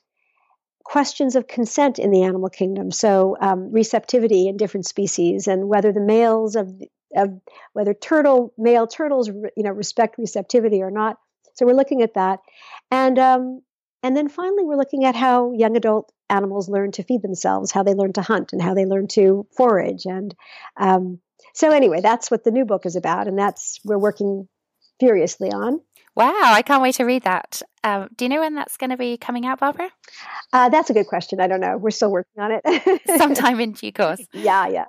questions 0.88 1.36
of 1.36 1.46
consent 1.46 1.98
in 1.98 2.10
the 2.10 2.22
animal 2.22 2.48
kingdom. 2.48 2.90
So 2.90 3.36
um, 3.40 3.70
receptivity 3.70 4.48
in 4.48 4.56
different 4.56 4.86
species 4.86 5.46
and 5.46 5.68
whether 5.68 5.92
the 5.92 6.00
males 6.00 6.56
of, 6.56 6.72
of 7.14 7.40
whether 7.74 7.92
turtle 7.92 8.54
male 8.56 8.86
turtles 8.86 9.28
you 9.28 9.62
know 9.62 9.70
respect 9.70 10.16
receptivity 10.18 10.82
or 10.82 10.90
not. 10.90 11.18
So 11.54 11.66
we're 11.66 11.74
looking 11.74 12.02
at 12.02 12.14
that, 12.14 12.40
and 12.90 13.18
um, 13.18 13.62
and 14.02 14.16
then 14.16 14.28
finally 14.28 14.64
we're 14.64 14.76
looking 14.76 15.04
at 15.04 15.14
how 15.14 15.52
young 15.52 15.76
adult 15.76 16.10
animals 16.30 16.68
learn 16.68 16.92
to 16.92 17.02
feed 17.02 17.22
themselves, 17.22 17.72
how 17.72 17.82
they 17.82 17.94
learn 17.94 18.12
to 18.14 18.22
hunt, 18.22 18.52
and 18.52 18.62
how 18.62 18.74
they 18.74 18.86
learn 18.86 19.08
to 19.08 19.46
forage. 19.56 20.04
And 20.04 20.34
um, 20.76 21.20
so, 21.54 21.70
anyway, 21.70 22.00
that's 22.00 22.30
what 22.30 22.44
the 22.44 22.50
new 22.50 22.64
book 22.64 22.86
is 22.86 22.96
about, 22.96 23.28
and 23.28 23.38
that's 23.38 23.80
we're 23.84 23.98
working 23.98 24.48
furiously 25.00 25.50
on. 25.50 25.80
Wow, 26.14 26.32
I 26.34 26.62
can't 26.62 26.82
wait 26.82 26.96
to 26.96 27.04
read 27.04 27.22
that. 27.24 27.62
Um, 27.84 28.08
do 28.16 28.24
you 28.24 28.28
know 28.28 28.40
when 28.40 28.56
that's 28.56 28.76
going 28.76 28.90
to 28.90 28.96
be 28.96 29.16
coming 29.16 29.46
out, 29.46 29.60
Barbara? 29.60 29.88
Uh, 30.52 30.68
that's 30.68 30.90
a 30.90 30.92
good 30.92 31.06
question. 31.06 31.40
I 31.40 31.46
don't 31.46 31.60
know. 31.60 31.76
We're 31.76 31.90
still 31.90 32.10
working 32.10 32.42
on 32.42 32.50
it. 32.52 33.02
Sometime 33.18 33.60
in 33.60 33.72
due 33.72 33.92
course. 33.92 34.20
Yeah, 34.32 34.66
yeah. 34.66 34.86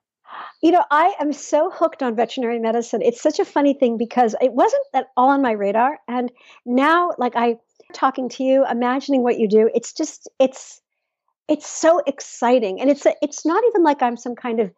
You 0.62 0.72
know, 0.72 0.84
I 0.90 1.16
am 1.20 1.34
so 1.34 1.70
hooked 1.70 2.02
on 2.02 2.16
veterinary 2.16 2.60
medicine. 2.60 3.02
It's 3.02 3.22
such 3.22 3.40
a 3.40 3.46
funny 3.46 3.74
thing 3.74 3.98
because 3.98 4.36
it 4.42 4.54
wasn't 4.54 4.84
at 4.94 5.08
all 5.16 5.30
on 5.30 5.42
my 5.42 5.52
radar. 5.52 6.00
And 6.08 6.32
now, 6.66 7.12
like 7.18 7.36
I 7.36 7.58
talking 7.94 8.30
to 8.30 8.44
you, 8.44 8.66
imagining 8.70 9.24
what 9.24 9.40
you 9.40 9.48
do, 9.48 9.70
it's 9.74 9.94
just 9.94 10.30
it's 10.40 10.82
it's 11.50 11.68
so 11.68 12.02
exciting. 12.06 12.80
And 12.80 12.89
it's 12.89 13.06
a, 13.06 13.14
it's 13.22 13.45
not 13.45 13.64
even 13.70 13.84
like 13.84 14.02
I'm 14.02 14.18
some 14.18 14.36
kind 14.36 14.60
of, 14.60 14.72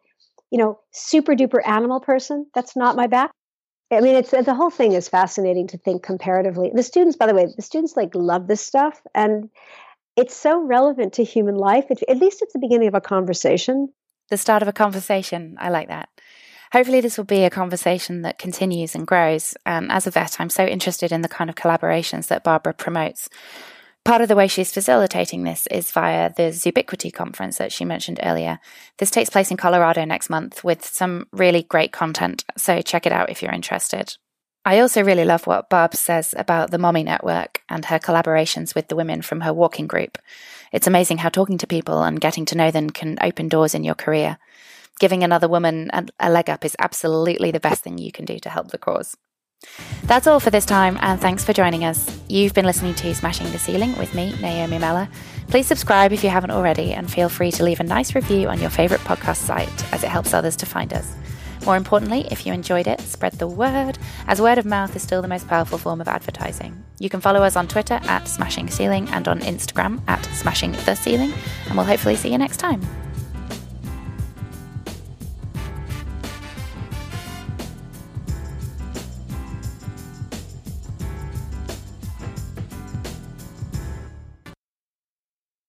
you 0.50 0.58
know, 0.58 0.80
super 0.92 1.34
duper 1.34 1.66
animal 1.66 2.00
person. 2.00 2.46
That's 2.54 2.74
not 2.74 2.96
my 2.96 3.06
back. 3.06 3.30
I 3.92 4.00
mean, 4.00 4.14
it's 4.14 4.30
the 4.30 4.54
whole 4.54 4.70
thing 4.70 4.92
is 4.92 5.08
fascinating 5.08 5.66
to 5.68 5.78
think 5.78 6.02
comparatively. 6.02 6.70
The 6.74 6.82
students, 6.82 7.16
by 7.16 7.26
the 7.26 7.34
way, 7.34 7.46
the 7.54 7.62
students 7.62 7.94
like 7.94 8.14
love 8.14 8.46
this 8.46 8.62
stuff, 8.62 9.02
and 9.14 9.50
it's 10.16 10.34
so 10.34 10.62
relevant 10.62 11.12
to 11.14 11.24
human 11.24 11.56
life. 11.56 11.84
It, 11.90 12.02
at 12.08 12.16
least 12.16 12.40
it's 12.40 12.54
the 12.54 12.58
beginning 12.58 12.88
of 12.88 12.94
a 12.94 13.02
conversation. 13.02 13.92
The 14.30 14.38
start 14.38 14.62
of 14.62 14.68
a 14.68 14.72
conversation. 14.72 15.56
I 15.60 15.68
like 15.68 15.88
that. 15.88 16.08
Hopefully, 16.72 17.02
this 17.02 17.18
will 17.18 17.26
be 17.26 17.44
a 17.44 17.50
conversation 17.50 18.22
that 18.22 18.38
continues 18.38 18.94
and 18.94 19.06
grows. 19.06 19.54
And 19.66 19.92
as 19.92 20.06
a 20.06 20.10
vet, 20.10 20.40
I'm 20.40 20.48
so 20.48 20.64
interested 20.64 21.12
in 21.12 21.20
the 21.20 21.28
kind 21.28 21.50
of 21.50 21.56
collaborations 21.56 22.28
that 22.28 22.44
Barbara 22.44 22.72
promotes. 22.72 23.28
Part 24.04 24.20
of 24.20 24.28
the 24.28 24.34
way 24.34 24.48
she's 24.48 24.72
facilitating 24.72 25.44
this 25.44 25.68
is 25.68 25.92
via 25.92 26.32
the 26.34 26.50
Zoobiquity 26.50 27.12
conference 27.12 27.58
that 27.58 27.70
she 27.70 27.84
mentioned 27.84 28.18
earlier. 28.22 28.58
This 28.98 29.12
takes 29.12 29.30
place 29.30 29.52
in 29.52 29.56
Colorado 29.56 30.04
next 30.04 30.28
month 30.28 30.64
with 30.64 30.84
some 30.84 31.28
really 31.32 31.62
great 31.62 31.92
content, 31.92 32.44
so 32.56 32.82
check 32.82 33.06
it 33.06 33.12
out 33.12 33.30
if 33.30 33.42
you're 33.42 33.52
interested. 33.52 34.16
I 34.64 34.80
also 34.80 35.02
really 35.02 35.24
love 35.24 35.46
what 35.46 35.68
Barb 35.68 35.94
says 35.94 36.34
about 36.36 36.70
the 36.70 36.78
Mommy 36.78 37.02
Network 37.04 37.62
and 37.68 37.84
her 37.86 37.98
collaborations 37.98 38.74
with 38.74 38.88
the 38.88 38.96
women 38.96 39.22
from 39.22 39.40
her 39.40 39.52
walking 39.52 39.86
group. 39.86 40.18
It's 40.72 40.86
amazing 40.86 41.18
how 41.18 41.28
talking 41.28 41.58
to 41.58 41.66
people 41.66 42.02
and 42.02 42.20
getting 42.20 42.44
to 42.46 42.56
know 42.56 42.70
them 42.70 42.90
can 42.90 43.18
open 43.20 43.48
doors 43.48 43.74
in 43.74 43.84
your 43.84 43.96
career. 43.96 44.38
Giving 45.00 45.24
another 45.24 45.48
woman 45.48 45.90
a, 46.20 46.30
leg 46.30 46.48
up 46.48 46.64
is 46.64 46.76
absolutely 46.78 47.50
the 47.50 47.60
best 47.60 47.82
thing 47.82 47.98
you 47.98 48.12
can 48.12 48.24
do 48.24 48.38
to 48.38 48.48
help 48.48 48.70
the 48.70 48.78
cause. 48.78 49.16
That's 50.04 50.26
all 50.26 50.40
for 50.40 50.50
this 50.50 50.66
time, 50.66 50.98
and 51.00 51.20
thanks 51.20 51.44
for 51.44 51.52
joining 51.52 51.84
us. 51.84 52.20
You've 52.28 52.54
been 52.54 52.64
listening 52.64 52.94
to 52.96 53.14
Smashing 53.14 53.50
the 53.52 53.58
Ceiling 53.58 53.96
with 53.96 54.14
me, 54.14 54.34
Naomi 54.40 54.78
Mella. 54.78 55.08
Please 55.48 55.66
subscribe 55.66 56.12
if 56.12 56.24
you 56.24 56.30
haven't 56.30 56.50
already, 56.50 56.92
and 56.92 57.10
feel 57.10 57.28
free 57.28 57.50
to 57.52 57.64
leave 57.64 57.80
a 57.80 57.84
nice 57.84 58.14
review 58.14 58.48
on 58.48 58.60
your 58.60 58.70
favourite 58.70 59.02
podcast 59.04 59.36
site 59.36 59.92
as 59.92 60.02
it 60.02 60.10
helps 60.10 60.34
others 60.34 60.56
to 60.56 60.66
find 60.66 60.92
us. 60.92 61.14
More 61.64 61.76
importantly, 61.76 62.26
if 62.30 62.44
you 62.44 62.52
enjoyed 62.52 62.88
it, 62.88 63.00
spread 63.00 63.34
the 63.34 63.46
word, 63.46 63.96
as 64.26 64.40
word 64.40 64.58
of 64.58 64.66
mouth 64.66 64.96
is 64.96 65.02
still 65.02 65.22
the 65.22 65.28
most 65.28 65.46
powerful 65.46 65.78
form 65.78 66.00
of 66.00 66.08
advertising. 66.08 66.82
You 66.98 67.08
can 67.08 67.20
follow 67.20 67.42
us 67.42 67.54
on 67.54 67.68
Twitter 67.68 68.00
at 68.02 68.26
Smashing 68.26 68.68
Ceiling 68.68 69.08
and 69.10 69.28
on 69.28 69.40
Instagram 69.40 70.00
at 70.08 70.24
Smashing 70.34 70.72
the 70.72 70.96
Ceiling, 70.96 71.32
and 71.66 71.76
we'll 71.76 71.86
hopefully 71.86 72.16
see 72.16 72.32
you 72.32 72.38
next 72.38 72.56
time. 72.56 72.80